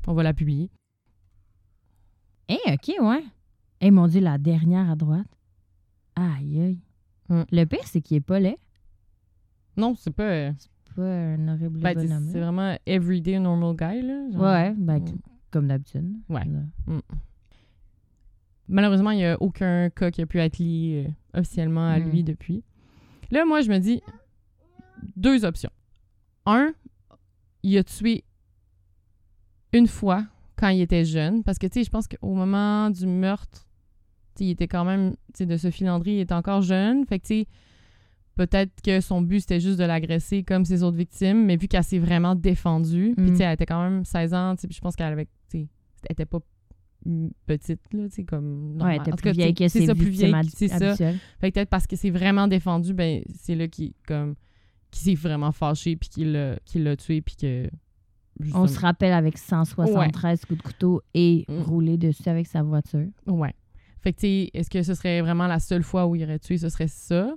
On 0.07 0.13
va 0.13 0.23
la 0.23 0.33
publier. 0.33 0.69
Eh, 2.49 2.57
OK, 2.73 2.91
ouais. 3.01 3.23
Eh, 3.81 3.91
mon 3.91 4.07
Dieu, 4.07 4.21
la 4.21 4.37
dernière 4.37 4.89
à 4.89 4.95
droite. 4.95 5.27
Aïe, 6.15 6.61
aïe. 6.61 6.79
Mm. 7.29 7.43
Le 7.51 7.65
pire, 7.65 7.85
c'est 7.85 8.01
qu'il 8.01 8.17
est 8.17 8.21
pas 8.21 8.39
laid. 8.39 8.57
Non, 9.75 9.95
c'est 9.95 10.11
pas... 10.13 10.23
euh, 10.23 10.51
C'est 10.57 10.95
pas 10.95 11.03
un 11.03 11.47
horrible 11.49 11.79
ben, 11.81 11.93
c'est 11.99 12.07
bonhomme. 12.07 12.29
c'est 12.31 12.39
vraiment 12.39 12.75
everyday 12.85 13.37
normal 13.39 13.75
guy, 13.75 14.01
là. 14.01 14.31
genre. 14.31 14.41
Ouais, 14.41 14.73
ben, 14.77 14.99
Mm. 14.99 15.17
comme 15.51 15.67
d'habitude. 15.67 16.09
Ouais. 16.29 16.45
Là. 16.45 16.61
Malheureusement, 18.67 19.11
il 19.11 19.17
n'y 19.17 19.25
a 19.25 19.37
aucun 19.41 19.89
cas 19.89 20.11
qui 20.11 20.21
a 20.21 20.25
pu 20.25 20.39
être 20.39 20.57
lié 20.59 21.05
euh, 21.07 21.39
officiellement 21.39 21.89
à 21.89 21.99
Mm. 21.99 22.09
lui 22.09 22.23
depuis. 22.23 22.63
Là, 23.31 23.45
moi, 23.45 23.61
je 23.61 23.69
me 23.69 23.77
dis 23.79 24.01
deux 25.15 25.45
options. 25.45 25.69
Un, 26.45 26.73
il 27.63 27.77
a 27.77 27.83
tué 27.83 28.23
une 29.73 29.87
fois 29.87 30.25
quand 30.55 30.69
il 30.69 30.81
était 30.81 31.05
jeune. 31.05 31.43
Parce 31.43 31.57
que, 31.57 31.67
tu 31.67 31.73
sais, 31.79 31.83
je 31.83 31.89
pense 31.89 32.07
qu'au 32.07 32.33
moment 32.33 32.89
du 32.89 33.05
meurtre, 33.05 33.67
tu 34.35 34.39
sais, 34.39 34.45
il 34.45 34.51
était 34.51 34.67
quand 34.67 34.85
même, 34.85 35.11
tu 35.33 35.39
sais, 35.39 35.45
de 35.45 35.57
Sophie 35.57 35.83
Landry, 35.83 36.13
il 36.15 36.19
était 36.21 36.33
encore 36.33 36.61
jeune. 36.61 37.05
Fait 37.05 37.19
que, 37.19 37.27
tu 37.27 37.33
sais, 37.41 37.47
peut-être 38.35 38.81
que 38.81 39.01
son 39.01 39.21
but, 39.21 39.41
c'était 39.41 39.59
juste 39.59 39.77
de 39.79 39.83
l'agresser 39.83 40.43
comme 40.43 40.63
ses 40.65 40.83
autres 40.83 40.97
victimes. 40.97 41.45
Mais 41.45 41.57
vu 41.57 41.67
qu'elle 41.67 41.83
s'est 41.83 41.99
vraiment 41.99 42.33
défendue, 42.35 43.13
puis, 43.17 43.31
tu 43.31 43.37
sais, 43.37 43.43
elle 43.43 43.53
était 43.53 43.65
quand 43.65 43.81
même 43.81 44.03
16 44.05 44.33
ans, 44.33 44.55
tu 44.55 44.61
sais, 44.61 44.67
je 44.71 44.79
pense 44.81 44.95
qu'elle 44.95 45.11
avait, 45.13 45.25
tu 45.25 45.59
sais, 45.59 45.67
elle 46.03 46.13
était 46.13 46.25
pas 46.25 46.39
petite, 47.45 47.81
là, 47.93 48.07
tu 48.09 48.15
sais, 48.15 48.23
comme... 48.23 48.71
Ouais, 48.81 48.97
normal. 48.97 49.01
tout 49.05 49.11
plus 49.17 49.31
vieille 49.31 49.53
que 49.53 49.67
c'est 49.67 49.85
ça, 49.85 49.95
plus 49.95 50.09
vieille, 50.09 50.33
c'est 50.53 50.67
ça. 50.67 50.95
Fait 50.95 51.15
que 51.41 51.55
peut-être 51.55 51.69
parce 51.69 51.87
que 51.87 51.95
c'est 51.95 52.09
vraiment 52.09 52.47
défendu, 52.47 52.93
ben 52.93 53.21
c'est 53.35 53.55
là 53.55 53.67
qu'il 53.67 53.93
comme 54.07 54.35
qui 54.91 54.99
s'est 55.01 55.15
vraiment 55.15 55.51
fâché 55.51 55.95
puis 55.95 56.09
qu'il 56.09 56.31
l'a 56.33 56.95
tué 56.95 57.21
puis 57.21 57.35
que 57.35 57.69
On 58.53 58.67
se 58.67 58.79
rappelle 58.79 59.13
avec 59.13 59.37
173 59.37 60.45
coups 60.45 60.57
de 60.59 60.63
couteau 60.63 61.01
et 61.13 61.45
Mm. 61.49 61.61
roulé 61.63 61.97
dessus 61.97 62.27
avec 62.29 62.47
sa 62.47 62.61
voiture. 62.63 63.07
ouais. 63.27 63.53
Fait 64.01 64.13
que 64.13 64.19
tu 64.19 64.27
sais, 64.27 64.49
est-ce 64.53 64.69
que 64.69 64.83
ce 64.83 64.93
serait 64.93 65.21
vraiment 65.21 65.47
la 65.47 65.59
seule 65.59 65.83
fois 65.83 66.05
où 66.05 66.15
il 66.15 66.23
aurait 66.23 66.39
tué, 66.39 66.57
ce 66.57 66.69
serait 66.69 66.87
ça 66.87 67.33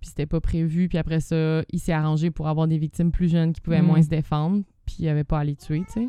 Puis 0.00 0.08
c'était 0.08 0.26
pas 0.26 0.40
prévu, 0.40 0.88
puis 0.88 0.98
après 0.98 1.20
ça, 1.20 1.62
il 1.72 1.78
s'est 1.78 1.92
arrangé 1.92 2.30
pour 2.30 2.48
avoir 2.48 2.66
des 2.66 2.78
victimes 2.78 3.12
plus 3.12 3.28
jeunes 3.30 3.52
qui 3.52 3.60
pouvaient 3.60 3.80
Mm. 3.82 3.86
moins 3.86 4.02
se 4.02 4.08
défendre, 4.08 4.64
puis 4.86 4.96
il 5.00 5.08
avait 5.08 5.24
pas 5.24 5.38
à 5.40 5.44
les 5.44 5.56
tuer, 5.56 5.82
tu 5.86 5.92
sais. 5.92 6.08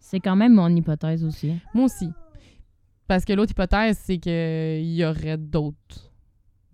C'est 0.00 0.18
quand 0.20 0.34
même 0.36 0.54
mon 0.54 0.68
hypothèse 0.74 1.24
aussi. 1.24 1.54
Moi 1.72 1.84
aussi. 1.84 2.08
Parce 3.08 3.24
que 3.24 3.32
l'autre 3.32 3.52
hypothèse, 3.52 3.98
c'est 3.98 4.18
qu'il 4.18 4.92
y 4.94 5.04
aurait 5.04 5.36
d'autres 5.38 6.12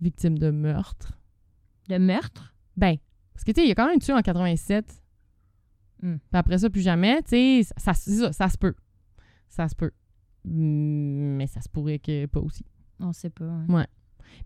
victimes 0.01 0.37
de 0.37 0.51
meurtre. 0.51 1.17
De 1.89 1.97
meurtre? 1.97 2.53
Ben, 2.77 2.95
parce 3.33 3.43
que 3.43 3.51
tu 3.51 3.61
sais, 3.61 3.67
il 3.67 3.71
a 3.71 3.75
quand 3.75 3.87
même 3.87 3.99
tué 3.99 4.13
en 4.13 4.21
87. 4.21 5.01
Hmm. 6.01 6.15
Puis 6.17 6.21
après 6.31 6.57
ça, 6.59 6.69
plus 6.69 6.81
jamais, 6.81 7.21
tu 7.23 7.29
sais, 7.29 7.61
ça, 7.77 7.93
c'est 7.93 8.15
ça, 8.15 8.31
ça 8.31 8.47
se 8.49 8.57
peut. 8.57 8.75
Ça 9.49 9.67
se 9.67 9.75
peut. 9.75 9.91
Mm, 10.45 11.35
Mais 11.35 11.47
ça 11.47 11.59
se 11.61 11.67
pourrait 11.67 11.99
que 11.99 12.25
pas 12.27 12.39
aussi. 12.39 12.63
On 12.99 13.11
sait 13.11 13.29
pas. 13.29 13.45
hein. 13.45 13.65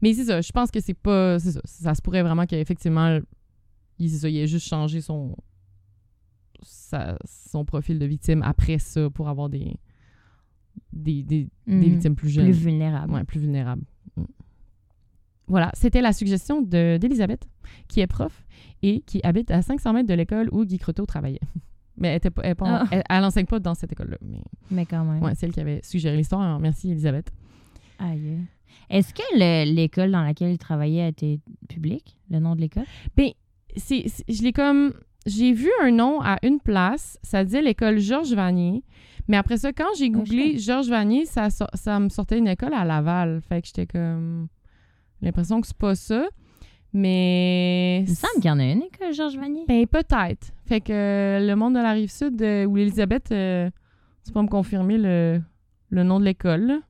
Mais 0.01 0.13
c'est 0.13 0.25
ça, 0.25 0.41
je 0.41 0.51
pense 0.51 0.71
que 0.71 0.79
c'est 0.79 0.93
pas. 0.93 1.37
C'est 1.39 1.51
ça. 1.51 1.61
Ça 1.65 1.93
se 1.93 2.01
pourrait 2.01 2.23
vraiment 2.23 2.45
qu'effectivement, 2.45 3.19
il, 3.99 4.09
c'est 4.09 4.17
ça, 4.19 4.29
il 4.29 4.37
ait 4.37 4.47
juste 4.47 4.67
changé 4.67 5.01
son. 5.01 5.35
sa- 6.63 7.17
son 7.25 7.65
profil 7.65 7.99
de 7.99 8.05
victime 8.05 8.41
après 8.43 8.79
ça 8.79 9.09
pour 9.09 9.27
avoir 9.29 9.49
des. 9.49 9.75
Des, 10.91 11.23
des, 11.23 11.43
des 11.67 11.75
Mm. 11.75 11.79
victimes 11.81 12.15
plus 12.15 12.29
jeunes. 12.29 12.45
Plus 12.45 12.57
vulnérable. 12.57 13.13
Ouais, 13.13 13.23
plus 13.23 13.39
vulnérables. 13.39 13.83
Mm. 14.17 14.23
Voilà, 15.47 15.71
c'était 15.73 16.01
la 16.01 16.13
suggestion 16.13 16.61
de- 16.61 16.97
d'Elisabeth, 16.97 17.47
qui 17.87 17.99
est 17.99 18.07
prof 18.07 18.45
et 18.81 19.01
qui 19.01 19.19
habite 19.23 19.51
à 19.51 19.61
500 19.61 19.93
mètres 19.93 20.07
de 20.07 20.13
l'école 20.13 20.49
où 20.51 20.63
Guy 20.65 20.77
Croteau 20.77 21.05
travaillait. 21.05 21.39
Mais 21.97 22.07
elle, 22.09 22.17
était 22.17 22.31
pas, 22.31 22.41
elle, 22.43 22.55
Ah. 22.59 22.85
elle, 22.91 23.03
elle 23.35 23.45
pas 23.45 23.59
dans 23.59 23.75
cette 23.75 23.91
école-là. 23.91 24.17
Mais 24.21 24.41
Mais 24.71 24.85
quand 24.85 25.03
même. 25.05 25.21
ouais, 25.21 25.33
c'est 25.35 25.45
elle 25.45 25.51
qui 25.53 25.59
avait 25.59 25.79
suggéré 25.83 26.17
l'histoire. 26.17 26.41
Alors, 26.41 26.59
merci, 26.59 26.89
Elisabeth. 26.91 27.31
Aïe. 27.99 28.39
Est-ce 28.89 29.13
que 29.13 29.21
le- 29.35 29.71
l'école 29.71 30.11
dans 30.11 30.23
laquelle 30.23 30.51
il 30.51 30.57
travaillait 30.57 31.07
était 31.09 31.39
publique, 31.69 32.17
le 32.31 32.39
nom 32.39 32.55
de 32.55 32.61
l'école? 32.61 32.85
Ben, 33.15 33.29
c'est- 33.75 34.05
je 34.27 34.41
l'ai 34.41 34.53
comme. 34.53 34.93
J'ai 35.25 35.53
vu 35.53 35.69
un 35.81 35.91
nom 35.91 36.19
à 36.21 36.37
une 36.43 36.59
place, 36.59 37.17
ça 37.23 37.43
disait 37.43 37.61
l'école 37.61 37.99
Georges 37.99 38.33
Vanier. 38.33 38.83
Mais 39.29 39.37
après 39.37 39.55
ça, 39.57 39.71
quand 39.71 39.87
j'ai 39.97 40.07
Oh, 40.13 40.17
googlé 40.19 40.57
Georges 40.57 40.89
Vanier, 40.89 41.25
ça, 41.25 41.47
ça 41.49 41.99
me 41.99 42.09
sortait 42.09 42.37
une 42.39 42.47
école 42.49 42.73
à 42.73 42.83
Laval. 42.83 43.41
Fait 43.47 43.61
que 43.61 43.67
j'étais 43.67 43.87
comme. 43.87 44.47
L'impression 45.21 45.61
que 45.61 45.67
c'est 45.67 45.77
pas 45.77 45.95
ça. 45.95 46.25
Mais. 46.91 47.99
Il 48.05 48.09
me 48.09 48.15
semble 48.15 48.33
qu'il 48.35 48.45
y 48.45 48.51
en 48.51 48.59
a 48.59 48.63
une 48.65 48.83
école, 48.83 49.13
Georges 49.13 49.37
Vanier. 49.37 49.63
Ben, 49.67 49.87
peut-être. 49.87 50.51
Fait 50.65 50.81
que 50.81 50.91
euh, 50.91 51.39
le 51.47 51.55
monde 51.55 51.73
de 51.75 51.79
la 51.79 51.91
rive 51.93 52.11
sud 52.11 52.41
euh, 52.41 52.65
ou 52.65 52.75
l'Elisabeth, 52.75 53.31
euh, 53.31 53.69
tu 54.25 54.31
peux 54.33 54.41
me 54.41 54.47
confirmer 54.47 54.97
le, 54.97 55.41
le 55.89 56.03
nom 56.03 56.19
de 56.19 56.25
l'école. 56.25 56.81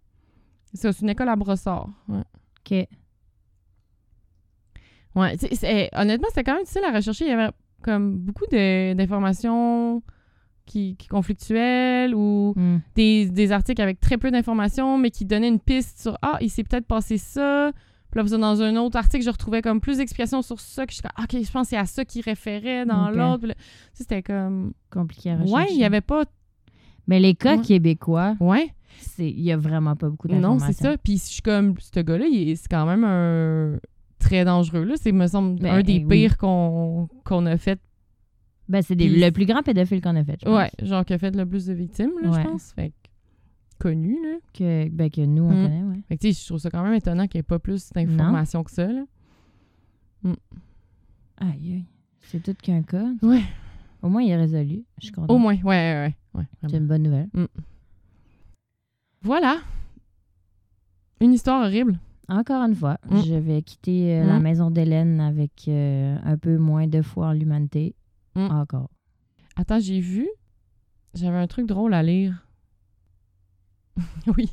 C'est 0.73 0.99
une 1.01 1.09
école 1.09 1.29
à 1.29 1.35
Brossard. 1.35 1.87
Ouais. 2.07 2.23
OK. 2.65 2.87
Ouais, 5.15 5.37
c'est- 5.37 5.53
c'est- 5.53 5.89
honnêtement, 5.93 6.27
c'était 6.29 6.43
quand 6.43 6.55
même 6.55 6.63
difficile 6.63 6.83
à 6.85 6.91
rechercher. 6.91 7.25
Il 7.25 7.29
y 7.29 7.33
avait 7.33 7.51
comme 7.83 8.17
beaucoup 8.17 8.45
d'informations 8.49 10.01
qui, 10.65 10.95
qui 10.95 11.07
conflictuelles 11.07 12.15
ou 12.15 12.53
Hmm. 12.55 12.77
des, 12.95 13.29
des 13.29 13.51
articles 13.51 13.81
avec 13.81 13.99
très 13.99 14.17
peu 14.17 14.31
d'informations, 14.31 14.97
mais 14.97 15.11
qui 15.11 15.25
donnaient 15.25 15.47
une 15.49 15.59
piste 15.59 16.01
sur 16.01 16.17
Ah, 16.21 16.37
il 16.41 16.49
s'est 16.49 16.63
peut-être 16.63 16.85
passé 16.87 17.17
ça. 17.17 17.71
Puis 18.11 18.21
là, 18.21 18.37
dans 18.37 18.61
un 18.61 18.75
autre 18.77 18.95
article, 18.97 19.23
je 19.25 19.29
retrouvais 19.29 19.61
comme 19.63 19.81
plus 19.81 19.97
d'explications 19.97 20.41
sur 20.43 20.59
ça. 20.59 20.85
Que 20.85 20.91
je 20.93 20.97
suis 20.97 21.01
comme, 21.03 21.23
OK, 21.23 21.43
je 21.45 21.51
pense 21.51 21.63
que 21.65 21.69
c'est 21.71 21.77
à 21.77 21.85
ça 21.85 22.05
qu'il 22.05 22.21
référait 22.21 22.85
dans 22.85 23.09
l'autre. 23.09 23.47
C'était 23.93 24.21
comme. 24.21 24.73
Compliqué 24.91 25.31
à 25.31 25.37
rechercher. 25.37 25.53
Ouais, 25.53 25.67
il 25.71 25.77
y 25.79 25.83
avait 25.83 26.01
pas. 26.01 26.23
Mais 27.07 27.19
les 27.19 27.33
cas 27.35 27.57
Ouais. 27.57 27.61
québécois, 27.63 28.35
Ouais, 28.39 28.71
il 29.17 29.41
y 29.41 29.51
a 29.51 29.57
vraiment 29.57 29.95
pas 29.95 30.07
beaucoup 30.09 30.27
non, 30.29 30.35
d'informations. 30.39 30.67
c'est 30.73 30.83
ça. 30.91 30.97
Puis 30.97 31.17
je 31.17 31.23
suis 31.23 31.41
comme, 31.41 31.73
ce 31.79 31.99
gars-là, 31.99 32.25
c'est 32.55 32.67
quand 32.69 32.85
même 32.85 33.03
un. 33.03 33.79
Très 34.23 34.45
dangereux, 34.45 34.83
là. 34.85 34.95
C'est, 34.97 35.11
me 35.11 35.27
semble, 35.27 35.59
Ben, 35.59 35.75
un 35.75 35.81
des 35.83 35.99
oui. 35.99 36.05
pires 36.07 36.37
qu'on, 36.37 37.07
qu'on 37.25 37.45
a 37.45 37.57
fait 37.57 37.79
Ben, 38.69 38.81
c'est 38.81 38.95
des- 38.95 39.09
le 39.09 39.31
plus 39.31 39.45
grand 39.45 39.61
pédophile 39.61 40.01
qu'on 40.01 40.15
a 40.15 40.23
fait, 40.23 40.37
je 40.39 40.45
pense. 40.45 40.55
Ouais, 40.57 40.71
genre 40.81 41.03
qui 41.03 41.13
a 41.13 41.17
fait 41.17 41.35
le 41.35 41.45
plus 41.45 41.65
de 41.65 41.73
victimes, 41.73 42.11
là, 42.21 42.29
Ouais. 42.29 42.41
je 42.43 42.47
pense. 42.47 42.71
Fait 42.71 42.89
que, 42.89 42.93
connu, 43.79 44.17
là. 44.23 44.37
Que, 44.53 44.87
ben, 44.89 45.09
que 45.09 45.21
nous, 45.21 45.43
on 45.43 45.49
Hmm. 45.51 45.63
connaît, 45.63 45.83
ouais. 45.83 46.01
Fait 46.07 46.15
que, 46.17 46.21
tu 46.21 46.33
sais, 46.33 46.41
je 46.41 46.47
trouve 46.47 46.59
ça 46.59 46.69
quand 46.69 46.81
même 46.83 46.93
étonnant 46.93 47.27
qu'il 47.27 47.39
n'y 47.39 47.41
ait 47.41 47.43
pas 47.43 47.59
plus 47.59 47.91
d'informations 47.91 48.63
que 48.63 48.71
ça, 48.71 48.87
là. 48.87 49.03
Aïe, 51.37 51.73
aïe. 51.73 51.85
C'est 52.21 52.41
tout 52.41 52.53
qu'un 52.61 52.81
cas. 52.83 53.05
Ouais. 53.21 53.43
Au 54.01 54.07
moins, 54.09 54.21
il 54.21 54.29
est 54.31 54.37
résolu. 54.37 54.83
Je 54.99 55.05
suis 55.07 55.11
contente. 55.13 55.29
Au 55.31 55.37
moins, 55.37 55.55
ouais, 55.55 55.61
ouais, 55.63 56.13
ouais. 56.35 56.39
ouais, 56.39 56.45
C'est 56.69 56.77
une 56.77 56.87
bonne 56.87 57.03
nouvelle. 57.03 57.29
Voilà. 59.21 59.57
Une 61.19 61.33
histoire 61.33 61.63
horrible. 61.65 61.99
Encore 62.29 62.61
une 62.63 62.75
fois, 62.75 62.97
Mm. 63.09 63.21
je 63.25 63.33
vais 63.35 63.61
quitter 63.61 64.15
euh, 64.19 64.25
la 64.25 64.39
Mm. 64.39 64.43
maison 64.43 64.71
d'Hélène 64.71 65.19
avec 65.19 65.51
euh, 65.67 66.17
un 66.23 66.37
peu 66.37 66.57
moins 66.57 66.87
de 66.87 67.01
foi 67.01 67.27
en 67.27 67.33
l'humanité. 67.33 67.95
Mm. 68.35 68.47
Encore. 68.51 68.89
Attends, 69.55 69.79
j'ai 69.79 69.99
vu. 69.99 70.27
J'avais 71.13 71.37
un 71.37 71.47
truc 71.47 71.67
drôle 71.67 71.93
à 71.93 72.01
lire. 72.01 72.47
oui. 74.37 74.49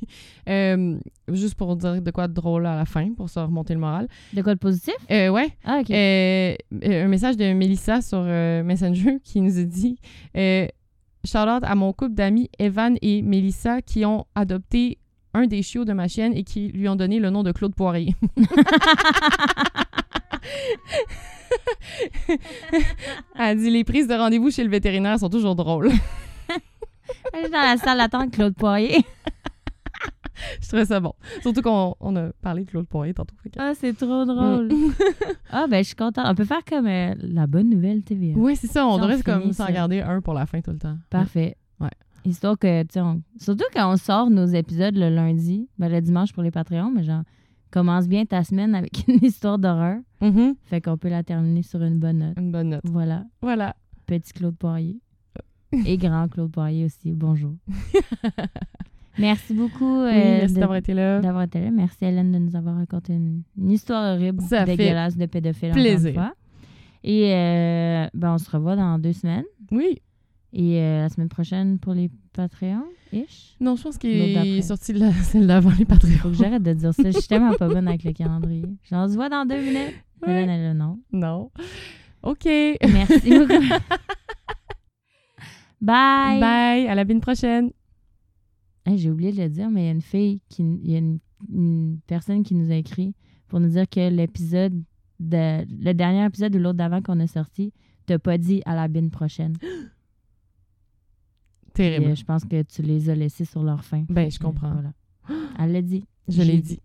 Euh, 0.49 0.99
juste 1.33 1.55
pour 1.55 1.75
dire 1.77 2.03
de 2.03 2.11
quoi 2.11 2.29
de 2.29 2.35
drôle 2.35 2.67
à 2.67 2.77
la 2.77 2.85
fin, 2.85 3.15
pour 3.15 3.31
se 3.31 3.39
remonter 3.39 3.73
le 3.73 3.81
moral. 3.81 4.07
De 4.35 4.43
quoi 4.43 4.55
de 4.55 4.59
positif? 4.59 4.95
Euh, 5.11 5.29
ouais. 5.31 5.49
Ah, 5.65 5.79
OK. 5.81 5.91
Euh, 5.91 6.55
un 6.83 7.09
message 7.09 7.37
de 7.39 7.53
Mélissa 7.55 8.03
sur 8.03 8.23
Messenger 8.23 9.19
qui 9.25 9.41
nous 9.41 9.59
a 9.59 9.63
dit 9.65 9.97
Shout 11.25 11.39
out 11.49 11.63
à 11.65 11.75
mon 11.75 11.93
couple 11.93 12.15
d'amis 12.15 12.51
Evan 12.59 12.97
et 13.03 13.23
Mélissa 13.23 13.81
qui 13.83 14.05
ont 14.05 14.27
adopté 14.35 14.99
un 15.35 15.47
des 15.47 15.63
chiots 15.63 15.85
de 15.85 15.93
ma 15.93 16.09
chienne 16.09 16.33
et 16.35 16.43
qui 16.45 16.69
lui 16.69 16.89
ont 16.89 16.97
donné 16.97 17.21
le 17.21 17.31
nom 17.31 17.43
de 17.43 17.53
Claude 17.53 17.75
Poirier. 17.75 18.15
Elle 23.39 23.59
dit 23.59 23.71
Les 23.71 23.85
prises 23.85 24.09
de 24.09 24.15
rendez-vous 24.15 24.51
chez 24.51 24.65
le 24.65 24.71
vétérinaire 24.71 25.19
sont 25.19 25.29
toujours 25.29 25.55
drôles. 25.55 25.91
Elle 27.33 27.47
est 27.47 27.51
dans 27.51 27.63
la 27.63 27.77
salle 27.77 27.99
d'attente, 27.99 28.33
Claude 28.33 28.55
Poirier. 28.55 29.05
Je 30.61 30.69
trouvais 30.69 30.85
ça 30.87 31.01
bon. 31.01 31.13
Surtout 31.43 31.63
qu'on 31.63 31.95
on 32.01 32.17
a 32.17 32.31
parlé 32.41 32.65
de 32.65 32.71
Claude 32.71 32.87
Poirier 32.87 33.15
tantôt. 33.15 33.35
Ah, 33.59 33.73
c'est 33.75 33.97
trop 33.97 34.25
drôle. 34.25 34.71
ah, 35.51 35.67
ben, 35.69 35.79
je 35.79 35.89
suis 35.89 35.97
contente. 35.97 36.25
On 36.27 36.35
peut 36.35 36.45
faire 36.45 36.65
comme 36.65 36.87
euh, 36.87 37.15
la 37.19 37.47
bonne 37.47 37.69
nouvelle 37.69 38.03
TVA. 38.03 38.35
Oui, 38.37 38.57
c'est 38.57 38.67
ça. 38.67 38.87
On 38.87 38.99
devrait 38.99 39.23
comme 39.23 39.53
s'en 39.53 39.71
garder 39.71 40.01
un 40.01 40.21
pour 40.21 40.35
la 40.35 40.47
fin 40.47 40.61
tout 40.61 40.71
le 40.71 40.79
temps. 40.79 40.97
Parfait. 41.11 41.57
Histoire 42.25 42.59
que, 42.59 42.83
tu 42.83 42.89
sais, 42.93 43.01
on- 43.01 43.23
surtout 43.39 43.65
quand 43.73 43.93
on 43.93 43.97
sort 43.97 44.31
nos 44.31 44.47
épisodes 44.47 44.95
le 44.97 45.09
lundi, 45.09 45.69
ben, 45.79 45.89
le 45.91 46.01
dimanche 46.01 46.33
pour 46.33 46.43
les 46.43 46.51
Patreons, 46.51 46.91
mais 46.91 47.03
genre, 47.03 47.23
commence 47.71 48.09
bien 48.09 48.25
ta 48.27 48.45
semaine 48.45 48.75
avec 48.75 49.05
une 49.09 49.25
histoire 49.25 49.59
d'horreur. 49.59 49.99
Mhm. 50.21 50.55
Fait 50.65 50.81
qu'on 50.81 50.99
peut 50.99 51.09
la 51.09 51.23
terminer 51.23 51.63
sur 51.63 51.83
une 51.83 51.99
bonne 51.99 52.19
note. 52.19 52.39
Une 52.39 52.53
bonne 52.53 52.69
note. 52.71 52.81
Voilà. 52.85 53.25
Voilà. 53.41 53.75
Petit 54.07 54.33
Claude 54.33 54.57
Poirier. 54.57 55.01
Et 55.87 55.97
grand 55.99 56.29
Claude 56.29 56.51
Poirier 56.51 56.85
aussi. 56.87 57.13
Bonjour. 57.13 57.55
Merci 59.19 59.55
beaucoup 59.55 60.03
Oui, 60.05 60.11
euh, 60.13 60.39
merci 60.41 60.55
d'avoir 60.55 60.77
été 60.79 60.95
là. 60.95 61.21
d'avoir 61.21 61.43
été 61.43 61.61
là. 61.61 61.71
Merci 61.71 62.05
Hélène 62.05 62.33
de 62.33 62.39
nous 62.39 62.57
avoir 62.57 62.77
raconté 62.77 63.13
une, 63.13 63.43
une 63.59 63.71
histoire 63.71 64.15
horrible, 64.15 64.41
Ça 64.43 64.65
fait 64.65 64.77
dégueulasse 64.77 65.17
de 65.17 65.27
pédophile. 65.27 65.71
encore 65.71 65.83
plaisir. 65.83 66.09
une 66.11 66.15
fois. 66.15 66.33
Et 67.03 67.35
euh, 67.35 68.07
ben, 68.15 68.35
on 68.35 68.39
se 68.39 68.49
revoit 68.51 68.77
dans 68.77 68.99
deux 68.99 69.13
semaines. 69.13 69.45
Oui. 69.73 70.01
Et 70.53 70.81
euh, 70.81 71.03
la 71.03 71.09
semaine 71.09 71.29
prochaine 71.29 71.79
pour 71.79 71.95
les 71.95 72.11
Patreons-ish? 72.33 73.57
Non, 73.61 73.77
je 73.77 73.83
pense 73.83 73.99
qu'il 73.99 74.11
est 74.11 74.63
sorti 74.63 74.93
de 74.93 74.99
la, 74.99 75.13
celle 75.23 75.47
d'avant 75.47 75.71
les 75.71 75.85
Faut 75.85 75.85
Patreons. 75.87 76.31
que 76.31 76.37
j'arrête 76.37 76.63
de 76.63 76.73
dire 76.73 76.93
ça. 76.93 77.11
Je 77.11 77.19
suis 77.19 77.29
tellement 77.29 77.55
pas 77.55 77.69
bonne 77.69 77.87
avec 77.87 78.03
le 78.03 78.13
calendrier. 78.13 78.65
On 78.91 79.09
se 79.09 79.15
voit 79.15 79.29
dans 79.29 79.47
deux 79.47 79.61
minutes. 79.61 79.95
Ouais. 80.27 80.43
Hélène, 80.43 80.51
elle 80.51 80.67
a 80.67 80.75
non. 80.75 80.99
Non. 81.13 81.51
OK. 82.23 82.45
Merci 82.45 83.31
beaucoup. 83.31 83.63
Bye. 85.81 86.41
Bye. 86.41 86.89
À 86.89 86.95
la 86.95 87.03
semaine 87.05 87.21
prochaine. 87.21 87.71
Hey, 88.85 88.99
J'ai 88.99 89.11
oublié 89.11 89.33
de 89.33 89.41
le 89.43 89.49
dire, 89.49 89.71
mais 89.71 89.83
il 89.83 89.87
y 89.87 89.89
a 89.89 89.93
une 89.93 90.03
fille, 90.03 90.41
qui, 90.49 90.63
il 90.63 90.91
y 90.91 90.95
a 90.95 90.99
une, 90.99 91.19
une 91.53 92.01
personne 92.07 92.43
qui 92.43 92.55
nous 92.55 92.71
a 92.71 92.75
écrit 92.75 93.15
pour 93.49 93.61
nous 93.61 93.69
dire 93.69 93.89
que 93.89 94.09
l'épisode, 94.11 94.83
de, 95.21 95.65
le 95.85 95.93
dernier 95.93 96.25
épisode 96.25 96.55
ou 96.57 96.59
l'autre 96.59 96.79
d'avant 96.79 97.01
qu'on 97.03 97.21
a 97.21 97.27
sorti, 97.27 97.73
t'as 98.07 98.19
pas 98.19 98.37
dit 98.39 98.63
à 98.67 98.75
la 98.75 98.89
bine 98.89 99.11
prochaine. 99.11 99.55
Terrible. 101.83 102.11
euh, 102.11 102.15
je 102.15 102.25
pense 102.25 102.45
que 102.45 102.63
tu 102.63 102.83
les 102.83 103.09
as 103.11 103.15
laissés 103.15 103.45
sur 103.45 103.63
leur 103.63 103.85
fin. 103.85 104.05
Ben, 104.09 104.31
je 104.31 104.39
que, 104.39 104.45
comprends. 104.45 104.73
Voilà. 104.73 104.93
Elle 105.59 105.73
l'a 105.73 105.83
dit. 105.83 106.05
Je 106.29 106.43
l'ai 106.43 106.59
dit. 106.61 106.81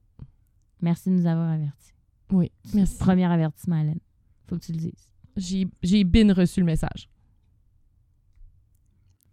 Merci 0.82 1.10
de 1.10 1.16
nous 1.16 1.26
avoir 1.26 1.52
avertis. 1.52 1.94
Oui. 2.32 2.52
Merci. 2.74 2.98
Premier 2.98 3.26
avertissement, 3.26 3.78
Hélène. 3.80 4.00
Faut 4.48 4.56
que 4.58 4.64
tu 4.66 4.72
le 4.72 4.78
dises. 4.78 5.12
J'ai 5.38 5.68
j'ai 5.84 6.04
bien 6.04 6.32
reçu 6.34 6.60
le 6.60 6.66
message. 6.66 7.10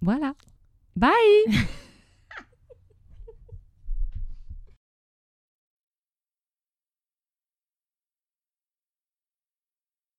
Voilà. 0.01 0.35
Bye! 0.97 1.11